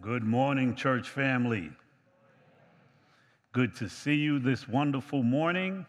Good 0.00 0.24
morning, 0.24 0.76
church 0.76 1.10
family. 1.10 1.70
Good 3.52 3.74
to 3.76 3.88
see 3.88 4.14
you 4.14 4.38
this 4.38 4.66
wonderful 4.66 5.22
morning. 5.22 5.84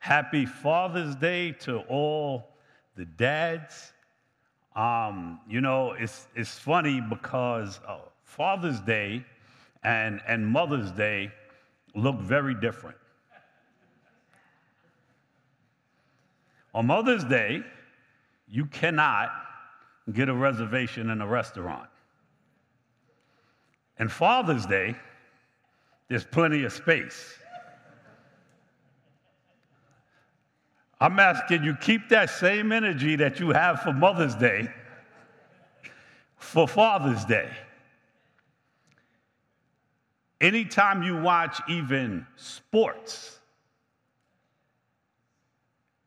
Happy 0.00 0.44
Father's 0.44 1.14
Day 1.14 1.52
to 1.60 1.78
all 1.82 2.48
the 2.96 3.04
dads. 3.04 3.92
Um, 4.74 5.38
you 5.48 5.60
know, 5.60 5.92
it's, 5.92 6.26
it's 6.34 6.58
funny 6.58 7.00
because 7.00 7.78
uh, 7.86 7.98
Father's 8.24 8.80
Day 8.80 9.24
and, 9.84 10.20
and 10.26 10.44
Mother's 10.44 10.90
Day 10.90 11.30
look 11.94 12.18
very 12.18 12.54
different. 12.54 12.96
On 16.74 16.86
Mother's 16.88 17.22
Day, 17.22 17.62
you 18.48 18.66
cannot 18.66 19.30
get 20.12 20.28
a 20.28 20.34
reservation 20.34 21.10
in 21.10 21.20
a 21.20 21.26
restaurant. 21.26 21.88
And 23.98 24.10
Father's 24.10 24.66
Day, 24.66 24.94
there's 26.08 26.24
plenty 26.24 26.64
of 26.64 26.72
space. 26.72 27.38
I'm 31.00 31.18
asking 31.18 31.64
you, 31.64 31.74
keep 31.74 32.08
that 32.08 32.30
same 32.30 32.72
energy 32.72 33.16
that 33.16 33.38
you 33.38 33.50
have 33.50 33.82
for 33.82 33.92
Mother's 33.92 34.34
Day 34.34 34.68
for 36.38 36.68
Father's 36.68 37.24
Day. 37.24 37.50
Anytime 40.40 41.02
you 41.02 41.16
watch 41.20 41.60
even 41.68 42.26
sports, 42.36 43.38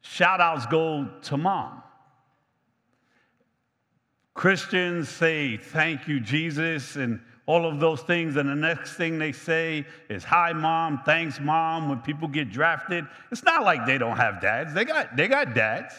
shout 0.01 0.39
outs 0.39 0.65
go 0.67 1.09
to 1.23 1.37
mom. 1.37 1.83
Christians 4.33 5.09
say, 5.09 5.57
Thank 5.57 6.07
you, 6.07 6.19
Jesus, 6.19 6.95
and 6.95 7.19
all 7.49 7.65
of 7.65 7.79
those 7.79 8.01
things. 8.01 8.35
And 8.35 8.47
the 8.47 8.53
next 8.53 8.93
thing 8.93 9.17
they 9.17 9.31
say 9.31 9.83
is, 10.07 10.23
Hi, 10.23 10.53
mom, 10.53 11.01
thanks, 11.03 11.39
mom, 11.39 11.89
when 11.89 11.97
people 11.97 12.27
get 12.27 12.51
drafted. 12.51 13.07
It's 13.31 13.43
not 13.43 13.63
like 13.63 13.87
they 13.87 13.97
don't 13.97 14.17
have 14.17 14.39
dads, 14.39 14.71
they 14.75 14.85
got, 14.85 15.17
they 15.17 15.27
got 15.27 15.55
dads. 15.55 15.95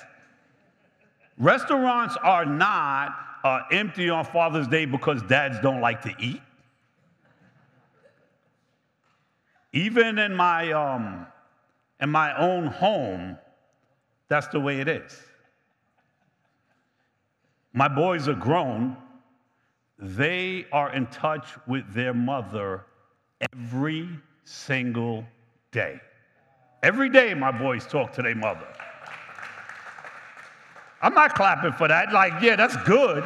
Restaurants 1.38 2.16
are 2.22 2.44
not 2.44 3.16
uh, 3.42 3.62
empty 3.72 4.10
on 4.10 4.24
Father's 4.26 4.68
Day 4.68 4.84
because 4.84 5.22
dads 5.24 5.58
don't 5.60 5.80
like 5.80 6.02
to 6.02 6.14
eat. 6.20 6.40
Even 9.72 10.20
in 10.20 10.36
my, 10.36 10.70
um, 10.70 11.26
in 12.00 12.10
my 12.10 12.36
own 12.38 12.68
home, 12.68 13.36
that's 14.28 14.46
the 14.48 14.60
way 14.60 14.80
it 14.80 14.86
is. 14.86 15.20
My 17.72 17.88
boys 17.88 18.28
are 18.28 18.34
grown, 18.34 18.96
they 20.00 20.66
are 20.72 20.92
in 20.92 21.06
touch 21.08 21.46
with 21.66 21.92
their 21.92 22.14
mother 22.14 22.86
every 23.52 24.08
single 24.44 25.24
day. 25.72 26.00
Every 26.82 27.10
day, 27.10 27.34
my 27.34 27.52
boys 27.52 27.86
talk 27.86 28.12
to 28.14 28.22
their 28.22 28.34
mother. 28.34 28.66
I'm 31.02 31.14
not 31.14 31.34
clapping 31.34 31.72
for 31.72 31.88
that. 31.88 32.12
Like, 32.12 32.42
yeah, 32.42 32.56
that's 32.56 32.76
good. 32.78 33.24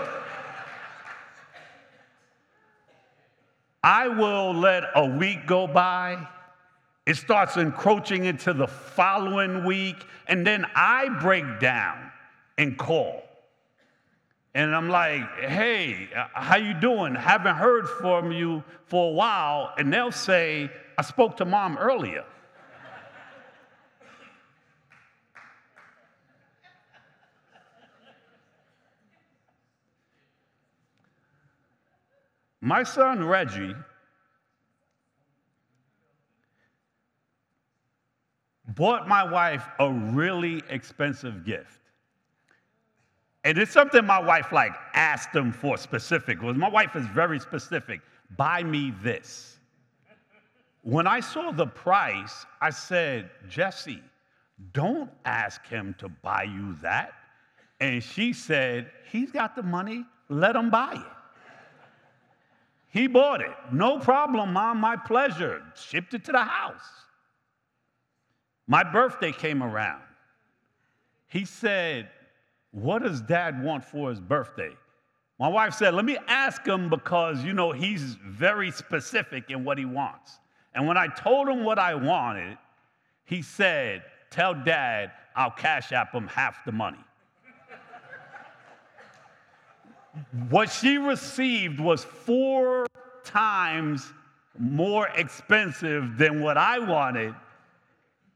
I 3.82 4.08
will 4.08 4.54
let 4.54 4.84
a 4.94 5.06
week 5.06 5.46
go 5.46 5.66
by. 5.66 6.26
It 7.06 7.16
starts 7.16 7.56
encroaching 7.56 8.24
into 8.24 8.52
the 8.52 8.66
following 8.66 9.64
week, 9.64 10.06
and 10.26 10.46
then 10.46 10.66
I 10.74 11.08
break 11.20 11.60
down 11.60 12.10
and 12.56 12.78
call. 12.78 13.22
And 14.54 14.74
I'm 14.74 14.88
like, 14.88 15.22
hey, 15.40 16.08
uh, 16.16 16.28
how 16.32 16.56
you 16.56 16.74
doing? 16.74 17.16
Haven't 17.16 17.56
heard 17.56 17.88
from 17.88 18.30
you 18.30 18.62
for 18.86 19.10
a 19.10 19.12
while. 19.12 19.74
And 19.76 19.92
they'll 19.92 20.12
say, 20.12 20.70
I 20.96 21.02
spoke 21.02 21.36
to 21.38 21.44
mom 21.44 21.76
earlier. 21.76 22.24
My 32.60 32.82
son 32.82 33.26
Reggie 33.26 33.74
bought 38.68 39.06
my 39.06 39.22
wife 39.22 39.66
a 39.78 39.92
really 39.92 40.62
expensive 40.70 41.44
gift. 41.44 41.80
And 43.44 43.58
it's 43.58 43.72
something 43.72 44.04
my 44.06 44.18
wife 44.18 44.52
like 44.52 44.72
asked 44.94 45.34
him 45.34 45.52
for 45.52 45.76
specific. 45.76 46.42
Was 46.42 46.56
my 46.56 46.68
wife 46.68 46.96
is 46.96 47.06
very 47.08 47.38
specific. 47.38 48.00
Buy 48.36 48.62
me 48.62 48.92
this. 49.02 49.58
When 50.82 51.06
I 51.06 51.20
saw 51.20 51.52
the 51.52 51.66
price, 51.66 52.46
I 52.60 52.70
said, 52.70 53.30
Jesse, 53.48 54.02
don't 54.72 55.10
ask 55.24 55.66
him 55.66 55.94
to 55.98 56.08
buy 56.08 56.44
you 56.44 56.74
that. 56.82 57.12
And 57.80 58.02
she 58.02 58.32
said, 58.32 58.90
he's 59.10 59.30
got 59.30 59.56
the 59.56 59.62
money, 59.62 60.04
let 60.28 60.56
him 60.56 60.70
buy 60.70 60.94
it. 60.94 61.12
He 62.88 63.08
bought 63.08 63.40
it. 63.40 63.54
No 63.72 63.98
problem, 63.98 64.52
mom, 64.52 64.78
my 64.78 64.96
pleasure. 64.96 65.62
Shipped 65.74 66.14
it 66.14 66.24
to 66.26 66.32
the 66.32 66.44
house. 66.44 66.84
My 68.66 68.84
birthday 68.84 69.32
came 69.32 69.62
around. 69.62 70.02
He 71.26 71.44
said, 71.44 72.08
what 72.74 73.04
does 73.04 73.20
dad 73.20 73.62
want 73.62 73.84
for 73.84 74.10
his 74.10 74.20
birthday? 74.20 74.70
My 75.38 75.46
wife 75.46 75.74
said, 75.74 75.94
Let 75.94 76.04
me 76.04 76.18
ask 76.26 76.66
him 76.66 76.90
because, 76.90 77.44
you 77.44 77.52
know, 77.52 77.70
he's 77.70 78.16
very 78.26 78.72
specific 78.72 79.50
in 79.50 79.64
what 79.64 79.78
he 79.78 79.84
wants. 79.84 80.38
And 80.74 80.86
when 80.88 80.96
I 80.96 81.06
told 81.06 81.48
him 81.48 81.62
what 81.62 81.78
I 81.78 81.94
wanted, 81.94 82.58
he 83.24 83.42
said, 83.42 84.02
Tell 84.30 84.54
dad 84.54 85.12
I'll 85.36 85.52
cash 85.52 85.92
app 85.92 86.12
him 86.12 86.26
half 86.26 86.64
the 86.64 86.72
money. 86.72 86.98
what 90.50 90.68
she 90.70 90.98
received 90.98 91.78
was 91.78 92.02
four 92.02 92.86
times 93.22 94.12
more 94.58 95.08
expensive 95.08 96.18
than 96.18 96.40
what 96.40 96.56
I 96.56 96.80
wanted. 96.80 97.34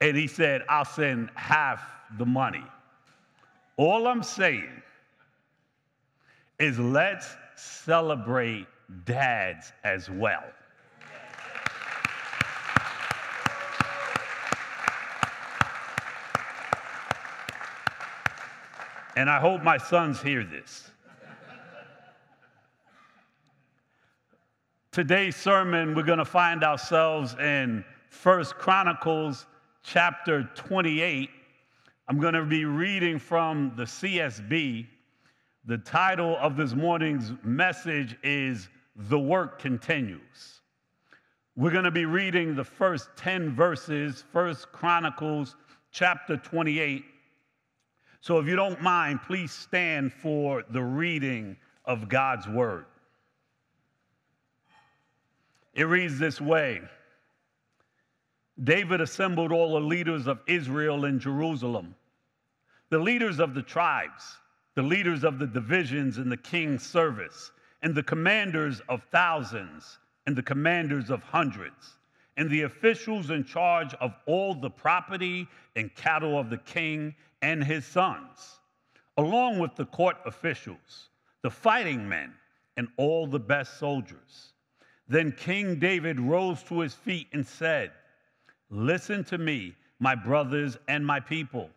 And 0.00 0.16
he 0.16 0.28
said, 0.28 0.62
I'll 0.68 0.84
send 0.84 1.30
half 1.34 1.82
the 2.18 2.26
money. 2.26 2.64
All 3.78 4.08
I'm 4.08 4.24
saying 4.24 4.82
is 6.58 6.80
let's 6.80 7.36
celebrate 7.54 8.66
dads 9.04 9.72
as 9.84 10.10
well. 10.10 10.42
And 19.14 19.30
I 19.30 19.38
hope 19.38 19.62
my 19.62 19.78
sons 19.78 20.20
hear 20.20 20.42
this. 20.42 20.90
Today's 24.90 25.36
sermon, 25.36 25.94
we're 25.94 26.02
going 26.02 26.18
to 26.18 26.24
find 26.24 26.64
ourselves 26.64 27.36
in 27.36 27.84
First 28.10 28.56
Chronicles 28.56 29.46
chapter 29.84 30.50
28 30.56 31.30
I'm 32.10 32.18
going 32.18 32.32
to 32.32 32.44
be 32.46 32.64
reading 32.64 33.18
from 33.18 33.72
the 33.76 33.82
CSB. 33.82 34.86
The 35.66 35.76
title 35.76 36.38
of 36.40 36.56
this 36.56 36.72
morning's 36.72 37.32
message 37.44 38.16
is 38.22 38.70
The 38.96 39.18
Work 39.18 39.58
Continues. 39.58 40.62
We're 41.54 41.70
going 41.70 41.84
to 41.84 41.90
be 41.90 42.06
reading 42.06 42.54
the 42.54 42.64
first 42.64 43.10
10 43.16 43.54
verses, 43.54 44.24
First 44.32 44.72
Chronicles 44.72 45.54
chapter 45.92 46.38
28. 46.38 47.04
So 48.22 48.38
if 48.38 48.46
you 48.46 48.56
don't 48.56 48.80
mind, 48.80 49.20
please 49.26 49.52
stand 49.52 50.10
for 50.10 50.64
the 50.70 50.82
reading 50.82 51.58
of 51.84 52.08
God's 52.08 52.48
word. 52.48 52.86
It 55.74 55.84
reads 55.84 56.18
this 56.18 56.40
way 56.40 56.80
David 58.64 59.00
assembled 59.00 59.52
all 59.52 59.74
the 59.74 59.86
leaders 59.86 60.26
of 60.26 60.40
Israel 60.46 61.04
in 61.04 61.20
Jerusalem, 61.20 61.94
the 62.90 62.98
leaders 62.98 63.38
of 63.38 63.54
the 63.54 63.62
tribes, 63.62 64.38
the 64.74 64.82
leaders 64.82 65.24
of 65.24 65.38
the 65.38 65.46
divisions 65.46 66.18
in 66.18 66.28
the 66.28 66.36
king's 66.36 66.84
service, 66.84 67.50
and 67.82 67.94
the 67.94 68.02
commanders 68.02 68.80
of 68.88 69.02
thousands 69.12 69.98
and 70.26 70.34
the 70.36 70.42
commanders 70.42 71.10
of 71.10 71.22
hundreds, 71.22 71.98
and 72.36 72.50
the 72.50 72.62
officials 72.62 73.30
in 73.30 73.44
charge 73.44 73.94
of 73.94 74.14
all 74.26 74.54
the 74.54 74.70
property 74.70 75.46
and 75.76 75.94
cattle 75.94 76.38
of 76.38 76.50
the 76.50 76.58
king 76.58 77.14
and 77.42 77.62
his 77.62 77.84
sons, 77.84 78.60
along 79.16 79.58
with 79.58 79.74
the 79.74 79.86
court 79.86 80.16
officials, 80.26 81.08
the 81.42 81.50
fighting 81.50 82.08
men, 82.08 82.32
and 82.76 82.88
all 82.96 83.26
the 83.26 83.40
best 83.40 83.78
soldiers. 83.78 84.52
Then 85.08 85.32
King 85.32 85.78
David 85.78 86.20
rose 86.20 86.62
to 86.64 86.80
his 86.80 86.94
feet 86.94 87.26
and 87.32 87.46
said, 87.46 87.90
Listen 88.70 89.24
to 89.24 89.38
me, 89.38 89.74
my 89.98 90.14
brothers 90.14 90.76
and 90.86 91.04
my 91.04 91.18
people. 91.18 91.70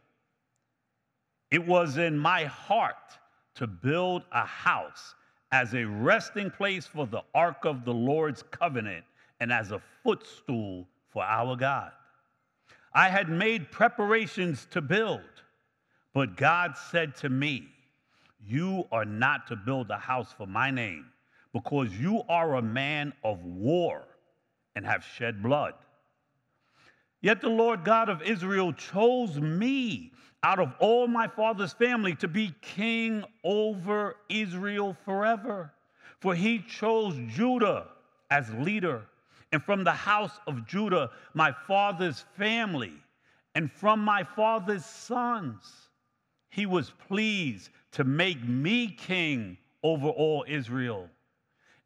It 1.51 1.67
was 1.67 1.97
in 1.97 2.17
my 2.17 2.45
heart 2.45 2.95
to 3.55 3.67
build 3.67 4.23
a 4.31 4.45
house 4.45 5.13
as 5.51 5.73
a 5.73 5.83
resting 5.83 6.49
place 6.49 6.87
for 6.87 7.05
the 7.05 7.23
ark 7.35 7.65
of 7.65 7.83
the 7.83 7.93
Lord's 7.93 8.41
covenant 8.41 9.03
and 9.41 9.51
as 9.51 9.71
a 9.71 9.81
footstool 10.03 10.87
for 11.09 11.23
our 11.23 11.57
God. 11.57 11.91
I 12.93 13.09
had 13.09 13.29
made 13.29 13.71
preparations 13.71 14.65
to 14.71 14.81
build, 14.81 15.21
but 16.13 16.37
God 16.37 16.75
said 16.77 17.15
to 17.17 17.29
me, 17.29 17.67
You 18.45 18.87
are 18.91 19.05
not 19.05 19.47
to 19.47 19.55
build 19.55 19.89
a 19.89 19.97
house 19.97 20.33
for 20.37 20.47
my 20.47 20.71
name, 20.71 21.07
because 21.53 21.91
you 21.93 22.23
are 22.29 22.55
a 22.55 22.61
man 22.61 23.13
of 23.23 23.43
war 23.43 24.03
and 24.75 24.85
have 24.85 25.03
shed 25.03 25.43
blood. 25.43 25.73
Yet 27.21 27.41
the 27.41 27.49
Lord 27.49 27.83
God 27.83 28.09
of 28.09 28.21
Israel 28.21 28.73
chose 28.73 29.39
me 29.39 30.11
out 30.43 30.59
of 30.59 30.73
all 30.79 31.07
my 31.07 31.27
father's 31.27 31.73
family 31.73 32.15
to 32.15 32.27
be 32.27 32.53
king 32.61 33.23
over 33.43 34.15
Israel 34.29 34.95
forever. 35.05 35.71
For 36.19 36.35
he 36.35 36.59
chose 36.59 37.15
Judah 37.27 37.87
as 38.29 38.51
leader 38.53 39.03
and 39.51 39.63
from 39.63 39.83
the 39.83 39.91
house 39.91 40.39
of 40.47 40.65
Judah, 40.65 41.09
my 41.33 41.51
father's 41.67 42.25
family, 42.37 42.93
and 43.53 43.71
from 43.71 43.99
my 43.99 44.23
father's 44.23 44.85
sons. 44.85 45.89
He 46.49 46.65
was 46.65 46.91
pleased 47.07 47.69
to 47.93 48.03
make 48.03 48.41
me 48.43 48.87
king 48.87 49.57
over 49.83 50.07
all 50.07 50.45
Israel. 50.47 51.09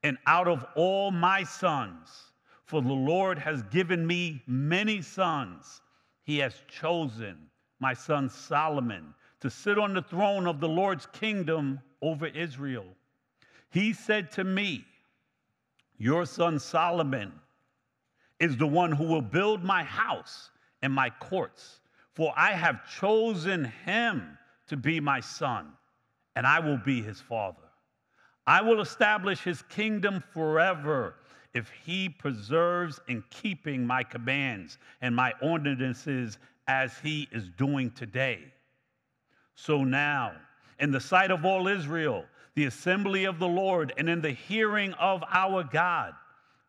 And 0.04 0.18
out 0.28 0.48
of 0.48 0.66
all 0.76 1.10
my 1.10 1.44
sons, 1.44 2.10
for 2.66 2.82
the 2.82 2.94
Lord 2.94 3.40
has 3.40 3.64
given 3.64 4.06
me 4.06 4.44
many 4.46 5.02
sons, 5.02 5.82
he 6.24 6.38
has 6.40 6.54
chosen 6.68 7.38
my 7.86 7.94
son 7.94 8.28
Solomon 8.28 9.14
to 9.40 9.48
sit 9.48 9.78
on 9.78 9.94
the 9.94 10.02
throne 10.02 10.48
of 10.48 10.60
the 10.60 10.68
Lord's 10.68 11.06
kingdom 11.06 11.80
over 12.02 12.26
Israel. 12.26 12.88
He 13.70 13.94
said 13.94 14.32
to 14.32 14.44
me, 14.44 14.84
Your 16.00 16.26
son 16.26 16.58
Solomon 16.58 17.32
is 18.40 18.58
the 18.58 18.66
one 18.66 18.92
who 18.92 19.04
will 19.04 19.22
build 19.22 19.64
my 19.64 19.84
house 19.84 20.50
and 20.82 20.92
my 20.92 21.12
courts. 21.12 21.82
For 22.16 22.34
I 22.36 22.54
have 22.54 22.90
chosen 23.00 23.66
him 23.86 24.36
to 24.66 24.78
be 24.78 25.00
my 25.00 25.20
son, 25.20 25.68
and 26.36 26.48
I 26.48 26.62
will 26.62 26.80
be 26.84 27.04
his 27.04 27.22
father. 27.22 27.70
I 28.48 28.64
will 28.64 28.82
establish 28.82 29.42
his 29.42 29.62
kingdom 29.62 30.24
forever 30.34 31.18
if 31.54 31.70
he 31.86 32.10
preserves 32.10 33.00
in 33.08 33.24
keeping 33.30 33.86
my 33.86 34.02
commands 34.02 34.80
and 35.02 35.16
my 35.16 35.34
ordinances 35.40 36.40
as 36.68 36.98
he 37.00 37.28
is 37.32 37.50
doing 37.58 37.92
today. 37.92 38.40
So 39.56 39.84
now, 39.84 40.34
in 40.80 40.92
the 40.92 41.00
sight 41.00 41.32
of 41.32 41.46
all 41.46 41.68
Israel, 41.68 42.26
the 42.56 42.66
assembly 42.66 43.26
of 43.26 43.40
the 43.40 43.48
Lord, 43.48 43.94
and 43.98 44.10
in 44.10 44.22
the 44.22 44.32
hearing 44.32 44.94
of 44.94 45.24
our 45.32 45.64
God, 45.64 46.14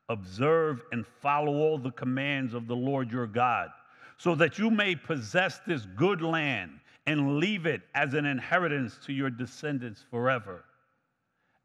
observe 0.08 0.82
and 0.92 1.06
follow 1.06 1.54
all 1.54 1.78
the 1.78 1.90
commands 1.92 2.54
of 2.54 2.66
the 2.66 2.76
Lord 2.76 3.10
your 3.10 3.26
God, 3.26 3.70
so 4.18 4.34
that 4.34 4.58
you 4.58 4.70
may 4.70 4.94
possess 4.94 5.60
this 5.66 5.86
good 5.96 6.22
land 6.22 6.78
and 7.06 7.38
leave 7.38 7.66
it 7.66 7.82
as 7.94 8.14
an 8.14 8.26
inheritance 8.26 8.98
to 9.06 9.12
your 9.12 9.30
descendants 9.30 10.04
forever. 10.10 10.64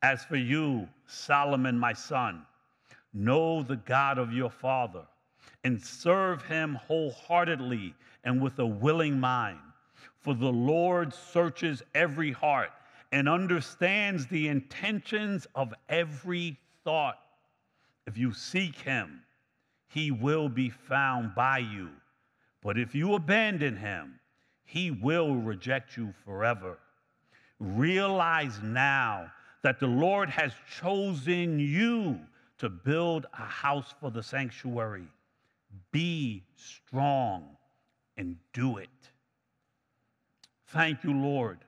As 0.03 0.23
for 0.23 0.35
you, 0.35 0.87
Solomon, 1.07 1.77
my 1.77 1.93
son, 1.93 2.43
know 3.13 3.61
the 3.61 3.75
God 3.77 4.17
of 4.17 4.33
your 4.33 4.49
father 4.49 5.05
and 5.63 5.81
serve 5.81 6.43
him 6.43 6.75
wholeheartedly 6.75 7.93
and 8.23 8.41
with 8.41 8.59
a 8.59 8.65
willing 8.65 9.19
mind. 9.19 9.59
For 10.19 10.33
the 10.33 10.51
Lord 10.51 11.13
searches 11.13 11.81
every 11.95 12.31
heart 12.31 12.71
and 13.11 13.27
understands 13.27 14.27
the 14.27 14.47
intentions 14.47 15.47
of 15.55 15.73
every 15.89 16.57
thought. 16.83 17.19
If 18.07 18.17
you 18.17 18.33
seek 18.33 18.75
him, 18.75 19.21
he 19.87 20.11
will 20.11 20.47
be 20.47 20.69
found 20.69 21.35
by 21.35 21.59
you. 21.59 21.89
But 22.63 22.77
if 22.77 22.95
you 22.95 23.15
abandon 23.15 23.75
him, 23.75 24.19
he 24.63 24.91
will 24.91 25.35
reject 25.35 25.97
you 25.97 26.13
forever. 26.23 26.77
Realize 27.59 28.59
now 28.63 29.31
that 29.63 29.79
the 29.79 29.87
Lord 29.87 30.29
has 30.29 30.53
chosen 30.79 31.59
you 31.59 32.19
to 32.59 32.69
build 32.69 33.25
a 33.33 33.43
house 33.43 33.93
for 33.99 34.11
the 34.11 34.23
sanctuary. 34.23 35.07
Be 35.91 36.43
strong 36.55 37.57
and 38.17 38.37
do 38.53 38.77
it. 38.77 38.89
Thank 40.67 41.03
you, 41.03 41.13
Lord, 41.13 41.59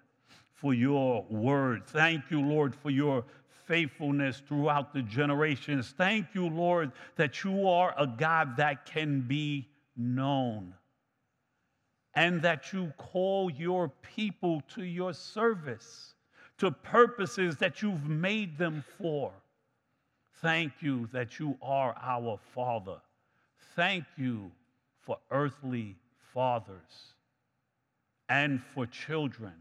for 0.53 0.73
your 0.73 1.25
word. 1.29 1.85
Thank 1.87 2.31
you, 2.31 2.41
Lord, 2.41 2.73
for 2.73 2.89
your 2.89 3.25
faithfulness 3.65 4.41
throughout 4.47 4.93
the 4.93 5.01
generations. 5.01 5.93
Thank 5.97 6.27
you, 6.33 6.47
Lord, 6.47 6.91
that 7.15 7.43
you 7.43 7.67
are 7.67 7.93
a 7.97 8.07
God 8.07 8.57
that 8.57 8.85
can 8.85 9.21
be 9.21 9.67
known 9.97 10.73
and 12.15 12.41
that 12.41 12.71
you 12.71 12.93
call 12.97 13.49
your 13.49 13.89
people 14.15 14.61
to 14.75 14.83
your 14.83 15.13
service, 15.13 16.13
to 16.59 16.71
purposes 16.71 17.57
that 17.57 17.81
you've 17.81 18.07
made 18.07 18.57
them 18.57 18.83
for. 18.97 19.31
Thank 20.41 20.73
you 20.81 21.09
that 21.11 21.39
you 21.39 21.57
are 21.61 21.95
our 21.99 22.37
Father. 22.53 23.01
Thank 23.75 24.05
you 24.17 24.51
for 25.01 25.17
earthly 25.31 25.95
fathers 26.33 27.13
and 28.29 28.61
for 28.73 28.85
children. 28.85 29.53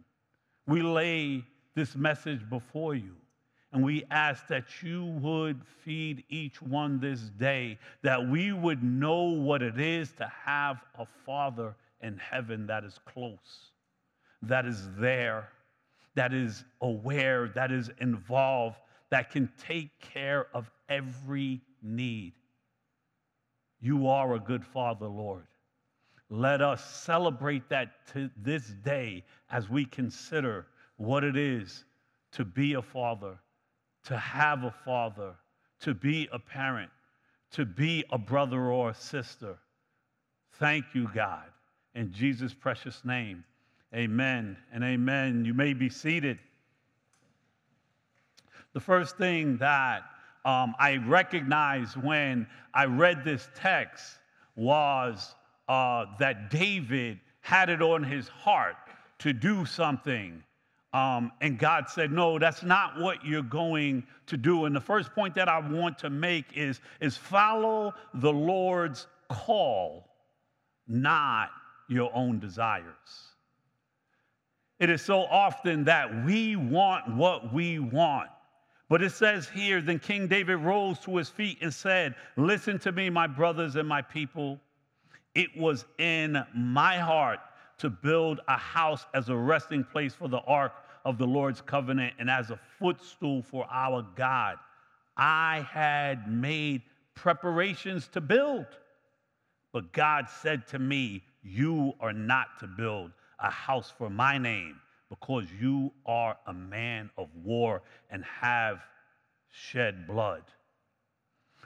We 0.66 0.82
lay 0.82 1.44
this 1.74 1.96
message 1.96 2.48
before 2.48 2.94
you. 2.94 3.14
And 3.72 3.82
we 3.82 4.04
ask 4.10 4.46
that 4.48 4.82
you 4.82 5.06
would 5.22 5.62
feed 5.82 6.24
each 6.28 6.60
one 6.60 7.00
this 7.00 7.20
day, 7.20 7.78
that 8.02 8.28
we 8.28 8.52
would 8.52 8.82
know 8.82 9.22
what 9.22 9.62
it 9.62 9.80
is 9.80 10.12
to 10.18 10.30
have 10.44 10.82
a 10.98 11.06
Father 11.24 11.74
in 12.02 12.18
heaven 12.18 12.66
that 12.66 12.84
is 12.84 12.98
close, 13.06 13.70
that 14.42 14.66
is 14.66 14.90
there, 14.98 15.48
that 16.14 16.34
is 16.34 16.64
aware, 16.82 17.48
that 17.54 17.72
is 17.72 17.90
involved, 17.98 18.76
that 19.08 19.30
can 19.30 19.50
take 19.58 19.98
care 20.00 20.48
of 20.52 20.70
every 20.90 21.62
need. 21.82 22.34
You 23.82 24.06
are 24.06 24.34
a 24.34 24.38
good 24.38 24.64
Father, 24.64 25.06
Lord. 25.06 25.44
Let 26.30 26.62
us 26.62 26.82
celebrate 27.02 27.68
that 27.68 28.06
to 28.12 28.30
this 28.36 28.68
day 28.84 29.24
as 29.50 29.68
we 29.68 29.84
consider 29.84 30.66
what 30.96 31.24
it 31.24 31.36
is 31.36 31.84
to 32.30 32.44
be 32.44 32.74
a 32.74 32.80
father, 32.80 33.36
to 34.04 34.16
have 34.16 34.62
a 34.62 34.70
father, 34.70 35.34
to 35.80 35.94
be 35.94 36.28
a 36.32 36.38
parent, 36.38 36.90
to 37.50 37.66
be 37.66 38.04
a 38.12 38.18
brother 38.18 38.70
or 38.70 38.90
a 38.90 38.94
sister. 38.94 39.58
Thank 40.52 40.94
you, 40.94 41.10
God. 41.12 41.48
In 41.94 42.12
Jesus' 42.12 42.54
precious 42.54 43.04
name, 43.04 43.44
amen 43.94 44.56
and 44.72 44.84
amen. 44.84 45.44
You 45.44 45.54
may 45.54 45.74
be 45.74 45.90
seated. 45.90 46.38
The 48.74 48.80
first 48.80 49.18
thing 49.18 49.58
that 49.58 50.02
um, 50.44 50.74
I 50.78 50.96
recognized 51.06 51.96
when 51.96 52.46
I 52.74 52.86
read 52.86 53.24
this 53.24 53.48
text 53.54 54.18
was 54.56 55.34
uh, 55.68 56.06
that 56.18 56.50
David 56.50 57.20
had 57.40 57.70
it 57.70 57.80
on 57.82 58.02
his 58.02 58.28
heart 58.28 58.76
to 59.18 59.32
do 59.32 59.64
something. 59.64 60.42
Um, 60.92 61.32
and 61.40 61.58
God 61.58 61.88
said, 61.88 62.12
No, 62.12 62.38
that's 62.38 62.62
not 62.62 63.00
what 63.00 63.24
you're 63.24 63.42
going 63.42 64.04
to 64.26 64.36
do. 64.36 64.64
And 64.66 64.74
the 64.74 64.80
first 64.80 65.14
point 65.14 65.34
that 65.36 65.48
I 65.48 65.58
want 65.58 65.98
to 66.00 66.10
make 66.10 66.46
is, 66.54 66.80
is 67.00 67.16
follow 67.16 67.94
the 68.14 68.32
Lord's 68.32 69.06
call, 69.28 70.08
not 70.86 71.50
your 71.88 72.10
own 72.14 72.38
desires. 72.38 72.84
It 74.78 74.90
is 74.90 75.00
so 75.00 75.20
often 75.20 75.84
that 75.84 76.24
we 76.24 76.56
want 76.56 77.08
what 77.14 77.52
we 77.52 77.78
want. 77.78 78.28
But 78.92 79.00
it 79.00 79.12
says 79.12 79.48
here, 79.48 79.80
then 79.80 79.98
King 79.98 80.26
David 80.26 80.56
rose 80.56 80.98
to 80.98 81.16
his 81.16 81.30
feet 81.30 81.56
and 81.62 81.72
said, 81.72 82.14
Listen 82.36 82.78
to 82.80 82.92
me, 82.92 83.08
my 83.08 83.26
brothers 83.26 83.76
and 83.76 83.88
my 83.88 84.02
people. 84.02 84.60
It 85.34 85.48
was 85.56 85.86
in 85.96 86.44
my 86.54 86.98
heart 86.98 87.38
to 87.78 87.88
build 87.88 88.42
a 88.48 88.58
house 88.58 89.06
as 89.14 89.30
a 89.30 89.34
resting 89.34 89.82
place 89.82 90.12
for 90.12 90.28
the 90.28 90.40
ark 90.40 90.74
of 91.06 91.16
the 91.16 91.26
Lord's 91.26 91.62
covenant 91.62 92.12
and 92.18 92.28
as 92.28 92.50
a 92.50 92.60
footstool 92.78 93.40
for 93.40 93.66
our 93.70 94.04
God. 94.14 94.58
I 95.16 95.66
had 95.70 96.30
made 96.30 96.82
preparations 97.14 98.08
to 98.08 98.20
build. 98.20 98.66
But 99.72 99.94
God 99.94 100.26
said 100.28 100.66
to 100.66 100.78
me, 100.78 101.22
You 101.42 101.94
are 101.98 102.12
not 102.12 102.58
to 102.60 102.66
build 102.66 103.12
a 103.38 103.50
house 103.50 103.90
for 103.96 104.10
my 104.10 104.36
name 104.36 104.81
because 105.12 105.44
you 105.60 105.92
are 106.06 106.38
a 106.46 106.54
man 106.54 107.10
of 107.18 107.28
war 107.44 107.82
and 108.08 108.24
have 108.24 108.78
shed 109.50 110.06
blood. 110.06 110.42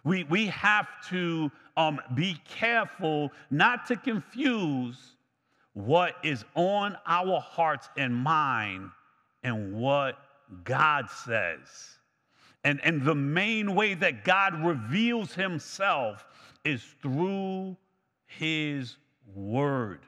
We, 0.02 0.24
we 0.24 0.46
have 0.46 0.88
to 1.10 1.52
um, 1.76 2.00
be 2.16 2.36
careful 2.48 3.30
not 3.52 3.86
to 3.86 3.94
confuse 3.94 4.96
what 5.74 6.16
is 6.24 6.44
on 6.56 6.96
our 7.06 7.38
hearts 7.38 7.88
and 7.96 8.12
mind 8.12 8.90
and 9.44 9.74
what 9.74 10.18
God 10.64 11.08
says. 11.08 11.60
And, 12.64 12.80
and 12.82 13.04
the 13.04 13.14
main 13.14 13.76
way 13.76 13.94
that 13.94 14.24
God 14.24 14.60
reveals 14.64 15.34
himself 15.34 16.26
is 16.64 16.82
through 17.00 17.76
his 18.26 18.96
word. 19.32 20.00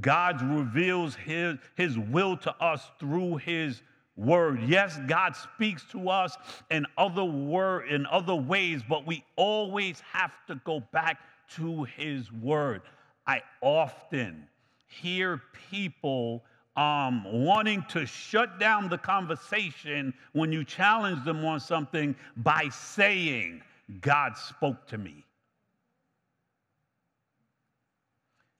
God 0.00 0.40
reveals 0.42 1.16
his, 1.16 1.56
his 1.76 1.98
will 1.98 2.36
to 2.38 2.54
us 2.62 2.90
through 2.98 3.36
his 3.36 3.82
word. 4.16 4.60
Yes, 4.62 4.98
God 5.08 5.34
speaks 5.34 5.84
to 5.92 6.08
us 6.08 6.36
in 6.70 6.86
other 6.96 7.24
word 7.24 7.88
in 7.88 8.06
other 8.06 8.34
ways, 8.34 8.82
but 8.88 9.06
we 9.06 9.24
always 9.36 10.00
have 10.12 10.32
to 10.46 10.56
go 10.64 10.80
back 10.92 11.20
to 11.56 11.84
his 11.84 12.30
word. 12.32 12.82
I 13.26 13.42
often 13.60 14.46
hear 14.86 15.42
people 15.70 16.44
um, 16.76 17.24
wanting 17.44 17.84
to 17.90 18.06
shut 18.06 18.60
down 18.60 18.88
the 18.88 18.98
conversation 18.98 20.14
when 20.32 20.52
you 20.52 20.64
challenge 20.64 21.24
them 21.24 21.44
on 21.44 21.58
something 21.58 22.14
by 22.38 22.68
saying, 22.68 23.62
God 24.00 24.36
spoke 24.36 24.86
to 24.88 24.98
me. 24.98 25.24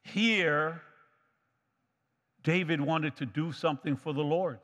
Here, 0.02 0.82
David 2.42 2.80
wanted 2.80 3.16
to 3.16 3.26
do 3.26 3.52
something 3.52 3.96
for 3.96 4.12
the 4.12 4.22
Lord. 4.22 4.58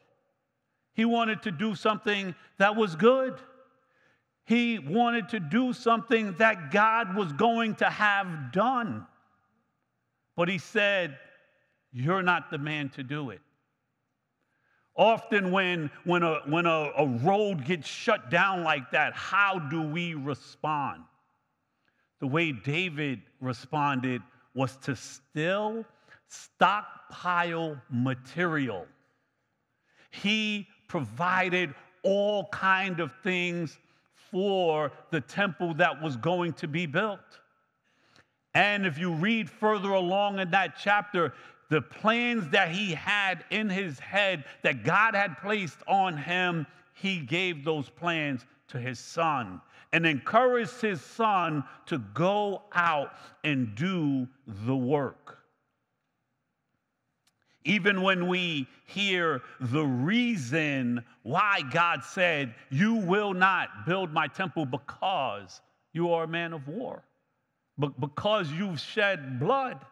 He 0.94 1.04
wanted 1.04 1.42
to 1.42 1.50
do 1.50 1.74
something 1.74 2.34
that 2.58 2.74
was 2.74 2.96
good. 2.96 3.34
He 4.44 4.78
wanted 4.78 5.28
to 5.30 5.40
do 5.40 5.72
something 5.72 6.34
that 6.38 6.70
God 6.70 7.16
was 7.16 7.32
going 7.32 7.74
to 7.76 7.86
have 7.86 8.52
done. 8.52 9.06
But 10.36 10.48
he 10.48 10.58
said, 10.58 11.18
You're 11.92 12.22
not 12.22 12.50
the 12.50 12.58
man 12.58 12.88
to 12.90 13.02
do 13.02 13.30
it. 13.30 13.40
Often, 14.96 15.50
when, 15.50 15.90
when, 16.04 16.22
a, 16.22 16.40
when 16.46 16.64
a, 16.64 16.90
a 16.96 17.06
road 17.06 17.66
gets 17.66 17.86
shut 17.86 18.30
down 18.30 18.64
like 18.64 18.92
that, 18.92 19.12
how 19.12 19.58
do 19.58 19.82
we 19.82 20.14
respond? 20.14 21.02
The 22.20 22.26
way 22.26 22.52
David 22.52 23.20
responded 23.40 24.22
was 24.54 24.74
to 24.78 24.96
still 24.96 25.84
stockpile 26.28 27.80
material. 27.90 28.86
He 30.10 30.66
provided 30.88 31.74
all 32.02 32.46
kind 32.52 33.00
of 33.00 33.10
things 33.22 33.78
for 34.30 34.92
the 35.10 35.20
temple 35.20 35.74
that 35.74 36.02
was 36.02 36.16
going 36.16 36.52
to 36.54 36.68
be 36.68 36.86
built. 36.86 37.40
And 38.54 38.86
if 38.86 38.98
you 38.98 39.12
read 39.12 39.50
further 39.50 39.90
along 39.90 40.38
in 40.38 40.50
that 40.52 40.76
chapter, 40.78 41.34
the 41.68 41.82
plans 41.82 42.48
that 42.50 42.70
he 42.70 42.94
had 42.94 43.44
in 43.50 43.68
his 43.68 43.98
head 43.98 44.44
that 44.62 44.84
God 44.84 45.14
had 45.14 45.36
placed 45.38 45.78
on 45.86 46.16
him, 46.16 46.66
he 46.94 47.18
gave 47.18 47.64
those 47.64 47.90
plans 47.90 48.46
to 48.68 48.78
his 48.78 48.98
son 48.98 49.60
and 49.92 50.06
encouraged 50.06 50.80
his 50.80 51.00
son 51.00 51.64
to 51.86 51.98
go 52.14 52.62
out 52.72 53.12
and 53.44 53.74
do 53.74 54.26
the 54.46 54.76
work. 54.76 55.35
Even 57.66 58.02
when 58.02 58.28
we 58.28 58.68
hear 58.84 59.42
the 59.60 59.84
reason 59.84 61.04
why 61.24 61.62
God 61.72 62.04
said, 62.04 62.54
You 62.70 62.94
will 62.94 63.34
not 63.34 63.84
build 63.84 64.12
my 64.12 64.28
temple 64.28 64.64
because 64.64 65.60
you 65.92 66.12
are 66.12 66.24
a 66.24 66.28
man 66.28 66.52
of 66.52 66.68
war, 66.68 67.02
but 67.76 68.00
because 68.00 68.50
you've 68.52 68.78
shed 68.78 69.40
blood. 69.40 69.84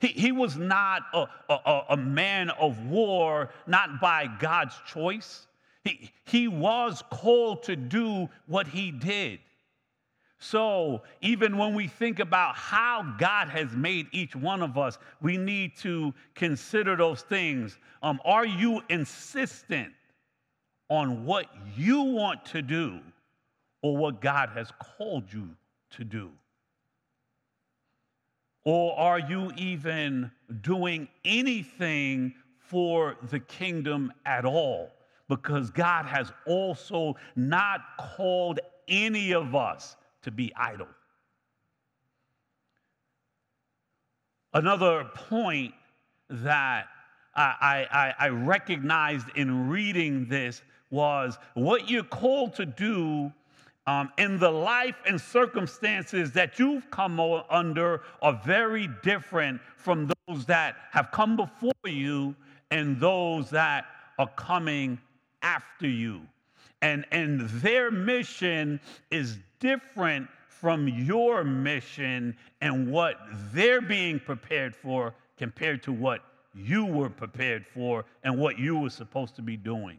He, 0.00 0.08
he 0.08 0.32
was 0.32 0.56
not 0.56 1.02
a, 1.12 1.26
a, 1.48 1.82
a 1.90 1.96
man 1.96 2.50
of 2.50 2.86
war, 2.86 3.50
not 3.66 4.00
by 4.00 4.28
God's 4.38 4.76
choice. 4.86 5.48
He, 5.82 6.12
he 6.24 6.46
was 6.46 7.02
called 7.10 7.64
to 7.64 7.74
do 7.74 8.28
what 8.46 8.68
he 8.68 8.92
did. 8.92 9.40
So, 10.46 11.00
even 11.22 11.56
when 11.56 11.74
we 11.74 11.88
think 11.88 12.20
about 12.20 12.54
how 12.54 13.14
God 13.18 13.48
has 13.48 13.72
made 13.72 14.08
each 14.12 14.36
one 14.36 14.60
of 14.60 14.76
us, 14.76 14.98
we 15.22 15.38
need 15.38 15.74
to 15.78 16.12
consider 16.34 16.96
those 16.96 17.22
things. 17.22 17.78
Um, 18.02 18.20
are 18.26 18.44
you 18.44 18.82
insistent 18.90 19.94
on 20.90 21.24
what 21.24 21.46
you 21.74 22.02
want 22.02 22.44
to 22.46 22.60
do 22.60 23.00
or 23.80 23.96
what 23.96 24.20
God 24.20 24.50
has 24.50 24.70
called 24.98 25.32
you 25.32 25.48
to 25.92 26.04
do? 26.04 26.30
Or 28.64 28.98
are 28.98 29.20
you 29.20 29.50
even 29.56 30.30
doing 30.60 31.08
anything 31.24 32.34
for 32.58 33.16
the 33.30 33.40
kingdom 33.40 34.12
at 34.26 34.44
all? 34.44 34.90
Because 35.26 35.70
God 35.70 36.04
has 36.04 36.30
also 36.46 37.16
not 37.34 37.80
called 37.98 38.60
any 38.88 39.32
of 39.32 39.54
us 39.54 39.96
to 40.24 40.30
be 40.30 40.52
idle. 40.56 40.88
Another 44.52 45.04
point 45.14 45.74
that 46.28 46.86
I, 47.34 47.86
I, 47.90 48.14
I, 48.26 48.28
recognized 48.28 49.26
in 49.34 49.68
reading 49.68 50.26
this 50.28 50.62
was 50.90 51.38
what 51.54 51.90
you're 51.90 52.04
called 52.04 52.54
to 52.54 52.64
do 52.64 53.32
um, 53.86 54.12
in 54.16 54.38
the 54.38 54.50
life 54.50 54.94
and 55.06 55.20
circumstances 55.20 56.30
that 56.32 56.58
you've 56.58 56.88
come 56.90 57.20
under 57.50 58.02
are 58.22 58.40
very 58.44 58.88
different 59.02 59.60
from 59.76 60.10
those 60.28 60.46
that 60.46 60.76
have 60.92 61.10
come 61.10 61.36
before 61.36 61.72
you 61.84 62.34
and 62.70 62.98
those 62.98 63.50
that 63.50 63.86
are 64.18 64.30
coming 64.36 64.98
after 65.42 65.88
you. 65.88 66.22
And, 66.80 67.04
and 67.10 67.40
their 67.48 67.90
mission 67.90 68.80
is 69.10 69.38
different 69.64 70.28
from 70.46 70.86
your 70.86 71.42
mission 71.42 72.36
and 72.60 72.92
what 72.92 73.16
they're 73.52 73.80
being 73.80 74.20
prepared 74.20 74.76
for 74.76 75.14
compared 75.38 75.82
to 75.82 75.90
what 75.90 76.20
you 76.54 76.84
were 76.84 77.08
prepared 77.08 77.64
for 77.66 78.04
and 78.24 78.38
what 78.38 78.58
you 78.58 78.78
were 78.78 78.90
supposed 78.90 79.34
to 79.34 79.42
be 79.42 79.56
doing. 79.56 79.98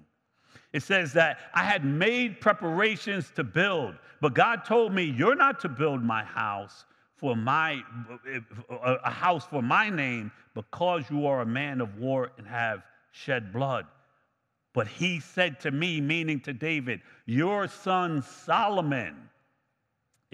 It 0.72 0.84
says 0.84 1.12
that 1.14 1.40
I 1.54 1.64
had 1.64 1.84
made 1.84 2.40
preparations 2.40 3.32
to 3.36 3.44
build, 3.44 3.96
but 4.22 4.36
God 4.36 4.66
told 4.66 4.94
me, 4.94 5.04
You're 5.04 5.36
not 5.36 5.60
to 5.62 5.70
build 5.70 6.04
my 6.04 6.24
house 6.24 6.86
for 7.16 7.36
my 7.36 7.82
a 8.70 9.10
house 9.10 9.46
for 9.46 9.64
my 9.64 9.90
name 9.90 10.32
because 10.54 11.04
you 11.10 11.26
are 11.26 11.42
a 11.42 11.46
man 11.46 11.82
of 11.82 11.98
war 11.98 12.32
and 12.38 12.46
have 12.48 12.84
shed 13.12 13.52
blood. 13.52 13.88
But 14.74 14.88
he 14.88 15.20
said 15.20 15.60
to 15.62 15.72
me, 15.72 16.02
meaning 16.02 16.40
to 16.42 16.54
David, 16.54 17.02
Your 17.26 17.68
son 17.68 18.22
Solomon 18.22 19.30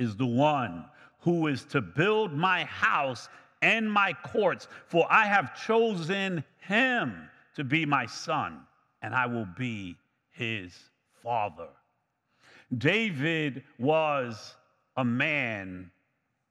is 0.02 0.16
the 0.16 0.26
one 0.26 0.84
who 1.20 1.48
is 1.48 1.64
to 1.66 1.80
build 1.80 2.34
my 2.34 2.64
house 2.66 3.30
and 3.62 3.92
my 3.92 4.14
courts, 4.26 4.68
for 4.88 5.06
I 5.12 5.26
have 5.26 5.56
chosen 5.66 6.44
him 6.58 7.30
to 7.56 7.64
be 7.64 7.86
my 7.86 8.08
son, 8.08 8.62
and 9.04 9.14
I 9.14 9.28
will 9.28 9.48
be 9.58 9.96
his 10.32 10.74
father. 11.22 11.70
David 12.76 13.64
was 13.78 14.56
a 14.98 15.06
man 15.06 15.92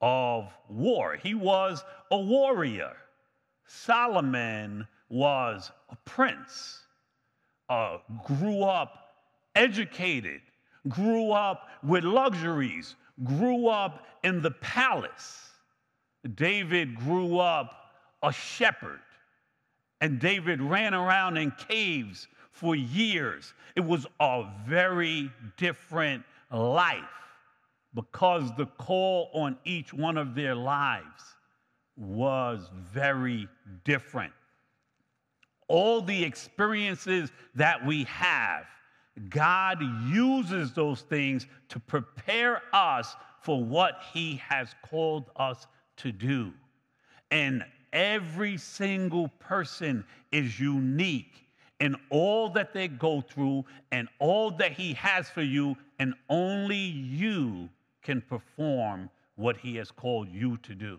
of 0.01 0.53
war, 0.69 1.17
he 1.21 1.35
was 1.35 1.85
a 2.11 2.19
warrior. 2.19 2.93
Solomon 3.67 4.87
was 5.09 5.71
a 5.91 5.97
prince, 6.05 6.79
uh, 7.69 7.99
grew 8.25 8.63
up 8.63 9.15
educated, 9.55 10.41
grew 10.89 11.33
up 11.33 11.69
with 11.83 12.05
luxuries, 12.05 12.97
grew 13.25 13.69
up 13.69 14.07
in 14.25 14.43
the 14.43 14.51
palace. 14.51 15.51
David 16.35 16.97
grew 16.97 17.39
up 17.39 17.93
a 18.23 18.33
shepherd, 18.33 19.01
and 20.01 20.21
David 20.21 20.61
ran 20.61 20.95
around 20.95 21.37
in 21.37 21.51
caves 21.53 22.29
for 22.53 22.77
years. 22.77 23.55
It 23.77 23.81
was 23.81 24.07
a 24.21 24.45
very 24.67 25.31
different 25.57 26.23
life 26.53 27.05
because 27.95 28.51
the 28.57 28.67
call 28.67 29.31
on 29.33 29.57
each 29.65 29.93
one 29.93 30.17
of 30.17 30.35
their 30.35 30.55
lives 30.55 31.37
was 31.97 32.71
very 32.93 33.49
different. 33.85 34.33
All 35.69 36.03
the 36.03 36.25
experiences 36.25 37.31
that 37.55 37.85
we 37.85 38.05
have 38.05 38.65
God 39.29 39.83
uses 40.09 40.73
those 40.73 41.03
things 41.03 41.47
to 41.69 41.79
prepare 41.81 42.63
us 42.73 43.15
for 43.43 43.63
what 43.63 44.01
He 44.13 44.37
has 44.37 44.75
called 44.89 45.31
us 45.37 45.67
to 45.99 46.13
do. 46.13 46.53
And 47.31 47.65
every 47.93 48.57
single 48.57 49.29
person 49.39 50.05
is 50.33 50.59
unique 50.59 51.47
in 51.81 51.97
all 52.11 52.51
that 52.51 52.73
they 52.73 52.89
go 52.89 53.21
through 53.21 53.65
and 53.91 54.09
all 54.19 54.51
that 54.53 54.73
He 54.73 54.93
has 54.95 55.29
for 55.29 55.43
you, 55.43 55.77
and 55.99 56.15
only 56.29 56.77
you 56.77 57.69
can 58.03 58.21
perform 58.21 59.11
what 59.37 59.57
He 59.57 59.77
has 59.77 59.91
called 59.91 60.29
you 60.29 60.57
to 60.59 60.75
do. 60.75 60.99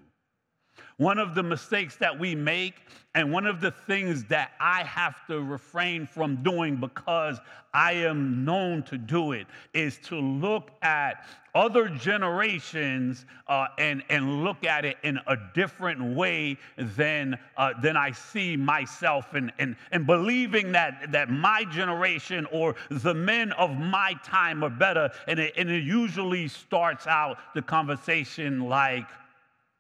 One 0.98 1.18
of 1.18 1.36
the 1.36 1.44
mistakes 1.44 1.96
that 1.98 2.18
we 2.18 2.36
make, 2.36 2.76
and 3.16 3.32
one 3.32 3.46
of 3.46 3.60
the 3.60 3.72
things 3.72 4.24
that 4.26 4.52
I 4.60 4.84
have 4.84 5.26
to 5.28 5.42
refrain 5.42 6.06
from 6.06 6.44
doing 6.44 6.78
because 6.78 7.40
I 7.74 7.94
am 7.94 8.46
known 8.46 8.84
to 8.84 8.98
do 8.98 9.32
it, 9.32 9.48
is 9.74 9.98
to 10.06 10.20
look 10.20 10.72
at 10.82 11.26
other 11.54 11.90
generations 11.90 13.26
uh, 13.48 13.68
and, 13.78 14.04
and 14.10 14.44
look 14.44 14.64
at 14.64 14.86
it 14.86 14.98
in 15.04 15.20
a 15.28 15.36
different 15.54 16.16
way 16.16 16.58
than, 16.78 17.38
uh, 17.58 17.74
than 17.82 17.98
I 17.98 18.12
see 18.12 18.56
myself, 18.56 19.34
and, 19.34 19.52
and, 19.60 19.76
and 19.92 20.06
believing 20.06 20.72
that, 20.74 21.12
that 21.12 21.30
my 21.30 21.66
generation 21.66 22.48
or 22.52 22.76
the 22.90 23.14
men 23.14 23.52
of 23.54 23.78
my 23.78 24.14
time 24.24 24.64
are 24.64 24.70
better. 24.70 25.10
And 25.28 25.40
it, 25.40 25.54
and 25.58 25.70
it 25.70 25.84
usually 25.84 26.48
starts 26.48 27.08
out 27.08 27.38
the 27.54 27.62
conversation 27.62 28.62
like, 28.62 29.06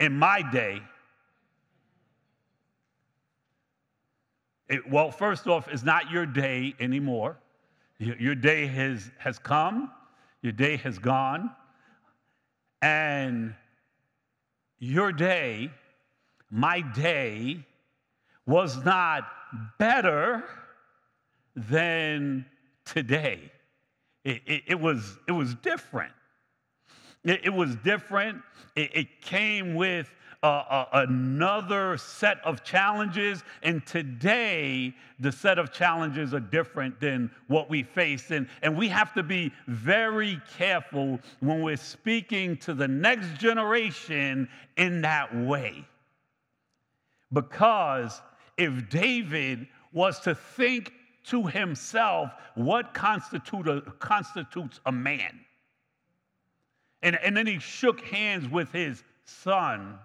in 0.01 0.17
my 0.17 0.41
day, 0.51 0.81
It, 4.71 4.89
well, 4.89 5.11
first 5.11 5.47
off, 5.47 5.67
it's 5.67 5.83
not 5.83 6.09
your 6.09 6.25
day 6.25 6.73
anymore. 6.79 7.37
Your, 7.99 8.15
your 8.15 8.35
day 8.35 8.67
has, 8.67 9.11
has 9.17 9.37
come, 9.37 9.91
your 10.41 10.53
day 10.53 10.77
has 10.77 10.97
gone, 10.97 11.51
and 12.81 13.53
your 14.79 15.11
day, 15.11 15.71
my 16.49 16.79
day, 16.79 17.65
was 18.45 18.83
not 18.85 19.27
better 19.77 20.45
than 21.53 22.45
today. 22.85 23.51
It, 24.23 24.41
it, 24.45 24.63
it 24.67 24.79
was, 24.79 25.17
it 25.27 25.33
was 25.33 25.53
different. 25.55 26.13
It, 27.23 27.41
it 27.45 27.53
was 27.53 27.75
different. 27.77 28.41
It, 28.75 28.91
it 28.93 29.21
came 29.21 29.75
with 29.75 30.11
uh, 30.43 30.85
another 30.93 31.97
set 31.97 32.39
of 32.43 32.63
challenges. 32.63 33.43
And 33.61 33.85
today, 33.85 34.93
the 35.19 35.31
set 35.31 35.59
of 35.59 35.71
challenges 35.71 36.33
are 36.33 36.39
different 36.39 36.99
than 36.99 37.29
what 37.47 37.69
we 37.69 37.83
face. 37.83 38.31
And, 38.31 38.47
and 38.63 38.75
we 38.75 38.87
have 38.89 39.13
to 39.13 39.23
be 39.23 39.51
very 39.67 40.41
careful 40.57 41.19
when 41.41 41.61
we're 41.61 41.77
speaking 41.77 42.57
to 42.57 42.73
the 42.73 42.87
next 42.87 43.39
generation 43.39 44.49
in 44.77 45.01
that 45.01 45.35
way. 45.35 45.85
Because 47.31 48.19
if 48.57 48.89
David 48.89 49.67
was 49.93 50.19
to 50.21 50.33
think 50.33 50.93
to 51.25 51.45
himself 51.45 52.31
what 52.55 52.93
constitute 52.93 53.67
a, 53.67 53.81
constitutes 53.99 54.79
a 54.87 54.91
man, 54.91 55.39
and, 57.03 57.17
and 57.23 57.35
then 57.35 57.47
he 57.47 57.59
shook 57.59 58.01
hands 58.01 58.47
with 58.47 58.71
his 58.71 59.03
son 59.25 59.97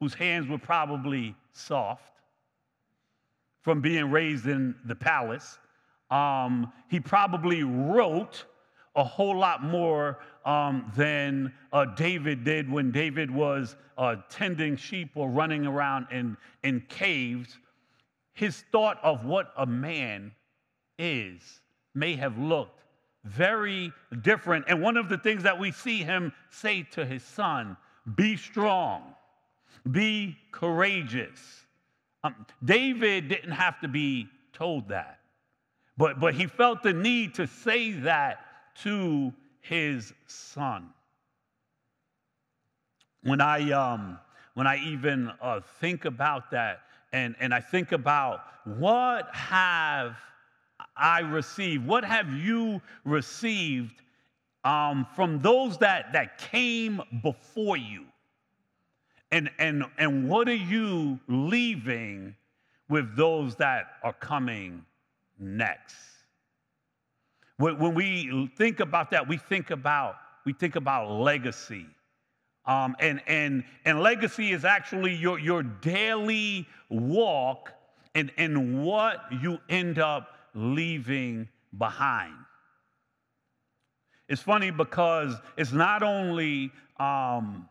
whose 0.00 0.14
hands 0.14 0.48
were 0.48 0.58
probably 0.58 1.34
soft 1.52 2.12
from 3.62 3.80
being 3.80 4.10
raised 4.10 4.46
in 4.46 4.74
the 4.84 4.94
palace. 4.94 5.58
Um, 6.10 6.72
he 6.88 7.00
probably 7.00 7.62
wrote 7.64 8.44
a 8.94 9.04
whole 9.04 9.36
lot 9.36 9.62
more 9.62 10.18
um, 10.44 10.90
than 10.96 11.52
uh, 11.72 11.84
David 11.84 12.44
did 12.44 12.70
when 12.70 12.90
David 12.90 13.30
was 13.30 13.76
uh, 13.98 14.16
tending 14.30 14.76
sheep 14.76 15.10
or 15.14 15.28
running 15.28 15.66
around 15.66 16.06
in, 16.10 16.36
in 16.62 16.80
caves. 16.88 17.58
His 18.32 18.64
thought 18.72 18.98
of 19.02 19.24
what 19.24 19.52
a 19.56 19.66
man 19.66 20.32
is 20.98 21.60
may 21.94 22.14
have 22.16 22.38
looked 22.38 22.82
very 23.26 23.92
different. 24.22 24.66
And 24.68 24.80
one 24.80 24.96
of 24.96 25.08
the 25.08 25.18
things 25.18 25.42
that 25.42 25.58
we 25.58 25.72
see 25.72 25.98
him 25.98 26.32
say 26.50 26.82
to 26.92 27.04
his 27.04 27.22
son 27.22 27.76
be 28.14 28.36
strong 28.36 29.14
be 29.90 30.36
courageous. 30.50 31.64
Um, 32.24 32.46
David 32.64 33.28
didn't 33.28 33.52
have 33.52 33.80
to 33.80 33.88
be 33.88 34.28
told 34.52 34.88
that, 34.88 35.20
but, 35.96 36.18
but 36.18 36.34
he 36.34 36.46
felt 36.46 36.82
the 36.82 36.92
need 36.92 37.34
to 37.34 37.46
say 37.46 37.92
that 37.92 38.40
to 38.82 39.32
his 39.60 40.12
son. 40.26 40.90
When 43.22 43.40
I, 43.40 43.70
um, 43.72 44.18
when 44.54 44.66
I 44.66 44.78
even 44.78 45.30
uh, 45.40 45.60
think 45.80 46.04
about 46.04 46.50
that, 46.52 46.80
and, 47.12 47.34
and 47.40 47.54
I 47.54 47.60
think 47.60 47.92
about 47.92 48.40
what 48.64 49.28
have 49.34 50.16
I 50.96 51.20
received, 51.20 51.86
what 51.86 52.04
have 52.04 52.32
you 52.32 52.80
received 53.04 54.02
um, 54.64 55.06
from 55.14 55.40
those 55.40 55.78
that, 55.78 56.12
that 56.12 56.38
came 56.38 57.02
before 57.22 57.76
you? 57.76 58.04
And, 59.30 59.50
and, 59.58 59.84
and 59.98 60.28
what 60.28 60.48
are 60.48 60.54
you 60.54 61.18
leaving 61.28 62.34
with 62.88 63.16
those 63.16 63.56
that 63.56 63.86
are 64.02 64.12
coming 64.14 64.84
next? 65.38 65.96
When, 67.58 67.78
when 67.78 67.94
we 67.94 68.50
think 68.56 68.80
about 68.80 69.10
that, 69.10 69.28
we 69.28 69.36
think 69.36 69.70
about, 69.70 70.16
we 70.44 70.52
think 70.52 70.76
about 70.76 71.10
legacy. 71.10 71.86
Um, 72.66 72.96
and, 72.98 73.20
and, 73.26 73.64
and 73.84 74.00
legacy 74.00 74.52
is 74.52 74.64
actually 74.64 75.14
your, 75.14 75.38
your 75.38 75.62
daily 75.62 76.66
walk 76.88 77.72
and, 78.14 78.32
and 78.36 78.84
what 78.84 79.20
you 79.40 79.58
end 79.68 79.98
up 79.98 80.35
leaving 80.56 81.48
behind. 81.78 82.34
It's 84.28 84.42
funny 84.42 84.70
because 84.70 85.34
it's 85.56 85.72
not 85.72 86.02
only 86.02 86.72
um, 86.98 87.68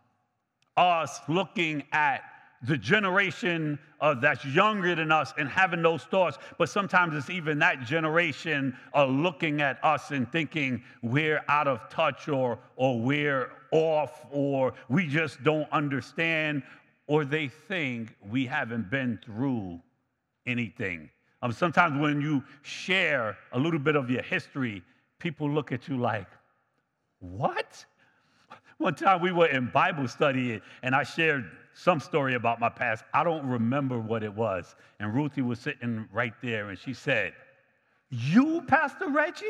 us 0.77 1.19
looking 1.27 1.83
at 1.91 2.21
the 2.61 2.77
generation 2.77 3.77
uh, 3.99 4.13
that's 4.13 4.45
younger 4.45 4.95
than 4.95 5.11
us 5.11 5.33
and 5.37 5.49
having 5.49 5.81
those 5.81 6.03
thoughts, 6.03 6.37
but 6.57 6.69
sometimes 6.69 7.15
it's 7.15 7.29
even 7.29 7.59
that 7.59 7.81
generation 7.81 8.75
uh, 8.93 9.05
looking 9.05 9.61
at 9.61 9.83
us 9.83 10.11
and 10.11 10.31
thinking 10.31 10.81
we're 11.01 11.43
out 11.47 11.67
of 11.67 11.89
touch 11.89 12.27
or, 12.27 12.57
or 12.75 12.99
we're 12.99 13.51
off 13.71 14.25
or 14.31 14.73
we 14.89 15.07
just 15.07 15.43
don't 15.43 15.69
understand 15.71 16.63
or 17.07 17.25
they 17.25 17.47
think 17.47 18.15
we 18.29 18.45
haven't 18.45 18.89
been 18.89 19.19
through 19.23 19.79
anything. 20.47 21.09
Um, 21.45 21.51
sometimes 21.51 22.01
when 22.01 22.21
you 22.21 22.43
share 22.63 23.37
a 23.51 23.59
little 23.59 23.77
bit 23.77 23.95
of 23.95 24.09
your 24.09 24.23
history, 24.23 24.81
people 25.19 25.47
look 25.47 25.71
at 25.71 25.87
you 25.87 25.95
like, 25.95 26.25
what? 27.19 27.85
One 28.79 28.95
time 28.95 29.21
we 29.21 29.31
were 29.31 29.45
in 29.45 29.69
Bible 29.71 30.07
study 30.07 30.59
and 30.81 30.95
I 30.95 31.03
shared 31.03 31.51
some 31.75 31.99
story 31.99 32.33
about 32.33 32.59
my 32.59 32.69
past. 32.69 33.03
I 33.13 33.23
don't 33.23 33.45
remember 33.45 33.99
what 33.99 34.23
it 34.23 34.33
was. 34.33 34.75
And 34.99 35.13
Ruthie 35.13 35.43
was 35.43 35.59
sitting 35.59 36.07
right 36.11 36.33
there 36.41 36.69
and 36.69 36.79
she 36.79 36.95
said, 36.95 37.33
You, 38.09 38.63
Pastor 38.65 39.09
Reggie? 39.09 39.45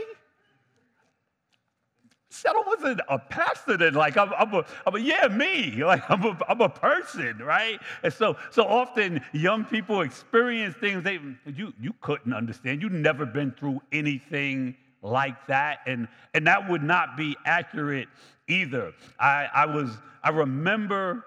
I 2.45 2.63
wasn't 2.65 3.01
a 3.09 3.19
pastor 3.19 3.77
then. 3.77 3.93
Like 3.93 4.17
I'm, 4.17 4.31
I'm, 4.37 4.53
a, 4.53 4.65
I'm 4.85 4.95
a, 4.95 4.99
yeah, 4.99 5.27
me. 5.27 5.83
Like 5.85 6.03
I'm 6.09 6.23
a, 6.23 6.37
I'm 6.49 6.61
a 6.61 6.69
person, 6.69 7.37
right? 7.37 7.79
And 8.03 8.11
so, 8.11 8.35
so 8.49 8.63
often 8.63 9.21
young 9.33 9.63
people 9.63 10.01
experience 10.01 10.75
things 10.75 11.03
they 11.03 11.19
you 11.45 11.73
you 11.79 11.93
couldn't 12.01 12.33
understand. 12.33 12.81
You've 12.81 12.91
never 12.91 13.25
been 13.25 13.51
through 13.51 13.81
anything 13.91 14.75
like 15.01 15.45
that, 15.47 15.79
and 15.85 16.07
and 16.33 16.47
that 16.47 16.67
would 16.69 16.83
not 16.83 17.15
be 17.15 17.37
accurate 17.45 18.09
either. 18.47 18.93
I, 19.19 19.47
I 19.53 19.65
was, 19.65 19.97
I 20.23 20.29
remember 20.29 21.25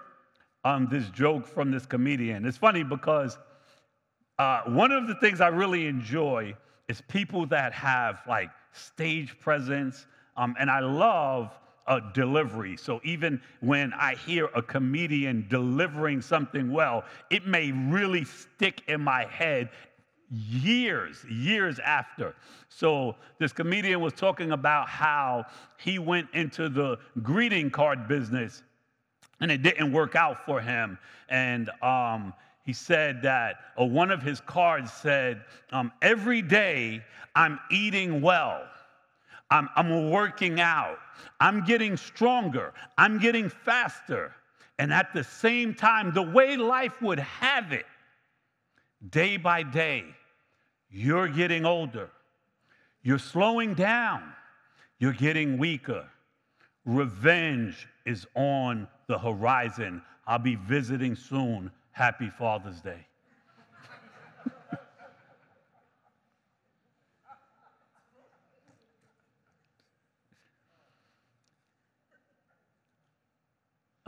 um, 0.63 0.87
this 0.91 1.09
joke 1.09 1.47
from 1.47 1.71
this 1.71 1.85
comedian. 1.85 2.45
It's 2.45 2.57
funny 2.57 2.83
because 2.83 3.37
uh, 4.37 4.61
one 4.67 4.91
of 4.91 5.07
the 5.07 5.15
things 5.15 5.41
I 5.41 5.47
really 5.47 5.87
enjoy 5.87 6.55
is 6.87 7.01
people 7.07 7.45
that 7.47 7.73
have 7.73 8.21
like 8.27 8.49
stage 8.71 9.39
presence, 9.39 10.05
um, 10.39 10.55
and 10.57 10.71
I 10.71 10.79
love 10.79 11.51
uh, 11.85 11.99
delivery. 12.13 12.77
So 12.77 13.01
even 13.03 13.41
when 13.59 13.91
I 13.93 14.15
hear 14.15 14.45
a 14.55 14.61
comedian 14.61 15.45
delivering 15.49 16.21
something 16.21 16.71
well, 16.71 17.03
it 17.29 17.45
may 17.45 17.71
really 17.73 18.23
stick 18.23 18.83
in 18.87 19.01
my 19.01 19.25
head 19.25 19.69
years, 20.31 21.25
years 21.29 21.79
after. 21.79 22.35
So 22.69 23.15
this 23.37 23.51
comedian 23.51 23.99
was 23.99 24.13
talking 24.13 24.51
about 24.51 24.87
how 24.87 25.45
he 25.77 25.99
went 25.99 26.29
into 26.33 26.69
the 26.69 26.99
greeting 27.21 27.69
card 27.69 28.07
business 28.07 28.63
and 29.41 29.51
it 29.51 29.61
didn't 29.61 29.91
work 29.91 30.15
out 30.15 30.45
for 30.45 30.61
him. 30.61 30.97
And 31.27 31.69
um, 31.81 32.33
he 32.63 32.71
said 32.71 33.21
that 33.23 33.55
uh, 33.77 33.83
one 33.83 34.09
of 34.09 34.21
his 34.21 34.39
cards 34.39 34.93
said, 34.93 35.43
um, 35.73 35.91
Every 36.01 36.41
day 36.41 37.03
I'm 37.35 37.59
eating 37.71 38.21
well. 38.21 38.63
I'm, 39.51 39.69
I'm 39.75 40.11
working 40.11 40.59
out. 40.59 40.99
I'm 41.39 41.65
getting 41.65 41.97
stronger. 41.97 42.73
I'm 42.97 43.19
getting 43.19 43.49
faster. 43.49 44.33
And 44.77 44.93
at 44.93 45.13
the 45.13 45.23
same 45.23 45.73
time, 45.73 46.13
the 46.13 46.21
way 46.21 46.55
life 46.55 47.01
would 47.01 47.19
have 47.19 47.71
it, 47.71 47.85
day 49.09 49.37
by 49.37 49.63
day, 49.63 50.05
you're 50.89 51.27
getting 51.27 51.65
older. 51.65 52.09
You're 53.03 53.19
slowing 53.19 53.73
down. 53.73 54.33
You're 54.99 55.13
getting 55.13 55.57
weaker. 55.57 56.07
Revenge 56.85 57.87
is 58.05 58.25
on 58.35 58.87
the 59.07 59.17
horizon. 59.17 60.01
I'll 60.27 60.39
be 60.39 60.55
visiting 60.55 61.15
soon. 61.15 61.71
Happy 61.91 62.29
Father's 62.29 62.81
Day. 62.81 63.05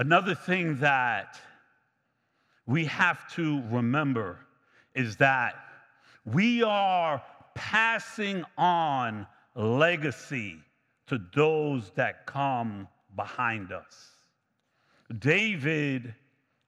Another 0.02 0.34
thing 0.34 0.78
that 0.78 1.40
we 2.66 2.86
have 2.86 3.32
to 3.36 3.62
remember 3.70 4.40
is 4.96 5.18
that 5.18 5.54
we 6.26 6.64
are 6.64 7.22
passing 7.54 8.44
on 8.58 9.28
legacy 9.56 10.58
to 11.06 11.20
those 11.36 11.92
that 11.92 12.26
come 12.26 12.88
behind 13.16 13.72
us. 13.72 14.10
David 15.20 16.16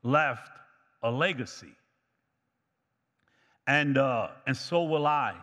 left 0.04 0.52
a 1.02 1.10
legacy. 1.10 1.74
And, 3.66 3.98
uh, 3.98 4.28
and 4.46 4.56
so 4.56 4.84
will 4.84 5.08
I. 5.08 5.34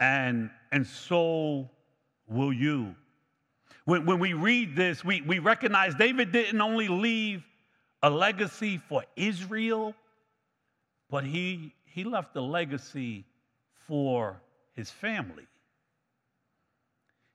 And, 0.00 0.50
and 0.72 0.84
so 0.84 1.70
will 2.26 2.52
you. 2.52 2.96
When, 3.90 4.06
when 4.06 4.20
we 4.20 4.34
read 4.34 4.76
this, 4.76 5.04
we, 5.04 5.20
we 5.22 5.40
recognize 5.40 5.96
David 5.96 6.30
didn't 6.30 6.60
only 6.60 6.86
leave 6.86 7.42
a 8.04 8.08
legacy 8.08 8.78
for 8.78 9.02
Israel, 9.16 9.96
but 11.10 11.24
he, 11.24 11.74
he 11.86 12.04
left 12.04 12.36
a 12.36 12.40
legacy 12.40 13.24
for 13.88 14.40
his 14.74 14.92
family. 14.92 15.48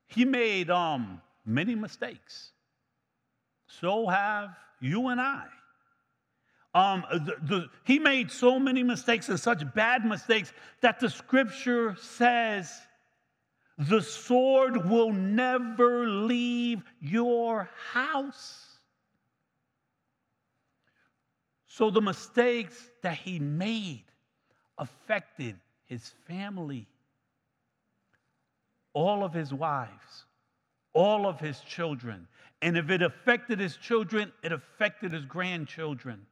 He 0.08 0.24
made 0.24 0.70
um, 0.70 1.22
many 1.46 1.76
mistakes. 1.76 2.52
So 3.68 4.08
have 4.08 4.56
you 4.80 5.10
and 5.10 5.20
I. 5.20 5.44
Um, 6.74 7.04
the, 7.12 7.36
the, 7.42 7.66
he 7.84 8.00
made 8.00 8.32
so 8.32 8.60
many 8.60 8.82
mistakes 8.82 9.28
and 9.28 9.38
such 9.38 9.62
bad 9.74 10.06
mistakes 10.06 10.54
that 10.80 11.02
the 11.02 11.10
scripture 11.10 11.98
says 12.00 12.72
the 13.78 14.02
sword 14.02 14.90
will 14.90 15.12
never 15.12 16.08
leave 16.08 16.82
your 17.02 17.70
house. 17.92 18.62
So 21.68 21.90
the 21.90 22.02
mistakes 22.02 22.90
that 23.02 23.18
he 23.18 23.38
made 23.38 24.06
affected 24.78 25.58
his 25.86 26.14
family, 26.26 26.88
all 28.94 29.26
of 29.26 29.34
his 29.34 29.54
wives, 29.54 30.26
all 30.94 31.28
of 31.28 31.40
his 31.40 31.60
children. 31.60 32.28
And 32.62 32.78
if 32.78 32.90
it 32.90 33.02
affected 33.02 33.60
his 33.60 33.76
children, 33.76 34.32
it 34.42 34.54
affected 34.54 35.12
his 35.12 35.26
grandchildren. 35.26 36.26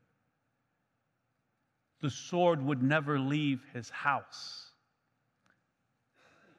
The 2.02 2.10
sword 2.10 2.64
would 2.64 2.82
never 2.82 3.20
leave 3.20 3.60
his 3.74 3.90
house. 3.90 4.63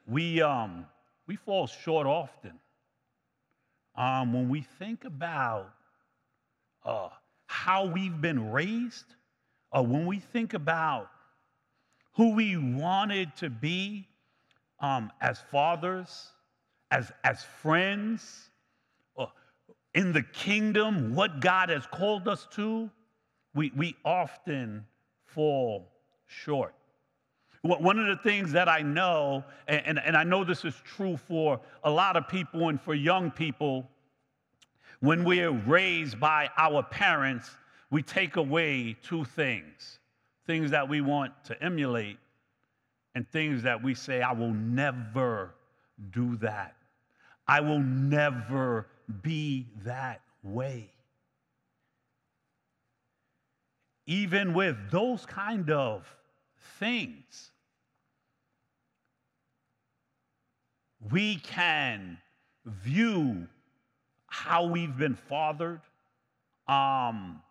We, 0.07 0.41
um, 0.41 0.85
we 1.27 1.35
fall 1.35 1.67
short 1.67 2.05
often 2.05 2.59
um, 3.95 4.33
when 4.33 4.49
we 4.49 4.61
think 4.61 5.05
about 5.05 5.73
uh, 6.83 7.09
how 7.47 7.85
we've 7.85 8.19
been 8.21 8.51
raised, 8.51 9.15
or 9.71 9.85
when 9.85 10.05
we 10.05 10.19
think 10.19 10.53
about 10.53 11.09
who 12.13 12.35
we 12.35 12.55
wanted 12.57 13.35
to 13.37 13.49
be 13.49 14.07
um, 14.79 15.11
as 15.21 15.39
fathers, 15.51 16.29
as, 16.91 17.11
as 17.23 17.43
friends, 17.43 18.49
uh, 19.17 19.25
in 19.93 20.11
the 20.13 20.21
kingdom, 20.21 21.15
what 21.15 21.39
God 21.39 21.69
has 21.69 21.85
called 21.87 22.27
us 22.27 22.47
to, 22.51 22.89
we, 23.53 23.71
we 23.75 23.95
often 24.05 24.85
fall 25.25 25.91
short. 26.27 26.75
One 27.65 27.97
of 27.97 28.05
the 28.05 28.21
things 28.21 28.51
that 28.51 28.69
I 28.69 28.81
know, 28.81 29.43
and, 29.67 29.99
and 29.99 30.15
I 30.15 30.23
know 30.23 30.43
this 30.43 30.63
is 30.65 30.75
true 30.83 31.17
for 31.17 31.59
a 31.83 31.89
lot 31.89 32.15
of 32.15 32.27
people 32.27 32.69
and 32.69 32.79
for 32.79 32.93
young 32.93 33.31
people, 33.31 33.89
when 34.99 35.23
we're 35.23 35.49
raised 35.49 36.19
by 36.19 36.49
our 36.57 36.83
parents, 36.83 37.49
we 37.89 38.03
take 38.03 38.35
away 38.35 38.95
two 39.01 39.25
things 39.25 39.99
things 40.45 40.69
that 40.69 40.87
we 40.87 41.01
want 41.01 41.33
to 41.45 41.59
emulate, 41.63 42.19
and 43.15 43.27
things 43.31 43.63
that 43.63 43.81
we 43.81 43.95
say, 43.95 44.21
I 44.21 44.31
will 44.33 44.53
never 44.53 45.55
do 46.11 46.35
that. 46.37 46.75
I 47.47 47.61
will 47.61 47.79
never 47.79 48.87
be 49.23 49.67
that 49.83 50.21
way. 50.43 50.91
Even 54.05 54.53
with 54.53 54.77
those 54.91 55.25
kind 55.25 55.71
of 55.71 56.05
things, 56.79 57.51
we 61.11 61.35
can 61.37 62.17
view 62.65 63.47
how 64.27 64.65
we've 64.65 64.97
been 64.97 65.15
fathered. 65.15 65.81
Um, 66.67 67.41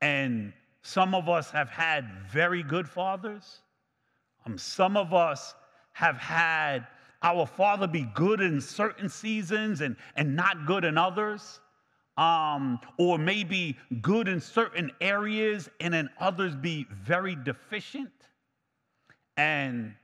and 0.00 0.52
some 0.82 1.14
of 1.14 1.28
us 1.28 1.50
have 1.50 1.68
had 1.68 2.08
very 2.30 2.62
good 2.62 2.88
fathers. 2.88 3.60
Um, 4.46 4.56
some 4.56 4.96
of 4.96 5.12
us 5.12 5.54
have 5.92 6.16
had 6.16 6.86
our 7.22 7.46
father 7.46 7.86
be 7.86 8.08
good 8.14 8.40
in 8.40 8.60
certain 8.60 9.08
seasons 9.08 9.82
and, 9.82 9.96
and 10.16 10.34
not 10.34 10.66
good 10.66 10.84
in 10.84 10.96
others. 10.96 11.60
Um, 12.16 12.80
or 12.98 13.18
maybe 13.18 13.78
good 14.02 14.28
in 14.28 14.40
certain 14.40 14.90
areas 15.00 15.70
and 15.80 15.94
in 15.94 16.10
others 16.18 16.54
be 16.54 16.86
very 16.90 17.34
deficient. 17.34 18.10
And 19.36 19.94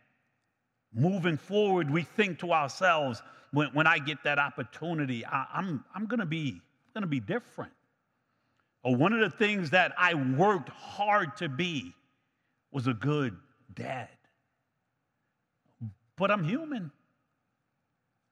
moving 0.97 1.37
forward, 1.37 1.91
we 1.91 2.03
think 2.03 2.39
to 2.41 2.53
ourselves, 2.53 3.23
when, 3.53 3.69
when 3.69 3.87
I 3.87 3.99
get 3.99 4.25
that 4.25 4.39
opportunity, 4.39 5.25
I, 5.25 5.47
I'm, 5.55 5.85
I'm 5.95 6.07
gonna 6.07 6.27
be 6.27 6.61
gonna 6.95 7.07
be 7.07 7.21
different. 7.21 7.73
Or 8.83 8.97
one 8.97 9.13
of 9.13 9.21
the 9.21 9.37
things 9.37 9.71
that 9.71 9.93
I 9.99 10.15
worked 10.15 10.71
hard 10.71 11.37
to 11.39 11.49
be 11.49 11.93
was 12.73 12.87
a 12.87 12.95
good 12.95 13.37
dad. 13.75 14.09
But 16.17 16.31
I'm 16.31 16.43
human. 16.43 16.91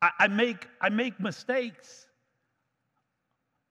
I, 0.00 0.10
I 0.20 0.28
make, 0.28 0.66
I 0.80 0.88
make 0.88 1.20
mistakes. 1.20 2.06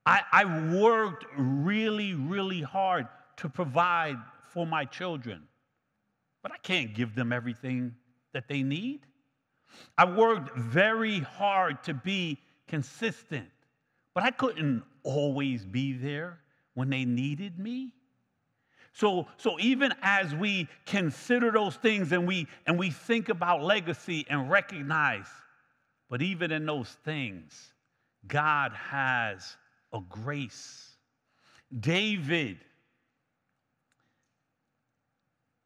I, 0.05 0.21
I 0.31 0.73
worked 0.75 1.25
really, 1.37 2.13
really 2.13 2.61
hard 2.61 3.07
to 3.37 3.49
provide 3.49 4.17
for 4.49 4.67
my 4.67 4.85
children, 4.85 5.43
but 6.43 6.51
I 6.51 6.57
can't 6.57 6.93
give 6.93 7.15
them 7.15 7.31
everything 7.31 7.95
that 8.33 8.47
they 8.47 8.63
need. 8.63 9.01
I 9.97 10.05
worked 10.05 10.57
very 10.57 11.19
hard 11.19 11.83
to 11.83 11.93
be 11.93 12.39
consistent, 12.67 13.49
but 14.13 14.23
I 14.23 14.31
couldn't 14.31 14.83
always 15.03 15.65
be 15.65 15.93
there 15.93 16.39
when 16.73 16.89
they 16.89 17.05
needed 17.05 17.59
me. 17.59 17.91
So, 18.93 19.27
so 19.37 19.59
even 19.59 19.91
as 20.03 20.35
we 20.35 20.67
consider 20.85 21.51
those 21.51 21.75
things 21.75 22.11
and 22.11 22.27
we 22.27 22.47
and 22.67 22.77
we 22.77 22.91
think 22.91 23.29
about 23.29 23.63
legacy 23.63 24.25
and 24.29 24.49
recognize, 24.49 25.25
but 26.09 26.21
even 26.21 26.51
in 26.51 26.65
those 26.65 26.89
things, 27.03 27.73
God 28.27 28.71
has 28.73 29.57
a 29.91 29.99
grace. 29.99 30.89
David 31.79 32.59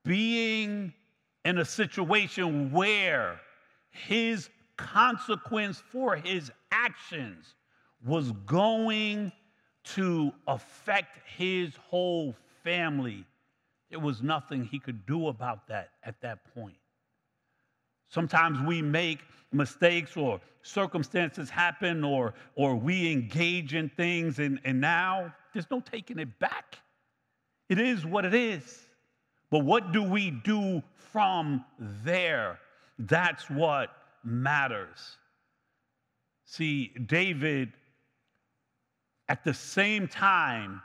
being 0.06 0.94
in 1.48 1.60
a 1.60 1.66
situation 1.66 2.70
where 2.74 3.40
his 3.90 4.50
consequence 4.76 5.82
for 5.94 6.18
his 6.18 6.52
actions 6.74 7.56
was 8.06 8.34
going 8.46 9.32
to 9.86 10.34
affect 10.46 11.20
his 11.38 11.74
whole 11.90 12.36
family. 12.66 13.24
There 13.90 14.00
was 14.00 14.22
nothing 14.22 14.66
he 14.66 14.78
could 14.78 15.06
do 15.06 15.30
about 15.30 15.70
that 15.70 15.92
at 16.04 16.20
that 16.20 16.54
point. 16.54 16.76
Sometimes 18.10 18.60
we 18.68 18.82
make 18.82 19.20
mistakes 19.54 20.18
or 20.18 20.42
circumstances 20.64 21.50
happen 21.50 22.04
or, 22.04 22.34
or 22.56 22.76
we 22.76 23.10
engage 23.10 23.74
in 23.74 23.88
things 23.88 24.40
and, 24.40 24.60
and 24.66 24.82
now 24.82 25.34
there's 25.54 25.72
no 25.72 25.80
taking 25.80 26.20
it 26.20 26.40
back. 26.40 26.80
It 27.70 27.80
is 27.80 28.06
what 28.06 28.26
it 28.26 28.34
is. 28.34 28.87
But 29.50 29.60
what 29.60 29.92
do 29.92 30.04
we 30.04 30.32
do 30.32 30.84
from 31.12 31.64
there? 31.80 32.60
That's 33.00 33.50
what 33.50 33.90
matters. 34.24 35.18
See, 36.46 36.92
David, 37.06 37.74
at 39.30 39.44
the 39.44 39.54
same 39.54 40.08
time 40.08 40.82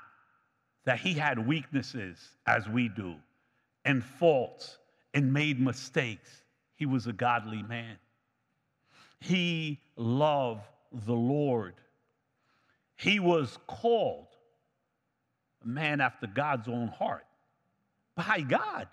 that 0.85 0.98
he 0.98 1.14
had 1.14 1.44
weaknesses 1.46 2.18
as 2.46 2.68
we 2.68 2.88
do, 2.88 3.14
and 3.85 4.03
faults, 4.05 4.79
and 5.14 5.33
made 5.33 5.61
mistakes, 5.61 6.42
he 6.75 6.87
was 6.87 7.07
a 7.07 7.12
godly 7.12 7.62
man. 7.62 7.96
He 9.20 9.81
loved 9.96 10.66
the 11.07 11.14
Lord. 11.14 11.75
He 12.96 13.20
was 13.20 13.59
called 13.66 14.29
a 15.64 15.68
man 15.68 16.01
after 16.01 16.27
God's 16.27 16.68
own 16.68 16.88
heart 16.88 17.25
by 18.14 18.40
God. 18.40 18.88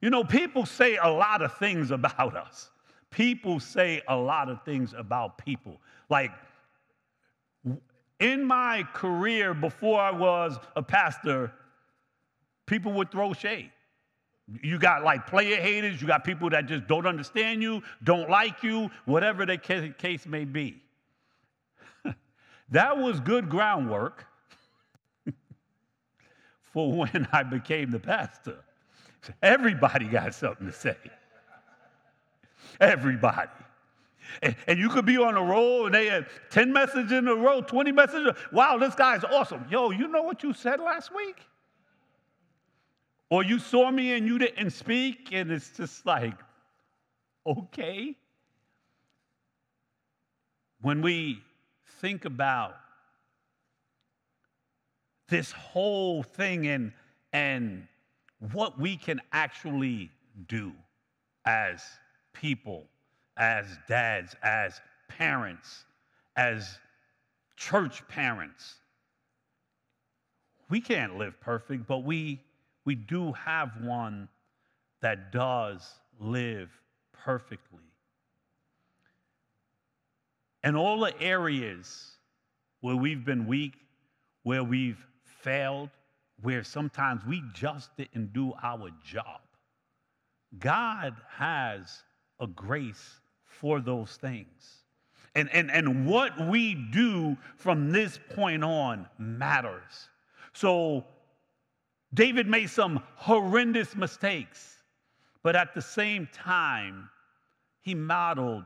You 0.00 0.10
know, 0.10 0.24
people 0.24 0.66
say 0.66 0.96
a 0.96 1.08
lot 1.08 1.42
of 1.42 1.56
things 1.58 1.90
about 1.90 2.36
us. 2.36 2.70
People 3.10 3.60
say 3.60 4.02
a 4.08 4.16
lot 4.16 4.48
of 4.48 4.62
things 4.64 4.94
about 4.96 5.38
people. 5.38 5.80
Like 6.10 6.32
in 8.20 8.44
my 8.44 8.84
career 8.94 9.54
before 9.54 10.00
I 10.00 10.10
was 10.10 10.58
a 10.74 10.82
pastor, 10.82 11.52
people 12.66 12.92
would 12.92 13.10
throw 13.10 13.32
shade. 13.32 13.70
You 14.62 14.78
got 14.78 15.02
like 15.02 15.26
player 15.26 15.60
haters, 15.60 16.00
you 16.00 16.06
got 16.06 16.24
people 16.24 16.50
that 16.50 16.66
just 16.66 16.86
don't 16.86 17.06
understand 17.06 17.62
you, 17.62 17.82
don't 18.04 18.30
like 18.30 18.62
you, 18.62 18.90
whatever 19.04 19.44
the 19.44 19.58
case 19.58 20.26
may 20.26 20.44
be. 20.44 20.82
that 22.70 22.96
was 22.96 23.18
good 23.20 23.48
groundwork 23.48 24.26
for 26.76 26.92
when 26.92 27.26
I 27.32 27.42
became 27.42 27.90
the 27.90 27.98
pastor. 27.98 28.58
Everybody 29.42 30.04
got 30.04 30.34
something 30.34 30.66
to 30.66 30.72
say. 30.72 30.96
Everybody. 32.78 33.48
And, 34.42 34.78
you 34.78 34.90
could 34.90 35.06
be 35.06 35.16
on 35.16 35.36
a 35.36 35.42
roll 35.42 35.86
and 35.86 35.94
they 35.94 36.06
had 36.06 36.26
10 36.50 36.70
messages 36.70 37.12
in 37.12 37.26
a 37.28 37.34
row, 37.34 37.62
20 37.62 37.92
messages. 37.92 38.32
Wow, 38.52 38.76
this 38.76 38.94
guy's 38.94 39.24
awesome. 39.24 39.64
Yo, 39.70 39.90
you 39.90 40.06
know 40.08 40.22
what 40.22 40.42
you 40.42 40.52
said 40.52 40.78
last 40.78 41.14
week? 41.14 41.38
Or 43.30 43.42
you 43.42 43.58
saw 43.58 43.90
me 43.90 44.12
and 44.12 44.26
you 44.26 44.38
didn't 44.38 44.70
speak, 44.70 45.30
and 45.32 45.50
it's 45.50 45.70
just 45.70 46.04
like, 46.04 46.34
okay. 47.46 48.14
When 50.82 51.00
we 51.00 51.42
think 52.00 52.26
about 52.26 52.76
this 55.28 55.52
whole 55.52 56.22
thing 56.22 56.66
and, 56.66 56.92
and 57.32 57.86
what 58.52 58.78
we 58.78 58.96
can 58.96 59.20
actually 59.32 60.10
do 60.48 60.72
as 61.44 61.82
people, 62.32 62.84
as 63.36 63.66
dads, 63.88 64.34
as 64.42 64.80
parents, 65.08 65.84
as 66.36 66.78
church 67.56 68.06
parents, 68.08 68.76
we 70.68 70.80
can't 70.80 71.16
live 71.16 71.40
perfect, 71.40 71.86
but 71.86 71.98
we 71.98 72.40
we 72.86 72.94
do 72.94 73.32
have 73.32 73.70
one 73.82 74.28
that 75.02 75.32
does 75.32 76.00
live 76.20 76.70
perfectly. 77.12 77.82
And 80.62 80.76
all 80.76 81.00
the 81.00 81.20
areas 81.20 82.12
where 82.80 82.96
we've 82.96 83.24
been 83.24 83.46
weak, 83.46 83.74
where 84.44 84.62
we've 84.64 85.04
failed, 85.46 85.90
where 86.42 86.64
sometimes 86.64 87.24
we 87.24 87.40
just 87.54 87.96
didn't 87.96 88.32
do 88.32 88.52
our 88.62 88.90
job, 89.04 89.40
God 90.58 91.14
has 91.30 92.02
a 92.40 92.48
grace 92.48 93.20
for 93.44 93.80
those 93.80 94.16
things. 94.16 94.82
And, 95.36 95.48
and, 95.52 95.70
and 95.70 96.06
what 96.06 96.48
we 96.48 96.74
do 96.74 97.36
from 97.56 97.92
this 97.92 98.18
point 98.34 98.64
on 98.64 99.06
matters. 99.18 100.08
So 100.52 101.04
David 102.12 102.48
made 102.48 102.70
some 102.70 103.02
horrendous 103.14 103.94
mistakes, 103.94 104.82
but 105.44 105.54
at 105.54 105.74
the 105.74 105.82
same 105.82 106.28
time, 106.32 107.08
he 107.82 107.94
modeled 107.94 108.64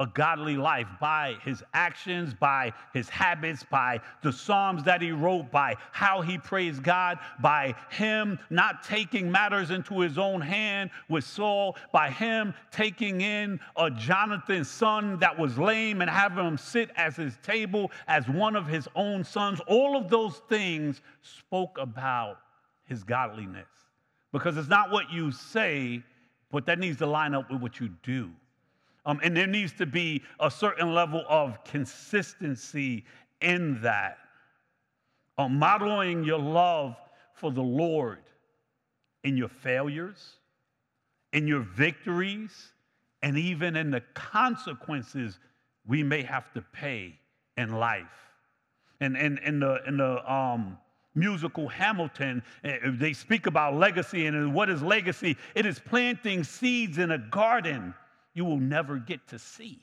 a 0.00 0.06
godly 0.06 0.56
life 0.56 0.88
by 0.98 1.36
his 1.44 1.62
actions, 1.74 2.32
by 2.32 2.72
his 2.94 3.08
habits, 3.10 3.62
by 3.62 4.00
the 4.22 4.32
Psalms 4.32 4.82
that 4.84 5.02
he 5.02 5.12
wrote, 5.12 5.50
by 5.50 5.76
how 5.92 6.22
he 6.22 6.38
praised 6.38 6.82
God, 6.82 7.18
by 7.40 7.74
him 7.90 8.38
not 8.48 8.82
taking 8.82 9.30
matters 9.30 9.70
into 9.70 10.00
his 10.00 10.16
own 10.16 10.40
hand 10.40 10.90
with 11.10 11.22
Saul, 11.22 11.76
by 11.92 12.10
him 12.10 12.54
taking 12.72 13.20
in 13.20 13.60
a 13.76 13.90
Jonathan's 13.90 14.70
son 14.70 15.18
that 15.18 15.38
was 15.38 15.58
lame 15.58 16.00
and 16.00 16.10
having 16.10 16.46
him 16.46 16.58
sit 16.58 16.90
at 16.96 17.14
his 17.14 17.36
table 17.42 17.90
as 18.08 18.26
one 18.26 18.56
of 18.56 18.66
his 18.66 18.88
own 18.96 19.22
sons. 19.22 19.60
All 19.66 19.98
of 19.98 20.08
those 20.08 20.40
things 20.48 21.02
spoke 21.20 21.76
about 21.78 22.38
his 22.84 23.04
godliness. 23.04 23.68
Because 24.32 24.56
it's 24.56 24.68
not 24.68 24.90
what 24.90 25.12
you 25.12 25.30
say, 25.30 26.02
but 26.50 26.64
that 26.66 26.78
needs 26.78 26.98
to 26.98 27.06
line 27.06 27.34
up 27.34 27.50
with 27.50 27.60
what 27.60 27.80
you 27.80 27.90
do. 28.02 28.30
Um, 29.06 29.20
and 29.22 29.36
there 29.36 29.46
needs 29.46 29.72
to 29.74 29.86
be 29.86 30.22
a 30.38 30.50
certain 30.50 30.94
level 30.94 31.24
of 31.28 31.62
consistency 31.64 33.04
in 33.40 33.80
that. 33.82 34.18
Um, 35.38 35.58
modeling 35.58 36.22
your 36.24 36.38
love 36.38 36.96
for 37.34 37.50
the 37.50 37.62
Lord 37.62 38.18
in 39.24 39.36
your 39.36 39.48
failures, 39.48 40.36
in 41.32 41.46
your 41.46 41.60
victories, 41.60 42.72
and 43.22 43.38
even 43.38 43.76
in 43.76 43.90
the 43.90 44.02
consequences 44.14 45.38
we 45.86 46.02
may 46.02 46.22
have 46.22 46.52
to 46.52 46.62
pay 46.72 47.18
in 47.56 47.72
life. 47.72 48.06
And 49.00 49.16
in, 49.16 49.38
in 49.38 49.60
the, 49.60 49.80
in 49.86 49.96
the 49.96 50.30
um, 50.30 50.76
musical 51.14 51.68
Hamilton, 51.68 52.42
eh, 52.64 52.78
they 52.84 53.12
speak 53.12 53.46
about 53.46 53.74
legacy. 53.74 54.26
And 54.26 54.54
what 54.54 54.68
is 54.68 54.82
legacy? 54.82 55.36
It 55.54 55.64
is 55.64 55.78
planting 55.78 56.44
seeds 56.44 56.98
in 56.98 57.10
a 57.12 57.18
garden 57.18 57.94
you 58.34 58.44
will 58.44 58.58
never 58.58 58.98
get 58.98 59.26
to 59.28 59.38
see. 59.38 59.80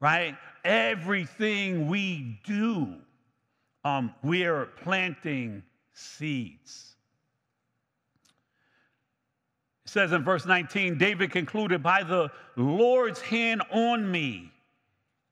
Right? 0.00 0.36
Everything 0.64 1.88
we 1.88 2.38
do, 2.44 2.96
um, 3.84 4.14
we 4.22 4.44
are 4.44 4.66
planting 4.66 5.62
seeds. 5.94 6.94
It 9.84 9.90
says 9.90 10.12
in 10.12 10.22
verse 10.22 10.44
19 10.44 10.98
David 10.98 11.30
concluded, 11.30 11.82
By 11.82 12.02
the 12.02 12.30
Lord's 12.56 13.20
hand 13.20 13.62
on 13.70 14.10
me, 14.10 14.52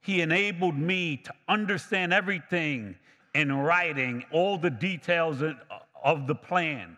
he 0.00 0.22
enabled 0.22 0.76
me 0.76 1.18
to 1.18 1.32
understand 1.48 2.12
everything 2.12 2.94
in 3.34 3.52
writing 3.52 4.24
all 4.30 4.56
the 4.56 4.70
details 4.70 5.42
of 6.02 6.26
the 6.26 6.34
plan. 6.34 6.96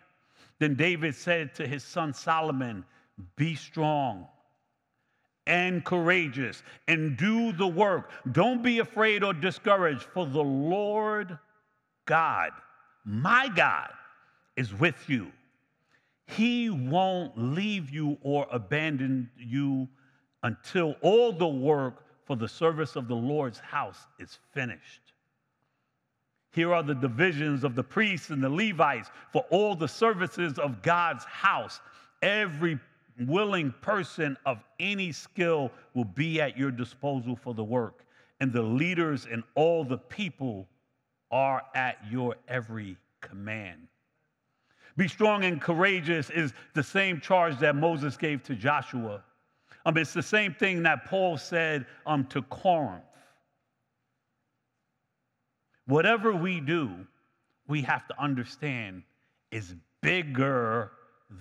Then 0.59 0.75
David 0.75 1.15
said 1.15 1.53
to 1.55 1.67
his 1.67 1.83
son 1.83 2.13
Solomon, 2.13 2.85
Be 3.35 3.55
strong 3.55 4.27
and 5.47 5.83
courageous 5.83 6.61
and 6.87 7.17
do 7.17 7.51
the 7.53 7.67
work. 7.67 8.11
Don't 8.31 8.61
be 8.61 8.79
afraid 8.79 9.23
or 9.23 9.33
discouraged, 9.33 10.03
for 10.03 10.27
the 10.27 10.43
Lord 10.43 11.39
God, 12.05 12.51
my 13.03 13.49
God, 13.55 13.89
is 14.55 14.73
with 14.73 15.09
you. 15.09 15.31
He 16.27 16.69
won't 16.69 17.37
leave 17.37 17.89
you 17.89 18.17
or 18.21 18.45
abandon 18.51 19.29
you 19.37 19.87
until 20.43 20.95
all 21.01 21.31
the 21.31 21.47
work 21.47 22.03
for 22.25 22.35
the 22.35 22.47
service 22.47 22.95
of 22.95 23.07
the 23.07 23.15
Lord's 23.15 23.59
house 23.59 24.07
is 24.19 24.37
finished. 24.53 25.01
Here 26.51 26.73
are 26.73 26.83
the 26.83 26.95
divisions 26.95 27.63
of 27.63 27.75
the 27.75 27.83
priests 27.83 28.29
and 28.29 28.43
the 28.43 28.49
Levites 28.49 29.09
for 29.31 29.45
all 29.49 29.75
the 29.75 29.87
services 29.87 30.59
of 30.59 30.81
God's 30.81 31.23
house. 31.23 31.79
Every 32.21 32.79
willing 33.19 33.73
person 33.81 34.37
of 34.45 34.63
any 34.79 35.11
skill 35.11 35.71
will 35.93 36.05
be 36.05 36.39
at 36.41 36.57
your 36.57 36.71
disposal 36.71 37.35
for 37.35 37.53
the 37.53 37.63
work, 37.63 38.05
and 38.39 38.51
the 38.53 38.61
leaders 38.61 39.27
and 39.31 39.43
all 39.55 39.83
the 39.83 39.97
people 39.97 40.67
are 41.31 41.63
at 41.75 41.97
your 42.09 42.35
every 42.47 42.97
command. 43.21 43.87
Be 44.95 45.07
strong 45.07 45.43
and 45.43 45.61
courageous 45.61 46.29
is 46.31 46.53
the 46.73 46.83
same 46.83 47.21
charge 47.21 47.59
that 47.59 47.75
Moses 47.75 48.17
gave 48.17 48.41
to 48.43 48.55
Joshua. 48.55 49.23
Um, 49.85 49.95
it's 49.97 50.13
the 50.13 50.23
same 50.23 50.53
thing 50.53 50.83
that 50.83 51.05
Paul 51.05 51.37
said 51.37 51.85
um, 52.05 52.25
to 52.25 52.41
Corinth. 52.43 53.03
Whatever 55.85 56.35
we 56.35 56.59
do, 56.59 56.91
we 57.67 57.81
have 57.83 58.07
to 58.07 58.21
understand 58.21 59.03
is 59.51 59.75
bigger 60.01 60.91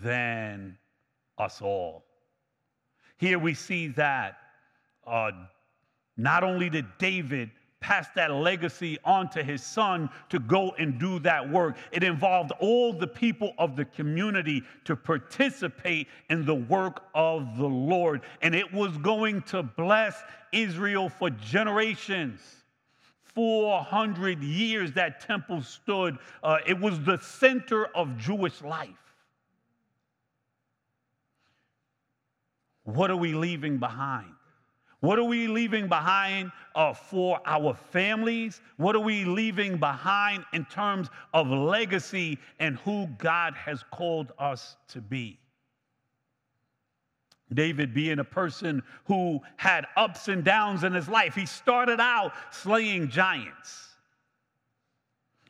than 0.03 0.79
us 1.39 1.61
all. 1.63 2.05
Here 3.19 3.39
we 3.39 3.55
see 3.55 3.89
that 3.89 4.39
uh, 5.07 5.31
not 6.17 6.45
only 6.45 6.69
did 6.69 6.87
David 6.99 7.51
pass 7.81 8.09
that 8.17 8.33
legacy 8.33 8.99
on 9.05 9.29
to 9.31 9.45
his 9.45 9.63
son 9.63 10.11
to 10.29 10.39
go 10.39 10.71
and 10.79 10.99
do 10.99 11.19
that 11.21 11.49
work, 11.49 11.77
it 11.93 12.03
involved 12.03 12.53
all 12.59 12.93
the 12.93 13.07
people 13.07 13.53
of 13.59 13.77
the 13.77 13.85
community 13.85 14.63
to 14.85 14.97
participate 14.97 16.09
in 16.31 16.45
the 16.45 16.55
work 16.55 17.05
of 17.15 17.57
the 17.59 17.67
Lord. 17.67 18.23
And 18.43 18.55
it 18.55 18.73
was 18.73 18.97
going 18.99 19.43
to 19.43 19.63
bless 19.63 20.21
Israel 20.53 21.09
for 21.09 21.31
generations. 21.31 22.41
400 23.35 24.43
years 24.43 24.93
that 24.93 25.21
temple 25.21 25.63
stood. 25.63 26.17
Uh, 26.43 26.59
it 26.67 26.81
was 26.81 26.99
the 27.05 27.19
center 27.19 27.87
of 27.95 28.17
Jewish 28.17 28.63
life. 28.63 29.06
What 32.87 33.11
are 33.11 33.17
we 33.17 33.35
leaving 33.35 33.79
behind? 33.79 34.33
What 35.01 35.19
are 35.19 35.25
we 35.25 35.49
leaving 35.49 35.89
behind 35.89 36.53
uh, 36.75 36.95
for 36.95 37.41
our 37.45 37.75
families? 37.75 38.61
What 38.77 38.95
are 38.95 39.01
we 39.01 39.25
leaving 39.25 39.77
behind 39.77 40.45
in 40.53 40.65
terms 40.67 41.09
of 41.35 41.49
legacy 41.49 42.39
and 42.61 42.79
who 42.79 43.09
God 43.19 43.55
has 43.55 43.83
called 43.91 44.33
us 44.39 44.77
to 44.89 45.01
be? 45.01 45.39
David 47.53 47.93
being 47.93 48.21
a 48.21 48.25
person 48.25 48.83
who 49.07 49.41
had 49.57 49.87
ups 49.97 50.29
and 50.29 50.45
downs 50.45 50.85
in 50.85 50.93
his 50.93 51.09
life. 51.09 51.35
He 51.35 51.47
started 51.47 52.01
out 52.01 52.33
slaying 52.53 53.09
giants. 53.09 53.97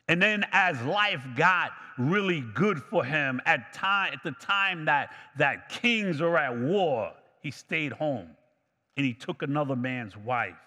And 0.07 0.21
then 0.21 0.43
as 0.51 0.81
life 0.83 1.21
got 1.35 1.71
really 1.99 2.41
good 2.55 2.81
for 2.81 3.03
him 3.03 3.41
at 3.45 3.73
time 3.73 4.13
at 4.13 4.23
the 4.23 4.31
time 4.31 4.85
that 4.85 5.11
that 5.37 5.69
kings 5.69 6.21
are 6.21 6.37
at 6.37 6.57
war, 6.57 7.13
he 7.47 7.51
stayed 7.51 7.93
home 7.93 8.27
and 8.97 9.05
he 9.05 9.13
took 9.13 9.41
another 9.41 9.75
man's 9.75 10.17
wife. 10.17 10.59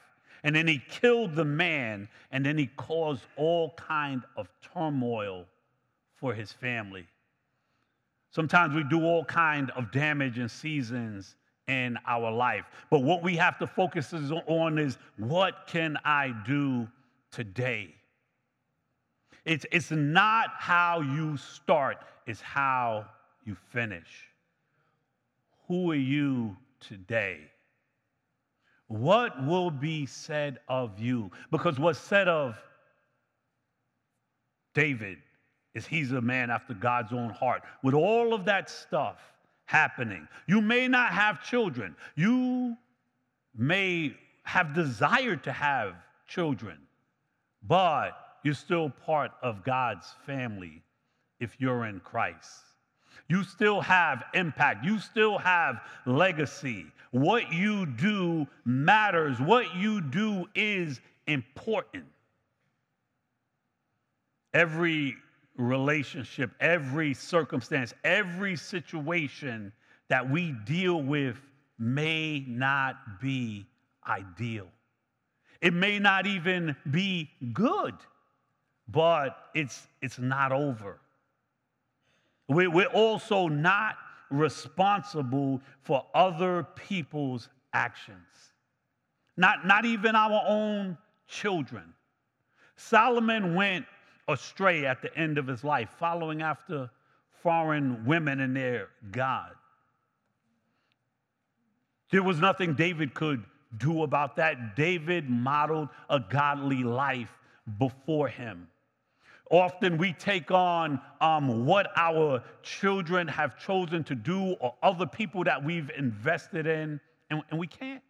And 0.45 0.57
then 0.57 0.67
he 0.67 0.83
killed 0.89 1.35
the 1.35 1.45
man 1.45 2.09
and 2.33 2.45
then 2.45 2.57
he 2.57 2.71
caused 2.79 3.27
all 3.37 3.75
kind 3.77 4.23
of 4.35 4.49
turmoil 4.73 5.45
for 6.17 6.33
his 6.33 6.53
family. 6.53 7.07
Sometimes 8.31 8.75
we 8.75 8.83
do 8.85 9.05
all 9.05 9.27
kind 9.27 9.71
of 9.73 9.93
damage 9.93 10.39
in 10.39 10.49
seasons 10.49 11.37
in 11.69 11.99
our 12.07 12.33
life. 12.33 12.65
But 12.89 13.01
what 13.01 13.23
we 13.23 13.37
have 13.37 13.59
to 13.59 13.67
focus 13.67 14.15
on 14.47 14.79
is 14.79 14.97
what 15.19 15.67
can 15.67 15.99
I 16.03 16.33
do 16.47 16.89
today? 17.31 17.95
It's, 19.45 19.67
it's 19.71 19.91
not 19.91 20.49
how 20.57 21.03
you 21.03 21.37
start, 21.37 21.99
it's 22.27 22.41
how 22.41 23.05
you 23.45 23.55
finish. 23.69 24.29
Who 25.69 25.91
are 25.91 25.95
you 25.95 26.57
today? 26.81 27.41
What 28.89 29.45
will 29.47 29.71
be 29.71 30.07
said 30.07 30.59
of 30.69 30.99
you? 30.99 31.31
Because 31.51 31.79
what's 31.79 31.99
said 31.99 32.27
of 32.27 32.57
David 34.75 35.19
is 35.75 35.87
he's 35.87 36.13
a 36.13 36.21
man 36.21 36.51
after 36.51 36.75
God's 36.75 37.13
own 37.13 37.31
heart. 37.31 37.63
With 37.83 37.95
all 37.95 38.35
of 38.35 38.45
that 38.47 38.69
stuff 38.69 39.19
happening, 39.67 40.27
you 40.49 40.61
may 40.61 40.89
not 40.89 41.13
have 41.13 41.45
children. 41.45 41.95
You 42.17 42.77
may 43.57 44.17
have 44.43 44.75
desired 44.75 45.45
to 45.45 45.53
have 45.53 45.95
children, 46.27 46.79
but 47.63 48.13
you're 48.43 48.55
still 48.55 48.91
part 48.91 49.31
of 49.43 49.65
God's 49.65 50.13
family 50.27 50.83
if 51.39 51.61
you're 51.61 51.87
in 51.87 52.01
Christ. 52.01 52.65
You 53.31 53.45
still 53.45 53.81
have 53.81 54.25
impact. 54.35 54.85
You 54.85 54.99
still 54.99 55.39
have 55.39 55.83
legacy. 56.05 56.87
What 57.13 57.53
you 57.53 57.87
do 57.87 58.49
matters. 58.65 59.39
What 59.39 59.73
you 59.77 60.01
do 60.01 60.47
is 60.57 61.01
important. 61.29 62.07
Every 64.53 65.15
relationship, 65.57 66.51
every 66.59 67.15
circumstance, 67.15 67.95
every 68.03 68.57
situation 68.57 69.73
that 70.09 70.29
we 70.29 70.51
deal 70.65 71.01
with 71.01 71.41
may 71.79 72.45
not 72.49 72.97
be 73.21 73.65
ideal. 74.09 74.67
It 75.61 75.73
may 75.73 76.01
not 76.01 76.27
even 76.27 76.75
be 76.91 77.31
good, 77.53 77.95
but 78.89 79.37
it's, 79.55 79.87
it's 80.03 80.19
not 80.19 80.51
over. 80.51 80.99
We're 82.51 82.87
also 82.87 83.47
not 83.47 83.95
responsible 84.29 85.61
for 85.83 86.05
other 86.15 86.67
people's 86.75 87.49
actions, 87.73 88.27
not, 89.37 89.65
not 89.65 89.85
even 89.85 90.17
our 90.17 90.43
own 90.49 90.99
children. 91.29 91.95
Solomon 92.75 93.55
went 93.55 93.87
astray 94.27 94.85
at 94.85 95.01
the 95.01 95.17
end 95.17 95.39
of 95.39 95.47
his 95.47 95.63
life, 95.63 95.91
following 95.97 96.43
after 96.43 96.91
foreign 97.41 98.05
women 98.05 98.41
and 98.41 98.57
their 98.57 98.89
God. 99.13 99.53
There 102.11 102.25
was 102.25 102.41
nothing 102.41 102.75
David 102.75 103.15
could 103.15 103.45
do 103.79 104.03
about 104.03 104.35
that. 104.37 104.75
David 104.75 105.31
modeled 105.31 105.89
a 106.09 106.19
godly 106.19 106.83
life 106.83 107.31
before 107.79 108.27
him. 108.27 108.67
Often 109.51 109.99
we 109.99 110.13
take 110.13 110.53
on 110.53 111.01
um, 111.21 111.67
what 111.67 111.89
our 111.97 112.43
children 112.63 113.27
have 113.27 113.59
chosen 113.59 114.05
to 114.05 114.15
do 114.15 114.53
or 114.61 114.75
other 114.81 115.07
people 115.07 115.43
that 115.45 115.63
we've 115.63 115.91
invested 115.99 116.69
in, 116.69 117.01
and, 117.31 117.43
and 117.51 117.59
we 117.59 117.67
can't. 117.67 118.03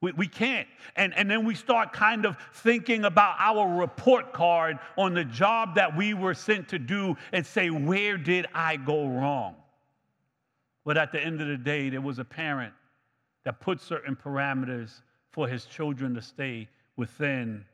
We, 0.00 0.12
we 0.12 0.28
can't. 0.28 0.68
And, 0.94 1.14
and 1.14 1.28
then 1.28 1.44
we 1.44 1.56
start 1.56 1.92
kind 1.92 2.24
of 2.24 2.36
thinking 2.54 3.04
about 3.04 3.36
our 3.38 3.76
report 3.76 4.32
card 4.32 4.78
on 4.96 5.14
the 5.14 5.24
job 5.24 5.74
that 5.74 5.96
we 5.96 6.14
were 6.14 6.34
sent 6.34 6.68
to 6.68 6.78
do 6.78 7.16
and 7.32 7.44
say, 7.44 7.70
where 7.70 8.16
did 8.16 8.46
I 8.54 8.76
go 8.76 9.08
wrong? 9.08 9.56
But 10.84 10.96
at 10.96 11.12
the 11.12 11.20
end 11.20 11.40
of 11.40 11.48
the 11.48 11.56
day, 11.56 11.88
there 11.88 12.00
was 12.00 12.18
a 12.18 12.24
parent 12.24 12.72
that 13.44 13.60
put 13.60 13.80
certain 13.80 14.16
parameters 14.16 15.02
for 15.30 15.48
his 15.48 15.64
children 15.64 16.14
to 16.14 16.22
stay 16.22 16.68
within 16.96 17.64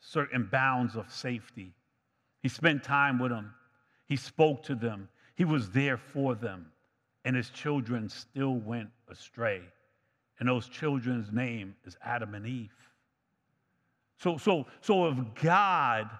certain 0.00 0.48
bounds 0.50 0.96
of 0.96 1.12
safety. 1.12 1.72
He 2.46 2.50
spent 2.50 2.84
time 2.84 3.18
with 3.18 3.32
them, 3.32 3.52
he 4.06 4.16
spoke 4.16 4.62
to 4.64 4.76
them, 4.76 5.08
he 5.34 5.44
was 5.44 5.70
there 5.70 5.96
for 5.96 6.36
them, 6.36 6.70
and 7.24 7.34
his 7.34 7.50
children 7.50 8.08
still 8.08 8.54
went 8.54 8.90
astray 9.08 9.62
and 10.38 10.48
those 10.48 10.68
children's 10.68 11.32
name 11.32 11.74
is 11.84 11.96
Adam 12.04 12.34
and 12.34 12.46
Eve. 12.46 12.70
So, 14.18 14.36
so, 14.36 14.66
so 14.80 15.04
of 15.04 15.34
God 15.34 16.10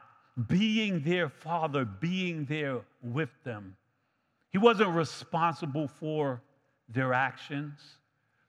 being 0.48 1.02
their 1.02 1.28
father, 1.28 1.84
being 1.84 2.44
there 2.44 2.80
with 3.02 3.30
them, 3.44 3.76
he 4.50 4.58
wasn't 4.58 4.90
responsible 4.90 5.88
for 5.88 6.42
their 6.88 7.12
actions. 7.12 7.80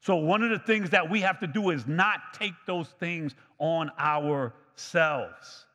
So, 0.02 0.16
one 0.16 0.44
of 0.44 0.50
the 0.50 0.60
things 0.60 0.90
that 0.92 1.10
we 1.10 1.22
have 1.22 1.40
to 1.40 1.48
do 1.48 1.70
is 1.72 1.88
not 1.88 2.34
take 2.34 2.54
those 2.66 2.90
things 3.00 3.36
on 3.60 3.92
ourselves. 4.00 5.66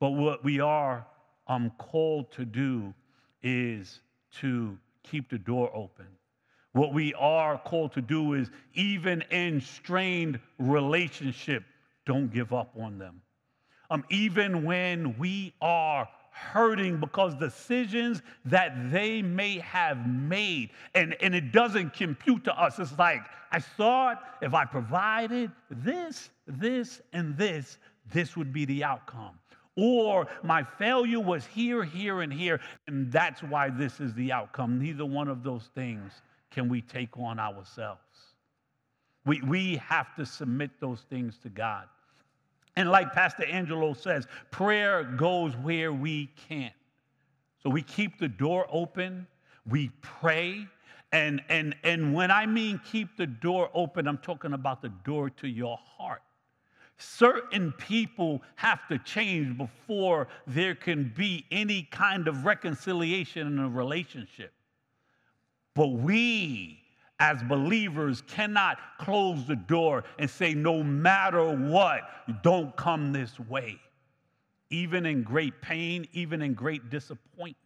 But 0.00 0.10
what 0.10 0.42
we 0.42 0.60
are 0.60 1.06
um, 1.46 1.72
called 1.78 2.30
to 2.32 2.44
do 2.44 2.92
is 3.42 4.00
to 4.40 4.78
keep 5.02 5.30
the 5.30 5.38
door 5.38 5.70
open 5.74 6.06
what 6.72 6.94
we 6.94 7.12
are 7.14 7.58
called 7.58 7.92
to 7.92 8.00
do 8.00 8.34
is, 8.34 8.50
even 8.74 9.22
in 9.30 9.60
strained 9.60 10.40
relationship, 10.58 11.64
don't 12.06 12.32
give 12.32 12.52
up 12.52 12.72
on 12.78 12.98
them. 12.98 13.20
Um, 13.90 14.04
even 14.10 14.64
when 14.64 15.16
we 15.18 15.54
are 15.60 16.08
hurting 16.30 16.98
because 16.98 17.34
decisions 17.34 18.22
that 18.46 18.90
they 18.90 19.20
may 19.20 19.58
have 19.58 20.08
made 20.08 20.70
and, 20.94 21.14
and 21.20 21.34
it 21.34 21.52
doesn't 21.52 21.92
compute 21.92 22.42
to 22.44 22.58
us. 22.58 22.78
It's 22.78 22.98
like, 22.98 23.20
I 23.50 23.60
thought 23.60 24.22
if 24.40 24.54
I 24.54 24.64
provided 24.64 25.50
this, 25.70 26.30
this, 26.46 27.02
and 27.12 27.36
this, 27.36 27.76
this 28.14 28.34
would 28.34 28.50
be 28.50 28.64
the 28.64 28.82
outcome. 28.82 29.38
Or 29.76 30.26
my 30.42 30.62
failure 30.62 31.20
was 31.20 31.46
here, 31.46 31.82
here, 31.82 32.20
and 32.20 32.32
here, 32.32 32.60
and 32.86 33.10
that's 33.10 33.42
why 33.42 33.70
this 33.70 34.00
is 34.00 34.12
the 34.14 34.30
outcome. 34.30 34.78
Neither 34.78 35.06
one 35.06 35.28
of 35.28 35.42
those 35.42 35.70
things 35.74 36.12
can 36.50 36.68
we 36.68 36.82
take 36.82 37.16
on 37.18 37.38
ourselves. 37.38 38.00
We, 39.24 39.40
we 39.42 39.76
have 39.76 40.14
to 40.16 40.26
submit 40.26 40.72
those 40.80 41.06
things 41.08 41.38
to 41.38 41.48
God. 41.48 41.86
And 42.76 42.90
like 42.90 43.12
Pastor 43.12 43.44
Angelo 43.44 43.94
says, 43.94 44.26
prayer 44.50 45.04
goes 45.04 45.54
where 45.56 45.92
we 45.92 46.30
can't. 46.48 46.74
So 47.62 47.70
we 47.70 47.82
keep 47.82 48.18
the 48.18 48.28
door 48.28 48.66
open, 48.70 49.26
we 49.68 49.90
pray, 50.00 50.66
and, 51.12 51.42
and, 51.48 51.76
and 51.84 52.14
when 52.14 52.30
I 52.30 52.46
mean 52.46 52.80
keep 52.84 53.16
the 53.16 53.26
door 53.26 53.70
open, 53.74 54.08
I'm 54.08 54.18
talking 54.18 54.54
about 54.54 54.82
the 54.82 54.88
door 55.04 55.30
to 55.30 55.46
your 55.46 55.78
heart. 55.96 56.22
Certain 57.02 57.72
people 57.72 58.40
have 58.54 58.86
to 58.86 58.96
change 58.98 59.58
before 59.58 60.28
there 60.46 60.76
can 60.76 61.12
be 61.16 61.44
any 61.50 61.82
kind 61.90 62.28
of 62.28 62.44
reconciliation 62.44 63.48
in 63.48 63.58
a 63.58 63.68
relationship. 63.68 64.52
But 65.74 65.88
we, 65.88 66.78
as 67.18 67.42
believers, 67.42 68.22
cannot 68.28 68.78
close 68.98 69.44
the 69.46 69.56
door 69.56 70.04
and 70.20 70.30
say, 70.30 70.54
no 70.54 70.84
matter 70.84 71.44
what, 71.56 72.02
don't 72.44 72.76
come 72.76 73.12
this 73.12 73.38
way. 73.40 73.80
Even 74.70 75.04
in 75.04 75.24
great 75.24 75.60
pain, 75.60 76.06
even 76.12 76.40
in 76.40 76.54
great 76.54 76.88
disappointment. 76.88 77.56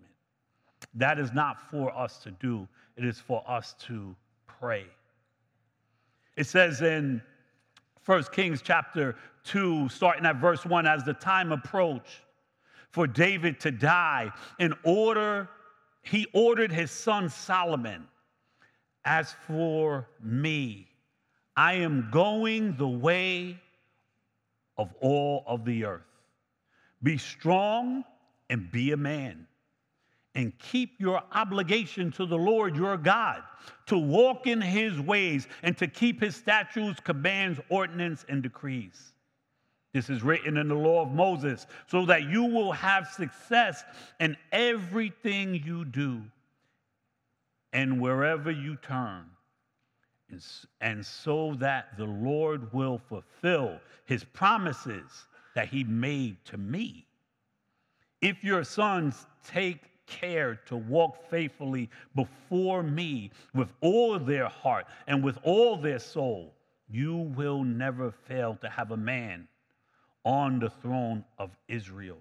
That 0.95 1.19
is 1.19 1.33
not 1.33 1.71
for 1.71 1.95
us 1.95 2.19
to 2.21 2.31
do, 2.31 2.67
it 2.97 3.05
is 3.05 3.21
for 3.21 3.45
us 3.47 3.75
to 3.81 4.17
pray. 4.47 4.87
It 6.37 6.47
says 6.47 6.81
in 6.81 7.21
1 8.07 8.23
Kings 8.33 8.63
chapter 8.63 9.17
2, 9.45 9.89
starting 9.89 10.25
at 10.25 10.37
verse 10.37 10.65
1, 10.65 10.87
as 10.87 11.03
the 11.03 11.13
time 11.13 11.51
approached 11.51 12.21
for 12.91 13.07
David 13.07 13.59
to 13.61 13.73
die, 13.73 14.31
in 14.61 14.73
order 14.85 15.49
he 16.03 16.27
ordered 16.33 16.71
his 16.71 16.93
son 16.93 17.29
Solomon, 17.29 18.07
As 19.05 19.35
for 19.49 20.09
me, 20.23 20.89
I 21.57 21.75
am 21.75 22.09
going 22.13 22.77
the 22.77 22.89
way 22.89 23.61
of 24.79 24.95
all 25.01 25.43
of 25.47 25.65
the 25.65 25.85
earth. 25.85 26.03
Be 27.03 27.19
strong 27.19 28.05
and 28.49 28.71
be 28.71 28.93
a 28.93 28.97
man. 28.97 29.49
And 30.37 30.57
keep 30.59 31.01
your 31.01 31.21
obligation 31.33 32.13
to 32.13 32.27
the 32.27 32.39
Lord 32.39 32.77
your 32.77 32.97
God, 32.97 33.43
to 33.87 33.99
walk 33.99 34.47
in 34.47 34.61
his 34.61 35.01
ways 35.01 35.49
and 35.65 35.77
to 35.79 35.89
keep 35.89 36.21
his 36.21 36.37
statutes, 36.37 37.01
commands, 37.01 37.59
ordinances, 37.69 38.25
and 38.29 38.41
decrees. 38.43 39.13
This 39.93 40.09
is 40.09 40.23
written 40.23 40.57
in 40.57 40.69
the 40.69 40.75
law 40.77 41.03
of 41.03 41.11
Moses, 41.11 41.67
so 41.89 42.07
that 42.07 42.25
you 42.25 42.45
will 42.45 42.71
have 42.71 43.09
success 43.09 43.83
in 44.21 44.37
everything 44.53 45.61
you 45.65 45.85
do 45.85 46.23
and 47.73 48.01
wherever 48.01 48.53
you 48.53 48.77
turn 48.77 49.25
and 50.81 51.05
so 51.05 51.55
that 51.59 51.97
the 51.97 52.05
Lord 52.05 52.73
will 52.73 52.99
fulfill 52.99 53.79
his 54.05 54.25
promises 54.25 55.27
that 55.55 55.69
he 55.69 55.85
made 55.85 56.37
to 56.47 56.59
me. 56.59 57.07
If 58.21 58.43
your 58.43 58.65
sons 58.65 59.27
take 59.47 59.83
care 60.07 60.61
to 60.67 60.77
walk 60.77 61.29
faithfully 61.31 61.91
before 62.15 62.83
me 62.83 63.31
with 63.55 63.73
all 63.81 64.19
their 64.19 64.49
heart 64.49 64.87
and 65.07 65.23
with 65.23 65.39
all 65.43 65.77
their 65.77 65.99
soul, 65.99 66.55
you 66.89 67.17
will 67.17 67.65
never 67.65 68.11
fail 68.11 68.57
to 68.61 68.69
have 68.69 68.91
a 68.91 68.97
man 68.97 69.49
on 70.25 70.59
the 70.59 70.71
throne 70.71 71.25
of 71.39 71.51
Israel. 71.69 72.19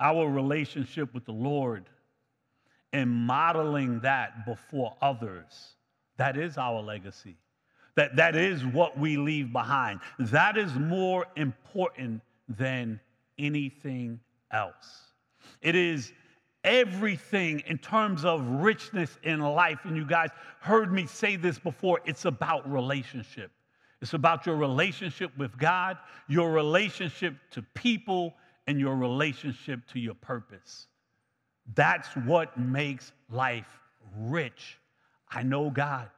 Our 0.00 0.28
relationship 0.30 1.12
with 1.12 1.24
the 1.24 1.32
Lord 1.32 1.88
and 2.92 3.10
modeling 3.10 4.00
that 4.00 4.46
before 4.46 4.96
others 5.02 5.74
that 6.18 6.36
is 6.36 6.58
our 6.58 6.82
legacy. 6.82 7.36
That, 7.94 8.16
that 8.16 8.36
is 8.36 8.64
what 8.64 8.98
we 8.98 9.16
leave 9.16 9.52
behind. 9.52 10.00
That 10.18 10.58
is 10.58 10.72
more 10.74 11.26
important 11.36 12.20
than 12.48 13.00
anything 13.38 14.20
else. 14.52 15.07
It 15.62 15.74
is 15.74 16.12
everything 16.64 17.60
in 17.66 17.78
terms 17.78 18.24
of 18.24 18.46
richness 18.46 19.18
in 19.22 19.40
life. 19.40 19.80
And 19.84 19.96
you 19.96 20.04
guys 20.04 20.30
heard 20.60 20.92
me 20.92 21.06
say 21.06 21.36
this 21.36 21.58
before 21.58 22.00
it's 22.04 22.24
about 22.24 22.70
relationship. 22.70 23.50
It's 24.00 24.14
about 24.14 24.46
your 24.46 24.56
relationship 24.56 25.36
with 25.36 25.56
God, 25.58 25.98
your 26.28 26.52
relationship 26.52 27.34
to 27.52 27.62
people, 27.74 28.34
and 28.66 28.78
your 28.78 28.96
relationship 28.96 29.80
to 29.92 29.98
your 29.98 30.14
purpose. 30.14 30.86
That's 31.74 32.08
what 32.16 32.58
makes 32.58 33.12
life 33.30 33.66
rich 34.16 34.78
I 35.30 35.42
know 35.42 35.70
God. 35.70 36.08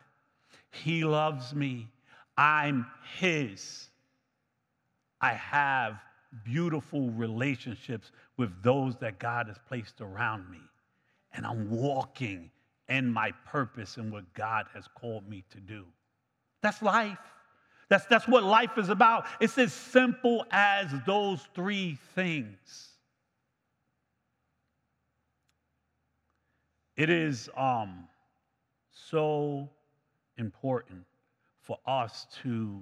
He 0.70 1.04
loves 1.04 1.54
me. 1.54 1.88
I'm 2.36 2.86
His. 3.18 3.88
I 5.20 5.32
have 5.34 6.00
beautiful 6.44 7.10
relationships 7.10 8.12
with 8.40 8.62
those 8.62 8.96
that 8.96 9.18
God 9.18 9.48
has 9.48 9.58
placed 9.68 10.00
around 10.00 10.50
me. 10.50 10.62
And 11.34 11.44
I'm 11.44 11.70
walking 11.70 12.50
in 12.88 13.12
my 13.12 13.32
purpose 13.44 13.98
and 13.98 14.10
what 14.10 14.32
God 14.32 14.64
has 14.72 14.88
called 14.94 15.28
me 15.28 15.44
to 15.50 15.60
do. 15.60 15.84
That's 16.62 16.80
life. 16.80 17.18
That's, 17.90 18.06
that's 18.06 18.26
what 18.26 18.42
life 18.42 18.78
is 18.78 18.88
about. 18.88 19.26
It's 19.40 19.58
as 19.58 19.74
simple 19.74 20.46
as 20.50 20.90
those 21.04 21.46
three 21.54 21.98
things. 22.14 22.88
It 26.96 27.10
is 27.10 27.50
um, 27.58 28.08
so 28.90 29.68
important 30.38 31.04
for 31.60 31.76
us 31.86 32.26
to 32.42 32.80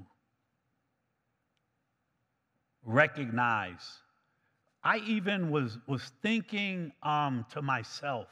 recognize. 2.84 4.02
I 4.88 5.02
even 5.06 5.50
was, 5.50 5.76
was 5.86 6.12
thinking 6.22 6.92
um, 7.02 7.44
to 7.50 7.60
myself 7.60 8.28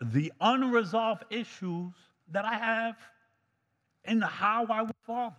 the 0.00 0.32
unresolved 0.40 1.24
issues 1.30 1.92
that 2.30 2.44
I 2.44 2.54
have 2.54 2.96
and 4.04 4.22
how 4.22 4.66
I 4.70 4.82
was 4.82 4.92
fathered. 5.04 5.34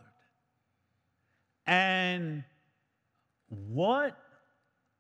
And 1.66 2.43
what 3.47 4.18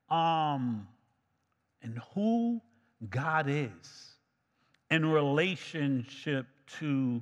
um, 0.09 0.87
and 1.81 1.99
who 2.13 2.61
God 3.09 3.47
is 3.49 4.15
in 4.89 5.05
relationship 5.05 6.45
to 6.79 7.21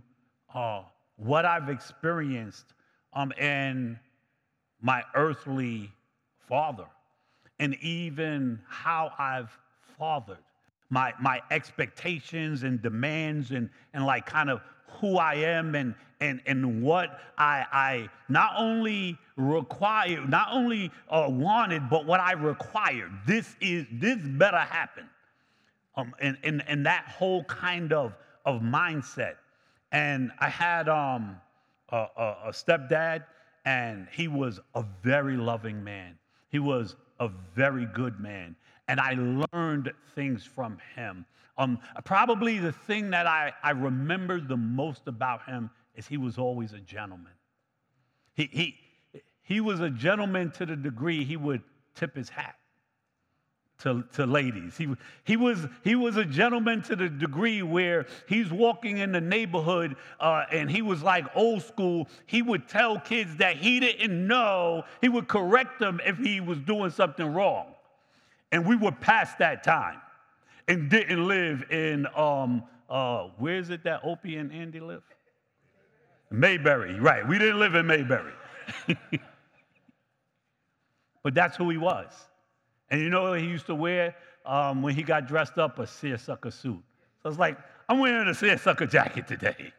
uh, 0.54 0.84
what 1.16 1.46
I've 1.46 1.70
experienced 1.70 2.76
um, 3.14 3.32
in 3.32 4.00
my 4.80 5.02
earthly 5.16 5.90
father 6.48 6.86
and 7.64 7.76
even 7.82 8.60
how 8.68 9.10
I've 9.18 9.58
fathered 9.98 10.44
my, 10.90 11.14
my 11.22 11.42
expectations 11.50 12.64
and 12.64 12.82
demands 12.82 13.52
and, 13.52 13.70
and 13.94 14.06
like 14.06 14.26
kind 14.26 14.50
of 14.50 14.60
who 15.00 15.16
I 15.16 15.36
am 15.36 15.74
and, 15.74 15.96
and, 16.20 16.42
and 16.46 16.84
what 16.84 17.22
I, 17.38 17.66
I 17.72 18.10
not 18.28 18.56
only 18.58 19.18
required, 19.38 20.30
not 20.30 20.50
only 20.52 20.92
uh, 21.10 21.28
wanted, 21.30 21.90
but 21.90 22.06
what 22.06 22.20
I 22.20 22.34
required. 22.34 23.12
This 23.26 23.56
is, 23.62 23.86
this 23.94 24.18
better 24.22 24.60
happen 24.60 25.06
um, 25.96 26.14
and, 26.20 26.38
and, 26.44 26.66
and 26.68 26.86
that 26.86 27.06
whole 27.08 27.46
kind 27.46 27.94
of, 27.94 28.14
of 28.46 28.60
mindset. 28.60 29.36
And 29.94 30.34
I 30.38 30.50
had 30.50 30.90
um, 30.90 31.38
a, 31.88 32.08
a 32.18 32.52
stepdad, 32.52 33.24
and 33.64 34.10
he 34.12 34.28
was 34.28 34.60
a 34.76 34.84
very 35.02 35.38
loving 35.38 35.82
man. 35.82 36.18
He 36.50 36.60
was 36.60 36.98
a 37.24 37.32
very 37.56 37.86
good 37.86 38.20
man. 38.20 38.56
And 38.88 39.00
I 39.00 39.16
learned 39.54 39.92
things 40.14 40.44
from 40.44 40.78
him. 40.96 41.26
Um, 41.58 41.80
probably 42.04 42.60
the 42.60 42.72
thing 42.72 43.12
that 43.12 43.28
I, 43.28 43.54
I 43.62 43.72
remember 43.72 44.40
the 44.42 44.58
most 44.58 45.08
about 45.08 45.46
him 45.46 45.70
is 45.96 46.08
he 46.08 46.18
was 46.18 46.38
always 46.38 46.74
a 46.74 46.80
gentleman. 46.80 47.32
He, 48.34 48.50
he, 48.52 48.76
he 49.44 49.62
was 49.62 49.80
a 49.80 49.90
gentleman 49.90 50.52
to 50.52 50.66
the 50.66 50.76
degree 50.76 51.24
he 51.24 51.38
would 51.38 51.62
tip 51.96 52.16
his 52.16 52.30
hat 52.30 52.56
to, 53.84 54.04
to 54.14 54.26
ladies. 54.26 54.78
He, 54.78 54.88
he, 55.26 55.36
was, 55.36 55.68
he 55.84 55.96
was 55.96 56.16
a 56.16 56.24
gentleman 56.24 56.82
to 56.84 56.96
the 56.96 57.10
degree 57.10 57.62
where 57.62 58.08
he's 58.28 58.50
walking 58.50 58.98
in 58.98 59.12
the 59.12 59.20
neighborhood 59.20 59.98
uh, 60.20 60.46
and 60.52 60.72
he 60.72 60.82
was 60.82 61.04
like 61.04 61.26
old 61.36 61.64
school. 61.64 62.08
He 62.26 62.42
would 62.42 62.70
tell 62.70 62.98
kids 63.00 63.36
that 63.38 63.58
he 63.58 63.82
didn't 63.82 64.26
know, 64.26 64.84
he 65.02 65.10
would 65.10 65.28
correct 65.28 65.80
them 65.80 66.00
if 66.06 66.18
he 66.18 66.40
was 66.40 66.60
doing 66.60 66.92
something 66.92 67.34
wrong. 67.34 67.68
And 68.54 68.66
we 68.66 68.78
were 68.78 68.92
past 68.92 69.40
that 69.40 69.64
time 69.64 70.00
and 70.68 70.90
didn't 70.90 71.28
live 71.28 71.66
in, 71.70 72.08
um, 72.16 72.64
uh, 72.90 73.28
where 73.38 73.58
is 73.58 73.70
it 73.70 73.84
that 73.84 74.02
Opie 74.06 74.38
and 74.38 74.52
Andy 74.54 74.80
live? 74.80 75.04
Mayberry, 76.32 77.00
right. 77.00 77.28
We 77.28 77.38
didn't 77.38 77.60
live 77.60 77.76
in 77.76 77.86
Mayberry. 77.86 78.34
but 81.22 81.34
that's 81.34 81.58
who 81.58 81.70
he 81.70 81.78
was. 81.78 82.08
And 82.94 83.02
you 83.02 83.10
know 83.10 83.24
what 83.24 83.40
he 83.40 83.48
used 83.48 83.66
to 83.66 83.74
wear 83.74 84.16
um, 84.46 84.84
when 84.84 84.94
he 84.94 85.02
got 85.02 85.28
dressed 85.28 85.58
up? 85.58 85.80
A 85.80 85.88
seersucker 85.88 86.52
suit. 86.52 86.80
So 87.24 87.30
it's 87.30 87.40
like, 87.40 87.58
I'm 87.90 87.98
wearing 87.98 88.28
a 88.28 88.36
seersucker 88.36 88.86
jacket 88.86 89.28
today. 89.28 89.74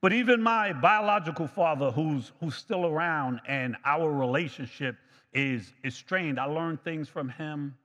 But 0.00 0.14
even 0.14 0.40
my 0.40 0.72
biological 0.72 1.46
father, 1.46 1.90
who's, 1.90 2.32
who's 2.40 2.54
still 2.54 2.86
around 2.86 3.42
and 3.46 3.76
our 3.84 4.10
relationship 4.10 4.96
is, 5.34 5.74
is 5.82 5.94
strained, 5.94 6.40
I 6.40 6.46
learned 6.46 6.82
things 6.82 7.10
from 7.10 7.28
him 7.28 7.76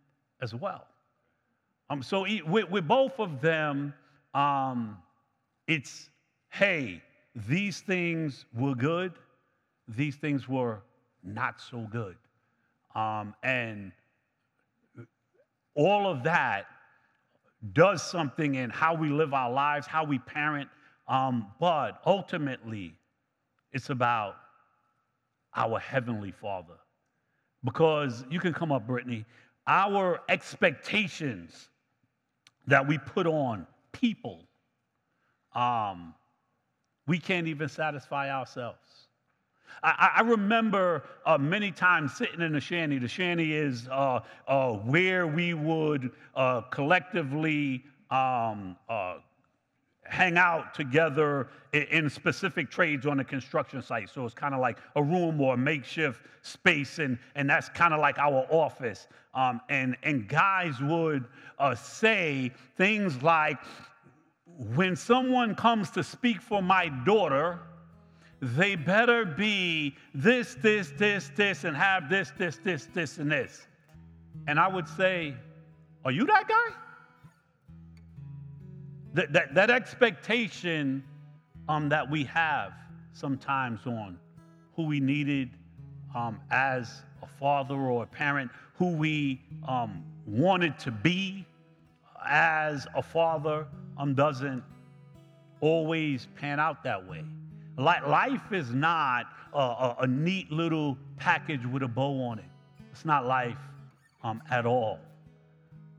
as 0.41 0.55
well. 0.55 0.88
Um, 1.89 2.01
so 2.01 2.23
he, 2.23 2.41
with, 2.43 2.69
with, 2.69 2.88
both 2.88 3.19
of 3.19 3.41
them, 3.41 3.93
um, 4.34 4.97
it's, 5.67 6.09
hey, 6.47 7.03
these 7.36 7.82
things 7.82 8.45
were 8.53 8.73
good, 8.73 9.11
these 9.89 10.15
things 10.15 10.47
were 10.47 10.80
not 11.25 11.59
so 11.59 11.86
good. 11.91 12.15
Um, 12.95 13.35
and 13.43 13.91
all 15.75 16.07
of 16.07 16.23
that 16.23 16.65
does 17.73 18.01
something 18.01 18.55
in 18.55 18.69
how 18.69 18.95
we 18.95 19.09
live 19.09 19.33
our 19.33 19.51
lives, 19.51 19.85
how 19.85 20.03
we 20.03 20.19
parent. 20.19 20.69
Um, 21.07 21.47
but 21.59 22.01
ultimately, 22.05 22.95
it's 23.71 23.89
about 23.89 24.35
our 25.55 25.79
Heavenly 25.79 26.31
Father. 26.31 26.75
Because 27.63 28.23
you 28.29 28.39
can 28.39 28.53
come 28.53 28.71
up, 28.71 28.87
Brittany, 28.87 29.25
our 29.67 30.21
expectations 30.29 31.69
that 32.67 32.87
we 32.87 32.97
put 32.97 33.27
on 33.27 33.67
people, 33.91 34.43
um, 35.53 36.13
we 37.07 37.19
can't 37.19 37.47
even 37.47 37.67
satisfy 37.67 38.31
ourselves. 38.31 39.09
I, 39.84 40.11
I 40.17 40.22
remember 40.22 41.03
uh, 41.26 41.38
many 41.38 41.72
times 41.72 42.15
sitting 42.15 42.41
in 42.41 42.53
the 42.53 42.59
shanty. 42.59 42.99
The 42.99 43.07
shanty 43.07 43.55
is 43.55 43.88
uh, 43.88 44.22
uh, 44.47 44.72
where 44.74 45.28
we 45.28 45.53
would 45.53 46.11
uh, 46.36 46.61
collectively 46.61 47.84
um, 48.11 48.76
uh, 48.89 49.15
hang 50.03 50.38
out 50.38 50.74
together 50.74 51.47
in 51.72 52.09
specific 52.09 52.72
trades 52.72 53.05
on 53.05 53.20
a 53.20 53.24
construction 53.24 53.82
site. 53.82 54.09
So 54.09 54.26
it's 54.26 54.34
kind 54.34 54.55
of 54.55 54.59
like 54.59 54.80
a 54.95 55.03
room 55.03 55.39
or 55.39 55.53
a 55.53 55.57
makeshift 55.57 56.24
space, 56.41 56.97
and, 56.99 57.17
and 57.36 57.49
that's 57.49 57.70
kind 57.70 57.93
of 57.93 57.99
like 57.99 58.17
our 58.17 58.47
office. 58.49 59.07
Um, 59.36 59.61
and, 59.70 59.95
and 60.01 60.28
guys 60.28 60.82
would 60.82 61.26
uh, 61.59 61.76
say 61.76 62.51
things 62.76 63.22
like, 63.22 63.57
when 64.76 64.95
someone 64.95 65.55
comes 65.55 65.89
to 65.91 66.03
speak 66.03 66.41
for 66.41 66.61
my 66.61 66.89
daughter, 67.05 67.59
they 68.41 68.75
better 68.75 69.25
be 69.25 69.95
this, 70.13 70.55
this, 70.55 70.91
this, 70.97 71.29
this, 71.35 71.63
and 71.65 71.75
have 71.75 72.09
this, 72.09 72.31
this, 72.37 72.59
this, 72.63 72.87
this, 72.93 73.17
and 73.17 73.31
this. 73.31 73.67
And 74.47 74.59
I 74.59 74.67
would 74.67 74.87
say, 74.87 75.35
Are 76.05 76.11
you 76.11 76.25
that 76.25 76.47
guy? 76.47 76.75
That, 79.13 79.33
that, 79.33 79.55
that 79.55 79.69
expectation 79.69 81.03
um, 81.67 81.89
that 81.89 82.09
we 82.09 82.23
have 82.25 82.73
sometimes 83.11 83.85
on 83.85 84.17
who 84.75 84.83
we 84.83 84.99
needed 84.99 85.49
um, 86.15 86.39
as 86.51 87.01
a 87.21 87.27
father 87.27 87.75
or 87.75 88.03
a 88.03 88.07
parent, 88.07 88.51
who 88.75 88.93
we 88.93 89.41
um, 89.67 90.03
wanted 90.25 90.79
to 90.79 90.91
be 90.91 91.45
as 92.25 92.87
a 92.95 93.01
father, 93.01 93.67
um, 93.97 94.13
doesn't 94.13 94.63
always 95.59 96.27
pan 96.35 96.59
out 96.59 96.83
that 96.83 97.07
way. 97.07 97.25
Life 97.80 98.51
is 98.51 98.73
not 98.73 99.27
a, 99.53 99.57
a, 99.57 99.95
a, 100.01 100.07
neat 100.07 100.51
little 100.51 100.97
package 101.15 101.65
with 101.65 101.82
a 101.82 101.88
bow 101.88 102.21
on 102.23 102.39
it. 102.39 102.45
It's 102.91 103.05
not 103.05 103.25
life 103.25 103.57
um, 104.21 104.41
at 104.51 104.65
all. 104.65 104.99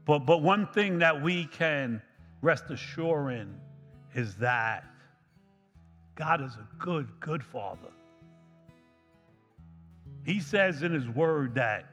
But, 0.04 0.20
but 0.20 0.42
one 0.42 0.66
thing 0.66 0.98
that 0.98 1.22
we 1.22 1.46
can 1.46 2.02
rest 2.42 2.64
assured 2.70 3.32
in 3.32 3.54
is 4.14 4.34
that 4.36 4.84
God 6.16 6.42
is 6.42 6.52
a 6.52 6.66
good, 6.78 7.08
good 7.18 7.42
father. 7.42 7.88
He 10.24 10.40
says 10.40 10.82
in 10.82 10.92
his 10.92 11.08
word 11.08 11.54
that 11.54 11.86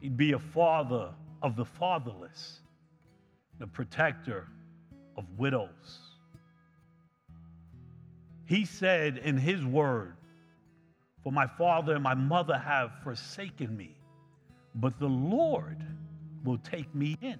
he'd 0.00 0.16
be 0.16 0.32
a 0.32 0.38
father 0.38 1.10
of 1.42 1.54
the 1.54 1.66
fatherless, 1.66 2.60
the 3.58 3.66
protector 3.66 4.48
of 5.18 5.24
widows. 5.36 6.11
He 8.52 8.66
said 8.66 9.16
in 9.16 9.38
his 9.38 9.64
word, 9.64 10.14
For 11.22 11.32
my 11.32 11.46
father 11.46 11.94
and 11.94 12.02
my 12.02 12.12
mother 12.12 12.58
have 12.58 12.92
forsaken 13.02 13.74
me, 13.74 13.96
but 14.74 14.98
the 14.98 15.08
Lord 15.08 15.78
will 16.44 16.58
take 16.58 16.94
me 16.94 17.16
in. 17.22 17.38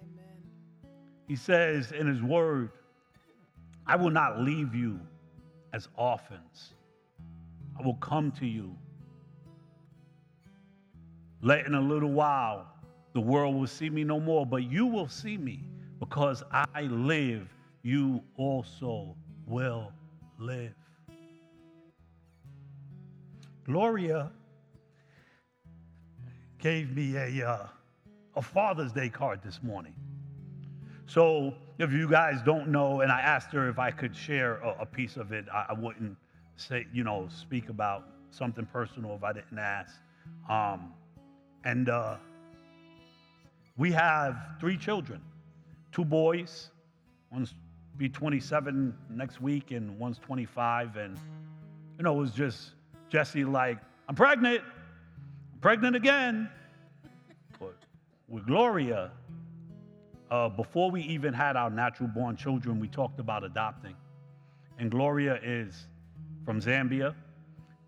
Amen. 0.00 0.38
He 1.28 1.36
says 1.36 1.92
in 1.92 2.06
his 2.06 2.22
word, 2.22 2.70
I 3.86 3.96
will 3.96 4.08
not 4.08 4.40
leave 4.40 4.74
you 4.74 4.98
as 5.74 5.86
orphans. 5.98 6.72
I 7.78 7.82
will 7.82 7.96
come 7.96 8.32
to 8.40 8.46
you. 8.46 8.74
Let 11.42 11.66
in 11.66 11.74
a 11.74 11.80
little 11.82 12.12
while 12.12 12.68
the 13.12 13.20
world 13.20 13.54
will 13.54 13.66
see 13.66 13.90
me 13.90 14.02
no 14.02 14.18
more, 14.18 14.46
but 14.46 14.62
you 14.62 14.86
will 14.86 15.08
see 15.08 15.36
me 15.36 15.68
because 16.00 16.42
I 16.50 16.84
live, 16.84 17.54
you 17.82 18.24
also 18.38 19.14
will 19.46 19.92
live. 20.38 20.74
Gloria 23.64 24.30
gave 26.58 26.94
me 26.94 27.16
a, 27.16 27.48
uh, 27.48 27.66
a 28.36 28.42
Father's 28.42 28.92
Day 28.92 29.08
card 29.08 29.40
this 29.42 29.62
morning. 29.62 29.94
So, 31.06 31.54
if 31.78 31.92
you 31.92 32.08
guys 32.08 32.40
don't 32.44 32.68
know, 32.68 33.00
and 33.00 33.12
I 33.12 33.20
asked 33.20 33.52
her 33.52 33.68
if 33.68 33.78
I 33.78 33.90
could 33.90 34.16
share 34.16 34.56
a, 34.56 34.76
a 34.80 34.86
piece 34.86 35.16
of 35.16 35.32
it, 35.32 35.44
I, 35.52 35.66
I, 35.70 35.72
wouldn't 35.74 36.16
say, 36.56 36.86
you 36.92 37.04
know, 37.04 37.28
speak 37.28 37.68
about 37.68 38.04
something 38.30 38.64
personal 38.66 39.14
if 39.14 39.22
I 39.22 39.32
didn't 39.32 39.58
ask. 39.58 39.94
Um, 40.48 40.92
and 41.64 41.88
uh, 41.88 42.16
we 43.76 43.92
have 43.92 44.36
three 44.60 44.76
children 44.76 45.20
two 45.94 46.04
boys, 46.04 46.70
one's 47.30 47.54
be 47.96 48.08
27 48.08 48.94
next 49.10 49.40
week, 49.40 49.70
and 49.70 49.98
one's 49.98 50.18
25. 50.18 50.96
And, 50.96 51.18
you 51.98 52.04
know, 52.04 52.14
it 52.14 52.20
was 52.20 52.32
just 52.32 52.72
Jesse 53.08 53.44
like, 53.44 53.78
I'm 54.08 54.14
pregnant, 54.14 54.60
I'm 55.52 55.60
pregnant 55.60 55.96
again. 55.96 56.50
But 57.58 57.76
with 58.28 58.46
Gloria, 58.46 59.12
uh, 60.30 60.48
before 60.48 60.90
we 60.90 61.02
even 61.02 61.32
had 61.32 61.56
our 61.56 61.70
natural 61.70 62.08
born 62.08 62.36
children, 62.36 62.80
we 62.80 62.88
talked 62.88 63.20
about 63.20 63.44
adopting. 63.44 63.94
And 64.78 64.90
Gloria 64.90 65.38
is 65.42 65.86
from 66.44 66.60
Zambia, 66.60 67.14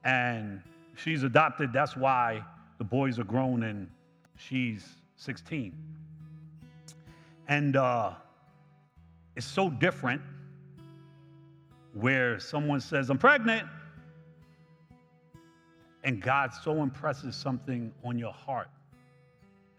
and 0.04 0.62
she's 0.94 1.24
adopted. 1.24 1.72
That's 1.72 1.96
why 1.96 2.44
the 2.78 2.84
boys 2.84 3.18
are 3.18 3.24
grown 3.24 3.64
and 3.64 3.88
she's 4.36 4.86
16. 5.16 5.72
And 7.48 7.76
uh, 7.76 8.12
it's 9.36 9.46
so 9.46 9.70
different 9.70 10.22
where 11.92 12.40
someone 12.40 12.80
says, 12.80 13.10
I'm 13.10 13.18
pregnant, 13.18 13.68
and 16.04 16.22
God 16.22 16.52
so 16.52 16.82
impresses 16.82 17.36
something 17.36 17.92
on 18.04 18.18
your 18.18 18.32
heart 18.32 18.68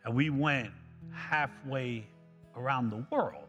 And 0.05 0.15
we 0.15 0.29
went 0.29 0.71
halfway 1.11 2.07
around 2.55 2.91
the 2.91 3.05
world 3.11 3.47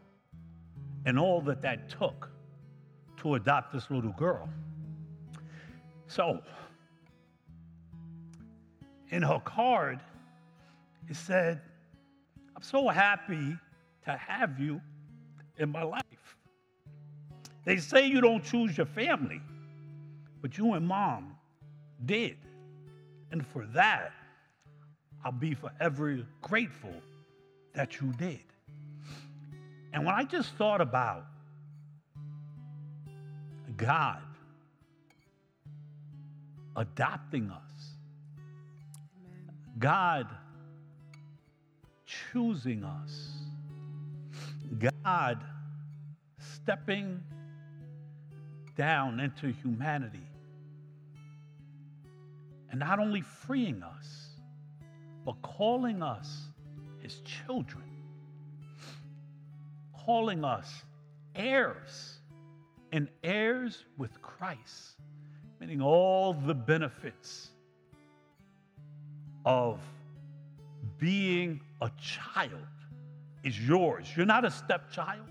and 1.05 1.17
all 1.17 1.41
that 1.41 1.61
that 1.61 1.89
took 1.89 2.29
to 3.17 3.35
adopt 3.35 3.73
this 3.73 3.89
little 3.89 4.11
girl. 4.11 4.49
So, 6.07 6.41
in 9.09 9.21
her 9.21 9.39
card, 9.39 9.99
it 11.07 11.15
said, 11.15 11.61
I'm 12.55 12.63
so 12.63 12.89
happy 12.89 13.55
to 14.05 14.17
have 14.17 14.59
you 14.59 14.81
in 15.59 15.71
my 15.71 15.83
life. 15.83 16.03
They 17.65 17.77
say 17.77 18.07
you 18.07 18.21
don't 18.21 18.43
choose 18.43 18.77
your 18.77 18.87
family, 18.87 19.41
but 20.41 20.57
you 20.57 20.73
and 20.73 20.87
mom 20.87 21.35
did. 22.05 22.37
And 23.31 23.45
for 23.45 23.65
that, 23.73 24.11
I'll 25.23 25.31
be 25.31 25.53
forever 25.53 26.25
grateful 26.41 26.93
that 27.73 28.01
you 28.01 28.13
did. 28.13 28.39
And 29.93 30.05
when 30.05 30.15
I 30.15 30.23
just 30.23 30.55
thought 30.55 30.81
about 30.81 31.25
God 33.75 34.21
adopting 36.75 37.51
us, 37.51 37.93
God 39.77 40.27
choosing 42.05 42.83
us, 42.83 43.31
God 44.77 45.43
stepping 46.37 47.23
down 48.75 49.19
into 49.19 49.47
humanity 49.51 50.27
and 52.69 52.79
not 52.79 52.99
only 52.99 53.21
freeing 53.21 53.83
us, 53.83 54.29
but 55.25 55.41
calling 55.41 56.01
us 56.03 56.47
his 57.01 57.19
children, 57.21 57.83
calling 60.05 60.43
us 60.43 60.83
heirs 61.35 62.19
and 62.91 63.09
heirs 63.23 63.85
with 63.97 64.21
Christ, 64.21 64.97
meaning 65.59 65.81
all 65.81 66.33
the 66.33 66.53
benefits 66.53 67.49
of 69.45 69.79
being 70.97 71.61
a 71.81 71.91
child 71.99 72.78
is 73.43 73.59
yours. 73.59 74.07
You're 74.15 74.25
not 74.25 74.45
a 74.45 74.51
stepchild. 74.51 75.25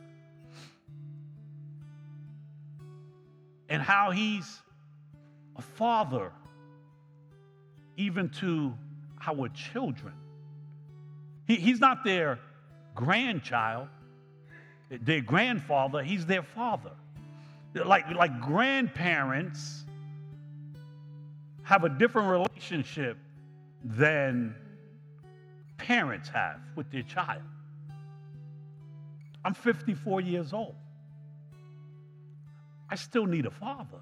And 3.69 3.83
how 3.83 4.11
he's 4.11 4.61
a 5.57 5.63
father 5.63 6.33
even 7.97 8.31
to 8.31 8.73
our 9.27 9.49
children. 9.49 10.15
He, 11.47 11.57
he's 11.57 11.81
not 11.81 12.05
their 12.05 12.39
grandchild, 12.95 13.89
their 14.91 15.21
grandfather, 15.21 16.03
he's 16.03 16.25
their 16.25 16.43
father. 16.43 16.93
Like, 17.75 18.11
like 18.15 18.41
grandparents 18.41 19.85
have 21.63 21.85
a 21.85 21.89
different 21.89 22.29
relationship 22.29 23.19
than 23.85 24.55
parents 25.77 26.29
have 26.31 26.61
with 26.77 26.91
their 26.91 27.03
child. 27.03 27.43
I'm 29.45 29.55
54 29.55 30.21
years 30.21 30.53
old. 30.53 30.75
I 32.91 32.97
still 32.97 33.27
need 33.27 33.47
a 33.47 33.51
father. 33.51 34.01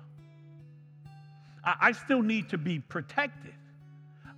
I, 1.65 1.77
I 1.81 1.93
still 1.93 2.23
need 2.23 2.49
to 2.51 2.59
be 2.59 2.79
protected. 2.79 3.53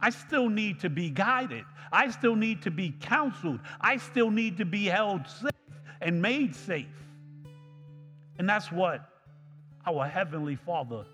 I 0.00 0.10
still 0.10 0.48
need 0.48 0.80
to 0.80 0.90
be 0.90 1.10
guided. 1.10 1.64
I 1.92 2.10
still 2.10 2.36
need 2.36 2.62
to 2.62 2.70
be 2.70 2.94
counseled. 3.00 3.60
I 3.80 3.96
still 3.96 4.30
need 4.30 4.58
to 4.58 4.64
be 4.64 4.84
held 4.84 5.26
safe 5.26 5.50
and 6.00 6.22
made 6.22 6.54
safe. 6.54 6.86
And 8.38 8.48
that's 8.48 8.70
what 8.70 9.08
our 9.86 10.06
Heavenly 10.06 10.56
Father 10.56 11.04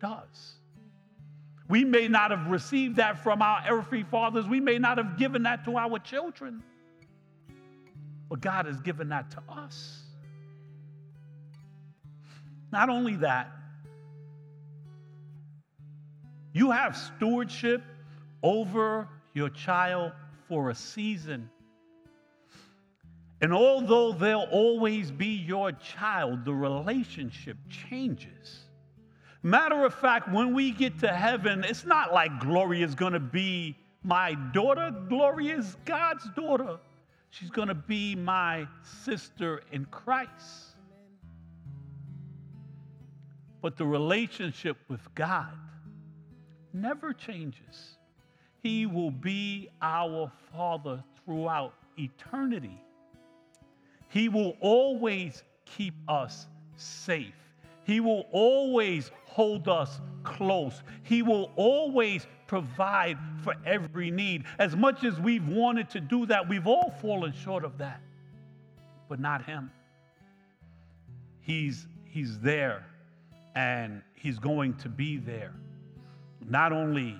does. 0.00 0.56
We 1.68 1.84
may 1.84 2.06
not 2.06 2.30
have 2.30 2.46
received 2.48 2.96
that 2.96 3.22
from 3.22 3.42
our 3.42 3.64
earthly 3.68 4.04
fathers, 4.04 4.46
we 4.46 4.60
may 4.60 4.78
not 4.78 4.98
have 4.98 5.18
given 5.18 5.42
that 5.44 5.64
to 5.64 5.76
our 5.76 5.98
children, 5.98 6.62
but 8.28 8.40
God 8.40 8.66
has 8.66 8.80
given 8.80 9.08
that 9.10 9.30
to 9.32 9.42
us. 9.48 10.02
Not 12.72 12.88
only 12.88 13.16
that, 13.16 13.50
you 16.52 16.70
have 16.70 16.96
stewardship 16.96 17.82
over 18.42 19.08
your 19.34 19.50
child 19.50 20.12
for 20.48 20.70
a 20.70 20.74
season. 20.74 21.50
And 23.40 23.52
although 23.52 24.12
they'll 24.12 24.48
always 24.50 25.10
be 25.10 25.26
your 25.26 25.72
child, 25.72 26.44
the 26.44 26.54
relationship 26.54 27.58
changes. 27.68 28.64
Matter 29.42 29.84
of 29.84 29.94
fact, 29.94 30.32
when 30.32 30.54
we 30.54 30.72
get 30.72 30.98
to 31.00 31.08
heaven, 31.08 31.62
it's 31.62 31.84
not 31.84 32.12
like 32.12 32.40
Gloria 32.40 32.84
is 32.84 32.94
going 32.94 33.12
to 33.12 33.20
be 33.20 33.76
my 34.02 34.34
daughter. 34.52 34.90
Gloria 35.08 35.58
is 35.58 35.76
God's 35.84 36.28
daughter. 36.34 36.78
She's 37.30 37.50
going 37.50 37.68
to 37.68 37.74
be 37.74 38.14
my 38.14 38.66
sister 39.04 39.62
in 39.72 39.84
Christ. 39.86 40.76
But 43.60 43.76
the 43.76 43.84
relationship 43.84 44.76
with 44.88 45.14
God 45.14 45.56
never 46.72 47.12
changes. 47.12 47.98
He 48.62 48.86
will 48.86 49.10
be 49.10 49.70
our 49.82 50.30
Father 50.52 51.02
throughout 51.24 51.74
eternity. 51.98 52.80
He 54.08 54.28
will 54.28 54.56
always 54.60 55.42
keep 55.64 55.94
us 56.08 56.46
safe. 56.76 57.34
He 57.84 58.00
will 58.00 58.26
always 58.32 59.10
hold 59.26 59.68
us 59.68 60.00
close. 60.24 60.82
He 61.02 61.22
will 61.22 61.52
always 61.56 62.26
provide 62.46 63.18
for 63.42 63.54
every 63.64 64.10
need. 64.10 64.44
As 64.58 64.76
much 64.76 65.04
as 65.04 65.18
we've 65.20 65.46
wanted 65.46 65.90
to 65.90 66.00
do 66.00 66.26
that, 66.26 66.48
we've 66.48 66.66
all 66.66 66.90
fallen 67.02 67.32
short 67.32 67.64
of 67.64 67.78
that, 67.78 68.00
but 69.08 69.20
not 69.20 69.44
Him. 69.44 69.70
He's, 71.40 71.86
he's 72.04 72.38
there 72.40 72.86
and 73.54 74.02
He's 74.14 74.38
going 74.38 74.74
to 74.78 74.88
be 74.88 75.18
there. 75.18 75.52
Not 76.48 76.72
only 76.72 77.16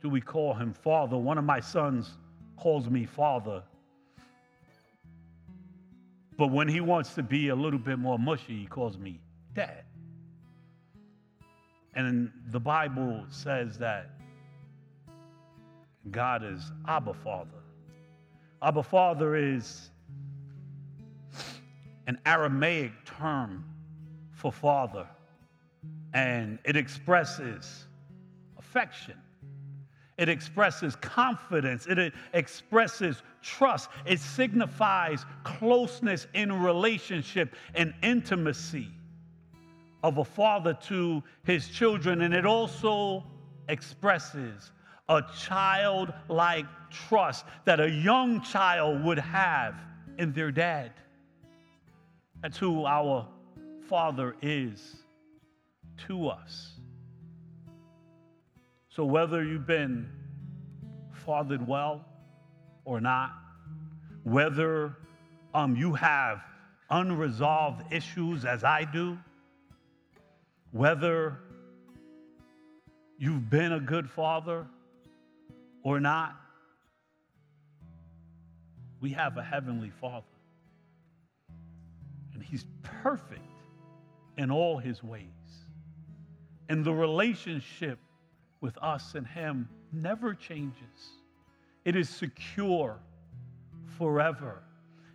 do 0.00 0.08
we 0.08 0.20
call 0.20 0.54
Him 0.54 0.72
Father, 0.72 1.16
one 1.16 1.38
of 1.38 1.44
my 1.44 1.60
sons 1.60 2.10
calls 2.56 2.88
me 2.88 3.06
Father 3.06 3.62
but 6.42 6.48
when 6.50 6.66
he 6.66 6.80
wants 6.80 7.14
to 7.14 7.22
be 7.22 7.48
a 7.48 7.54
little 7.54 7.78
bit 7.78 8.00
more 8.00 8.18
mushy, 8.18 8.58
he 8.58 8.66
calls 8.66 8.98
me 8.98 9.20
dad. 9.54 9.84
And 11.94 12.30
the 12.50 12.60
Bible 12.60 13.24
says 13.28 13.78
that 13.78 14.10
God 16.10 16.42
is 16.42 16.72
Abba 16.88 17.14
Father. 17.14 17.50
Abba 18.62 18.82
Father 18.82 19.36
is 19.36 19.90
an 22.06 22.18
Aramaic 22.26 22.92
term 23.04 23.64
for 24.32 24.52
father, 24.52 25.06
and 26.14 26.58
it 26.64 26.76
expresses 26.76 27.86
affection. 28.58 29.14
It 30.18 30.28
expresses 30.28 30.96
confidence. 30.96 31.86
It 31.86 32.12
expresses 32.32 33.22
trust. 33.42 33.90
It 34.04 34.20
signifies 34.20 35.24
closeness 35.42 36.26
in 36.34 36.52
relationship 36.62 37.54
and 37.74 37.94
intimacy 38.02 38.88
of 40.02 40.18
a 40.18 40.24
father 40.24 40.74
to 40.88 41.22
his 41.44 41.68
children. 41.68 42.22
And 42.22 42.34
it 42.34 42.46
also 42.46 43.24
expresses 43.68 44.72
a 45.08 45.22
childlike 45.38 46.66
trust 46.90 47.44
that 47.64 47.80
a 47.80 47.90
young 47.90 48.42
child 48.42 49.04
would 49.04 49.18
have 49.18 49.74
in 50.18 50.32
their 50.32 50.50
dad. 50.50 50.92
That's 52.40 52.58
who 52.58 52.84
our 52.84 53.28
Father 53.88 54.36
is 54.42 54.96
to 56.06 56.28
us. 56.28 56.72
So, 58.88 59.04
whether 59.04 59.44
you've 59.44 59.66
been 59.66 60.08
fathered 61.24 61.66
well 61.66 62.04
or 62.84 63.00
not, 63.00 63.32
whether 64.24 64.96
um, 65.54 65.76
you 65.76 65.94
have 65.94 66.42
unresolved 66.90 67.92
issues 67.92 68.44
as 68.44 68.64
I 68.64 68.84
do, 68.84 69.18
whether 70.72 71.38
you've 73.18 73.48
been 73.48 73.72
a 73.72 73.80
good 73.80 74.10
father 74.10 74.66
or 75.84 76.00
not, 76.00 76.34
we 79.00 79.10
have 79.10 79.36
a 79.36 79.42
heavenly 79.42 79.90
Father. 80.00 80.24
And 82.32 82.42
He's 82.42 82.64
perfect 83.02 83.40
in 84.38 84.50
all 84.50 84.78
His 84.78 85.02
ways. 85.02 85.26
And 86.68 86.84
the 86.84 86.92
relationship 86.92 87.98
with 88.60 88.78
us 88.78 89.14
and 89.14 89.26
Him 89.26 89.68
never 89.92 90.34
changes, 90.34 91.18
it 91.84 91.96
is 91.96 92.08
secure 92.08 92.98
forever. 93.98 94.62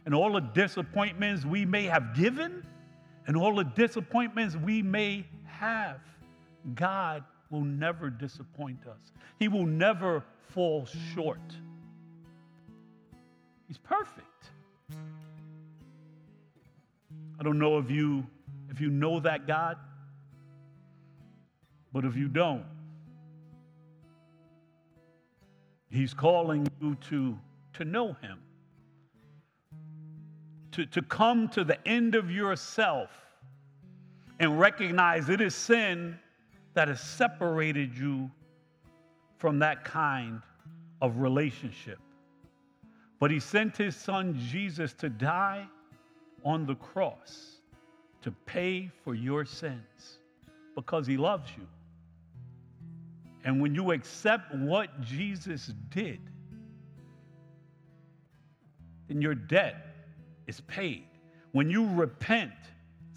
And 0.06 0.14
all 0.14 0.34
the 0.34 0.42
disappointments 0.42 1.46
we 1.46 1.66
may 1.66 1.86
have 1.86 2.16
given 2.16 2.66
and 3.26 3.36
all 3.36 3.56
the 3.56 3.64
disappointments 3.64 4.56
we 4.56 4.82
may 4.82 5.26
have, 5.60 6.00
God 6.76 7.24
will 7.50 7.64
never 7.64 8.10
disappoint 8.10 8.80
us. 8.88 9.12
He 9.40 9.48
will 9.48 9.66
never 9.66 10.24
fall 10.50 10.88
short. 11.14 11.40
He's 13.68 13.78
perfect. 13.78 14.24
I 17.40 17.44
don't 17.44 17.60
know 17.60 17.78
if 17.78 17.92
you 17.92 18.26
if 18.70 18.82
you 18.82 18.90
know 18.90 19.20
that 19.22 19.48
God, 19.48 19.78
but 21.94 22.06
if 22.06 22.16
you 22.16 22.28
don't, 22.28 22.66
He's 25.90 26.14
calling 26.14 26.68
you 26.82 26.96
to, 27.10 27.38
to 27.74 27.86
know 27.86 28.16
Him, 28.22 28.40
to, 30.74 30.86
to 30.86 31.02
come 31.02 31.48
to 31.50 31.64
the 31.64 31.86
end 31.88 32.16
of 32.16 32.30
yourself 32.30 33.10
and 34.40 34.60
recognize 34.60 35.30
it 35.30 35.42
is 35.42 35.56
sin 35.56 36.18
that 36.74 36.88
has 36.88 37.02
separated 37.02 37.98
you 37.98 38.30
from 39.38 39.60
that 39.60 39.84
kind 39.84 40.42
of 41.02 41.18
relationship. 41.18 42.00
But 43.20 43.32
He 43.32 43.40
sent 43.40 43.78
His 43.78 43.96
Son 43.96 44.38
Jesus 44.50 44.94
to 44.94 45.10
die 45.10 45.68
on 46.44 46.66
the 46.66 46.76
cross 46.76 47.58
to 48.22 48.32
pay 48.46 48.92
for 49.04 49.16
your 49.16 49.46
sins 49.46 50.20
because 50.76 51.08
He 51.08 51.18
loves 51.18 51.50
you. 51.58 51.68
And 53.44 53.62
when 53.62 53.74
you 53.74 53.92
accept 53.92 54.54
what 54.54 55.02
Jesus 55.02 55.72
did, 55.90 56.20
then 59.08 59.22
your 59.22 59.36
debt 59.36 59.96
is 60.48 60.62
paid. 60.62 61.06
When 61.54 61.70
you 61.70 61.88
repent, 61.94 62.52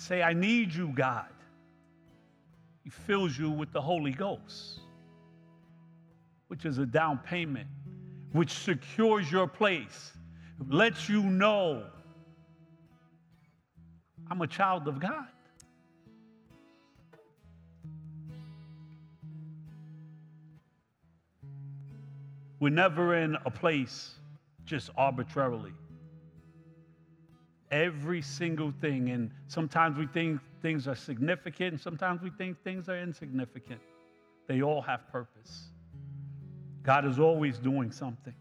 say, 0.01 0.23
I 0.23 0.33
need 0.33 0.75
you, 0.75 0.89
God, 0.89 1.29
He 2.83 2.91
fills 2.91 3.39
you 3.39 3.51
with 3.51 3.73
the 3.73 3.81
Holy 3.81 4.13
Ghost, 4.13 4.81
which 6.49 6.65
is 6.65 6.79
a 6.79 6.87
down 6.87 7.19
payment, 7.19 7.69
which 8.33 8.51
secures 8.51 9.31
your 9.31 9.47
place, 9.47 10.13
lets 10.69 11.09
you 11.09 11.23
know 11.23 11.85
I'm 14.31 14.41
a 14.43 14.47
child 14.47 14.87
of 14.89 15.01
God. 15.01 15.27
We're 22.61 22.69
never 22.69 23.17
in 23.17 23.37
a 23.45 23.51
place 23.51 24.15
just 24.67 24.91
arbitrarily. 24.97 25.73
Every 27.71 28.21
single 28.21 28.73
thing, 28.81 29.11
and 29.11 29.31
sometimes 29.47 29.97
we 29.97 30.07
think 30.07 30.41
things 30.61 30.89
are 30.89 30.97
significant, 30.97 31.73
and 31.73 31.81
sometimes 31.81 32.21
we 32.21 32.31
think 32.31 32.63
things 32.65 32.89
are 32.89 32.99
insignificant. 32.99 33.81
They 34.49 34.63
all 34.63 34.83
have 34.83 35.07
purpose. 35.13 35.69
God 36.83 37.05
is 37.05 37.21
always 37.21 37.59
doing 37.59 37.93
something. 37.93 38.35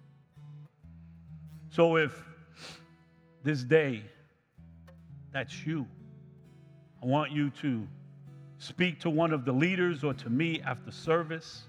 So 1.69 1.97
if 1.97 2.19
this 3.43 3.63
day 3.63 4.01
that's 5.32 5.65
you, 5.65 5.86
I 7.03 7.05
want 7.05 7.32
you 7.32 7.51
to 7.61 7.88
speak 8.57 8.99
to 9.01 9.09
one 9.09 9.32
of 9.32 9.45
the 9.45 9.51
leaders 9.51 10.03
or 10.03 10.13
to 10.15 10.30
me 10.30 10.61
after 10.61 10.91
service. 10.91 11.63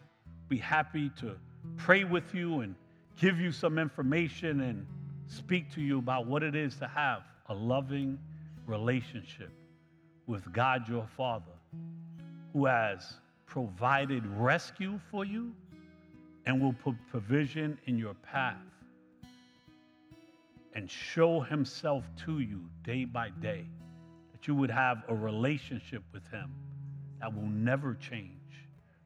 Be 0.48 0.56
happy 0.56 1.10
to 1.20 1.36
pray 1.76 2.04
with 2.04 2.34
you 2.34 2.60
and 2.60 2.74
give 3.20 3.38
you 3.38 3.52
some 3.52 3.78
information 3.78 4.62
and 4.62 4.86
speak 5.26 5.70
to 5.74 5.82
you 5.82 5.98
about 5.98 6.26
what 6.26 6.42
it 6.42 6.56
is 6.56 6.76
to 6.76 6.88
have 6.88 7.22
a 7.50 7.54
loving 7.54 8.16
relationship 8.66 9.52
with 10.26 10.50
God 10.52 10.88
your 10.88 11.06
Father, 11.16 11.52
who 12.52 12.64
has 12.64 13.14
provided 13.44 14.24
rescue 14.26 15.00
for 15.10 15.24
you 15.24 15.52
and 16.46 16.62
will 16.62 16.72
put 16.72 16.94
provision 17.10 17.76
in 17.86 17.98
your 17.98 18.14
path 18.14 18.56
and 20.74 20.88
show 20.88 21.40
himself 21.40 22.04
to 22.24 22.38
you 22.38 22.64
day 22.84 23.04
by 23.04 23.30
day, 23.42 23.66
that 24.30 24.46
you 24.46 24.54
would 24.54 24.70
have 24.70 25.02
a 25.08 25.14
relationship 25.14 26.04
with 26.12 26.26
him 26.28 26.54
that 27.20 27.34
will 27.34 27.48
never 27.48 27.94
change, 27.94 28.30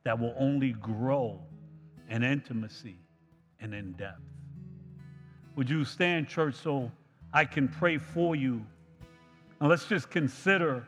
that 0.05 0.19
will 0.19 0.35
only 0.39 0.73
grow 0.73 1.41
in 2.11 2.23
intimacy 2.23 2.99
and 3.61 3.75
in 3.75 3.93
depth. 3.93 4.21
Would 5.57 5.71
you 5.71 5.87
stand, 5.87 6.29
church, 6.29 6.57
so 6.57 6.91
I 7.35 7.45
can 7.45 7.67
pray 7.67 7.99
for 7.99 8.37
you? 8.37 8.65
And 9.59 9.69
let's 9.69 9.87
just 9.87 10.09
consider 10.09 10.87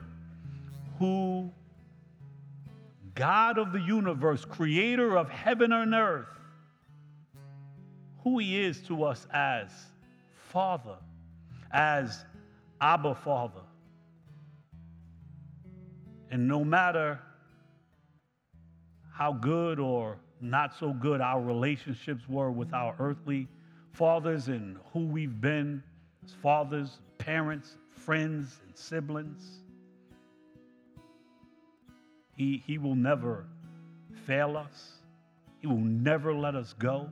who 0.99 1.51
God 3.17 3.59
of 3.59 3.73
the 3.73 3.81
universe, 3.81 4.45
creator 4.45 5.19
of 5.19 5.29
heaven 5.29 5.73
and 5.73 5.93
earth, 5.93 6.29
who 8.23 8.39
he 8.39 8.65
is 8.65 8.81
to 8.83 9.03
us 9.03 9.27
as 9.33 9.71
Father, 10.53 10.97
as 11.73 12.25
Abba 12.81 13.17
Father. 13.17 13.63
And 16.31 16.47
no 16.47 16.65
matter 16.65 17.19
how 19.13 19.33
good 19.33 19.81
or 19.81 20.19
not 20.41 20.75
so 20.79 20.93
good 20.93 21.21
our 21.21 21.41
relationships 21.41 22.29
were 22.29 22.53
with 22.53 22.73
our 22.73 22.95
earthly 23.01 23.49
fathers 23.93 24.49
and 24.49 24.77
who 24.93 25.07
we've 25.07 25.41
been 25.41 25.83
as 26.27 26.33
fathers, 26.43 26.99
parents, 27.19 27.77
friends, 27.91 28.61
and 28.67 28.77
siblings, 28.77 29.61
he, 32.37 32.63
he 32.67 32.79
will 32.79 32.95
never 32.95 33.47
fail 34.27 34.57
us. 34.57 34.99
He 35.61 35.67
will 35.67 35.77
never 35.77 36.35
let 36.35 36.55
us 36.55 36.75
go. 36.79 37.09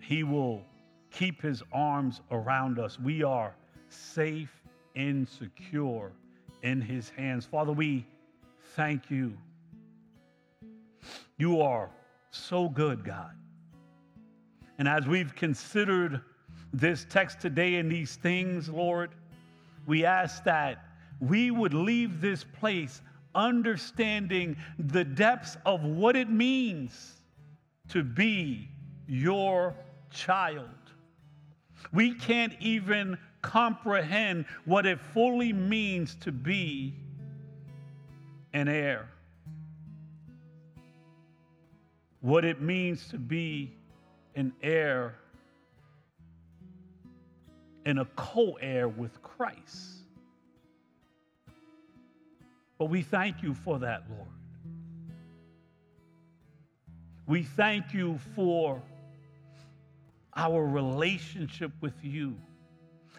He 0.00 0.22
will 0.22 0.62
keep 1.10 1.42
his 1.42 1.62
arms 1.72 2.20
around 2.30 2.78
us. 2.78 2.98
We 3.00 3.22
are 3.22 3.54
safe 3.88 4.52
and 4.94 5.28
secure 5.28 6.12
in 6.62 6.80
his 6.80 7.10
hands. 7.10 7.46
Father, 7.46 7.72
we 7.72 8.06
thank 8.76 9.10
you. 9.10 9.36
You 11.36 11.60
are 11.60 11.90
so 12.30 12.68
good, 12.68 13.04
God. 13.04 13.32
And 14.78 14.86
as 14.86 15.06
we've 15.06 15.34
considered 15.34 16.20
this 16.72 17.06
text 17.08 17.40
today 17.40 17.76
and 17.76 17.90
these 17.90 18.16
things, 18.16 18.68
Lord, 18.68 19.10
we 19.86 20.04
ask 20.04 20.44
that 20.44 20.84
we 21.20 21.50
would 21.50 21.74
leave 21.74 22.20
this 22.20 22.44
place 22.44 23.02
understanding 23.34 24.56
the 24.78 25.04
depths 25.04 25.56
of 25.64 25.82
what 25.82 26.16
it 26.16 26.28
means 26.28 27.14
to 27.88 28.02
be 28.02 28.68
your 29.06 29.74
child. 30.10 30.68
We 31.92 32.14
can't 32.14 32.52
even 32.60 33.18
comprehend 33.42 34.46
what 34.64 34.84
it 34.84 34.98
fully 35.14 35.52
means 35.52 36.16
to 36.16 36.32
be 36.32 36.94
an 38.52 38.68
heir. 38.68 39.08
What 42.20 42.44
it 42.44 42.60
means 42.60 43.08
to 43.08 43.18
be 43.18 43.72
an 44.34 44.52
heir 44.62 45.14
and 47.88 48.00
a 48.00 48.04
co 48.16 48.52
heir 48.60 48.86
with 48.86 49.22
Christ. 49.22 50.04
But 52.76 52.90
we 52.90 53.00
thank 53.00 53.42
you 53.42 53.54
for 53.54 53.78
that, 53.78 54.02
Lord. 54.10 54.28
We 57.26 57.44
thank 57.44 57.94
you 57.94 58.18
for 58.36 58.82
our 60.36 60.66
relationship 60.66 61.72
with 61.80 61.94
you, 62.02 62.36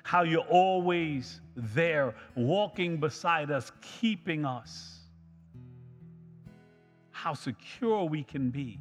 how 0.03 0.21
you're 0.21 0.41
always 0.41 1.41
there, 1.55 2.13
walking 2.35 2.97
beside 2.99 3.49
us, 3.49 3.71
keeping 3.81 4.45
us, 4.45 4.99
how 7.09 7.33
secure 7.33 8.05
we 8.05 8.23
can 8.23 8.51
be. 8.51 8.79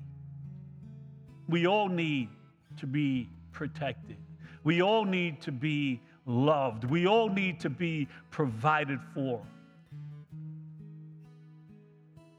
We 1.48 1.66
all 1.66 1.88
need 1.88 2.28
to 2.76 2.86
be 2.86 3.30
protected. 3.52 4.18
We 4.68 4.82
all 4.82 5.06
need 5.06 5.40
to 5.40 5.50
be 5.50 5.98
loved. 6.26 6.84
We 6.84 7.06
all 7.06 7.30
need 7.30 7.58
to 7.60 7.70
be 7.70 8.06
provided 8.30 9.00
for. 9.14 9.40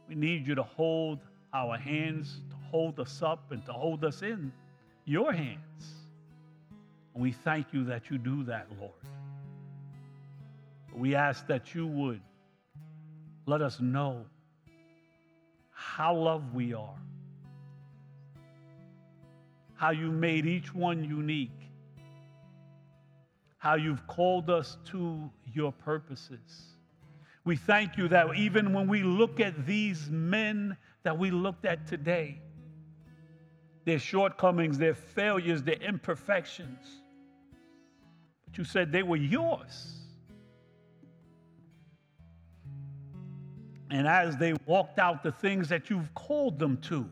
We 0.07 0.13
need 0.13 0.45
you 0.45 0.53
to 0.53 0.61
hold 0.61 1.21
our 1.55 1.75
hands, 1.75 2.41
to 2.51 2.55
hold 2.69 2.99
us 2.99 3.23
up, 3.23 3.51
and 3.51 3.65
to 3.65 3.73
hold 3.73 4.05
us 4.05 4.21
in 4.21 4.53
your 5.05 5.33
hands. 5.33 5.95
And 7.15 7.23
we 7.23 7.31
thank 7.31 7.73
you 7.73 7.83
that 7.85 8.11
you 8.11 8.19
do 8.19 8.43
that, 8.43 8.67
Lord. 8.79 8.91
We 10.95 11.15
ask 11.15 11.47
that 11.47 11.73
you 11.73 11.87
would 11.87 12.21
let 13.47 13.63
us 13.63 13.79
know 13.79 14.23
how 15.71 16.15
loved 16.15 16.53
we 16.53 16.75
are, 16.75 16.99
how 19.73 19.89
you 19.89 20.11
made 20.11 20.45
each 20.45 20.75
one 20.75 21.03
unique, 21.03 21.49
how 23.59 23.75
you've 23.75 24.07
called 24.07 24.49
us 24.49 24.77
to 24.85 25.29
your 25.53 25.71
purposes. 25.71 26.73
We 27.43 27.55
thank 27.55 27.97
you 27.97 28.07
that 28.07 28.35
even 28.35 28.73
when 28.73 28.87
we 28.87 29.03
look 29.03 29.39
at 29.39 29.65
these 29.65 30.09
men 30.09 30.75
that 31.03 31.17
we 31.17 31.29
looked 31.29 31.65
at 31.65 31.85
today, 31.85 32.39
their 33.85 33.99
shortcomings, 33.99 34.77
their 34.77 34.93
failures, 34.93 35.61
their 35.61 35.75
imperfections, 35.75 36.85
but 38.45 38.57
you 38.57 38.63
said 38.63 38.91
they 38.91 39.03
were 39.03 39.17
yours. 39.17 39.95
And 43.91 44.07
as 44.07 44.37
they 44.37 44.53
walked 44.65 44.99
out 44.99 45.23
the 45.23 45.31
things 45.31 45.67
that 45.69 45.89
you've 45.89 46.13
called 46.13 46.59
them 46.59 46.77
to, 46.83 47.09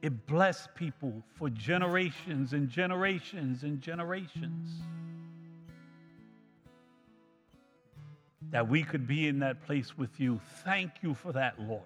it 0.00 0.26
blessed 0.26 0.74
people 0.74 1.22
for 1.34 1.48
generations 1.50 2.54
and 2.54 2.68
generations 2.68 3.62
and 3.62 3.80
generations. 3.80 4.80
That 8.52 8.68
we 8.68 8.82
could 8.82 9.08
be 9.08 9.26
in 9.26 9.38
that 9.40 9.64
place 9.66 9.96
with 9.96 10.20
you. 10.20 10.38
Thank 10.62 11.02
you 11.02 11.14
for 11.14 11.32
that, 11.32 11.58
Lord. 11.58 11.82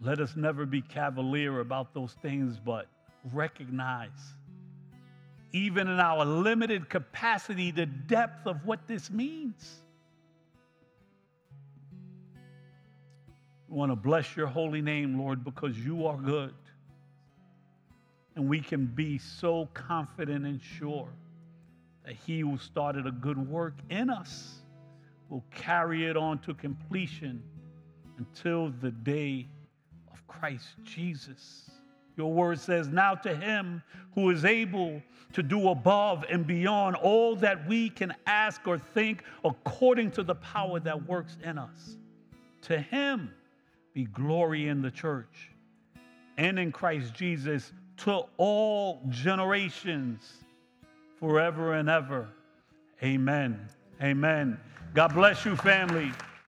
Let 0.00 0.20
us 0.20 0.34
never 0.36 0.66
be 0.66 0.82
cavalier 0.82 1.60
about 1.60 1.94
those 1.94 2.12
things, 2.20 2.58
but 2.62 2.88
recognize, 3.32 4.10
even 5.52 5.86
in 5.88 6.00
our 6.00 6.24
limited 6.24 6.90
capacity, 6.90 7.70
the 7.70 7.86
depth 7.86 8.48
of 8.48 8.66
what 8.66 8.86
this 8.88 9.10
means. 9.10 9.76
We 13.68 13.78
want 13.78 13.92
to 13.92 13.96
bless 13.96 14.36
your 14.36 14.48
holy 14.48 14.82
name, 14.82 15.18
Lord, 15.18 15.44
because 15.44 15.78
you 15.78 16.06
are 16.06 16.16
good. 16.16 16.52
And 18.34 18.48
we 18.48 18.60
can 18.60 18.86
be 18.86 19.18
so 19.18 19.68
confident 19.72 20.44
and 20.44 20.60
sure 20.60 21.08
that 22.04 22.14
he 22.14 22.40
who 22.40 22.58
started 22.58 23.06
a 23.06 23.10
good 23.10 23.38
work 23.38 23.74
in 23.90 24.10
us 24.10 24.62
will 25.28 25.44
carry 25.50 26.06
it 26.06 26.16
on 26.16 26.38
to 26.40 26.54
completion 26.54 27.42
until 28.18 28.70
the 28.80 28.90
day 28.90 29.46
of 30.12 30.26
Christ 30.26 30.74
Jesus. 30.84 31.70
Your 32.16 32.32
word 32.32 32.60
says, 32.60 32.88
Now 32.88 33.14
to 33.16 33.34
him 33.34 33.82
who 34.14 34.30
is 34.30 34.44
able 34.44 35.02
to 35.32 35.42
do 35.42 35.70
above 35.70 36.24
and 36.30 36.46
beyond 36.46 36.94
all 36.96 37.34
that 37.36 37.66
we 37.66 37.90
can 37.90 38.14
ask 38.26 38.66
or 38.68 38.78
think 38.78 39.24
according 39.44 40.12
to 40.12 40.22
the 40.22 40.36
power 40.36 40.78
that 40.80 41.08
works 41.08 41.36
in 41.42 41.58
us. 41.58 41.96
To 42.62 42.78
him 42.78 43.32
be 43.94 44.04
glory 44.04 44.68
in 44.68 44.80
the 44.80 44.90
church 44.90 45.50
and 46.36 46.58
in 46.58 46.70
Christ 46.70 47.14
Jesus 47.14 47.72
to 47.96 48.22
all 48.36 49.02
generations 49.08 50.43
forever 51.24 51.72
and 51.72 51.88
ever. 51.88 52.28
Amen. 53.02 53.58
Amen. 54.02 54.60
God 54.92 55.14
bless 55.14 55.46
you, 55.46 55.56
family. 55.56 56.12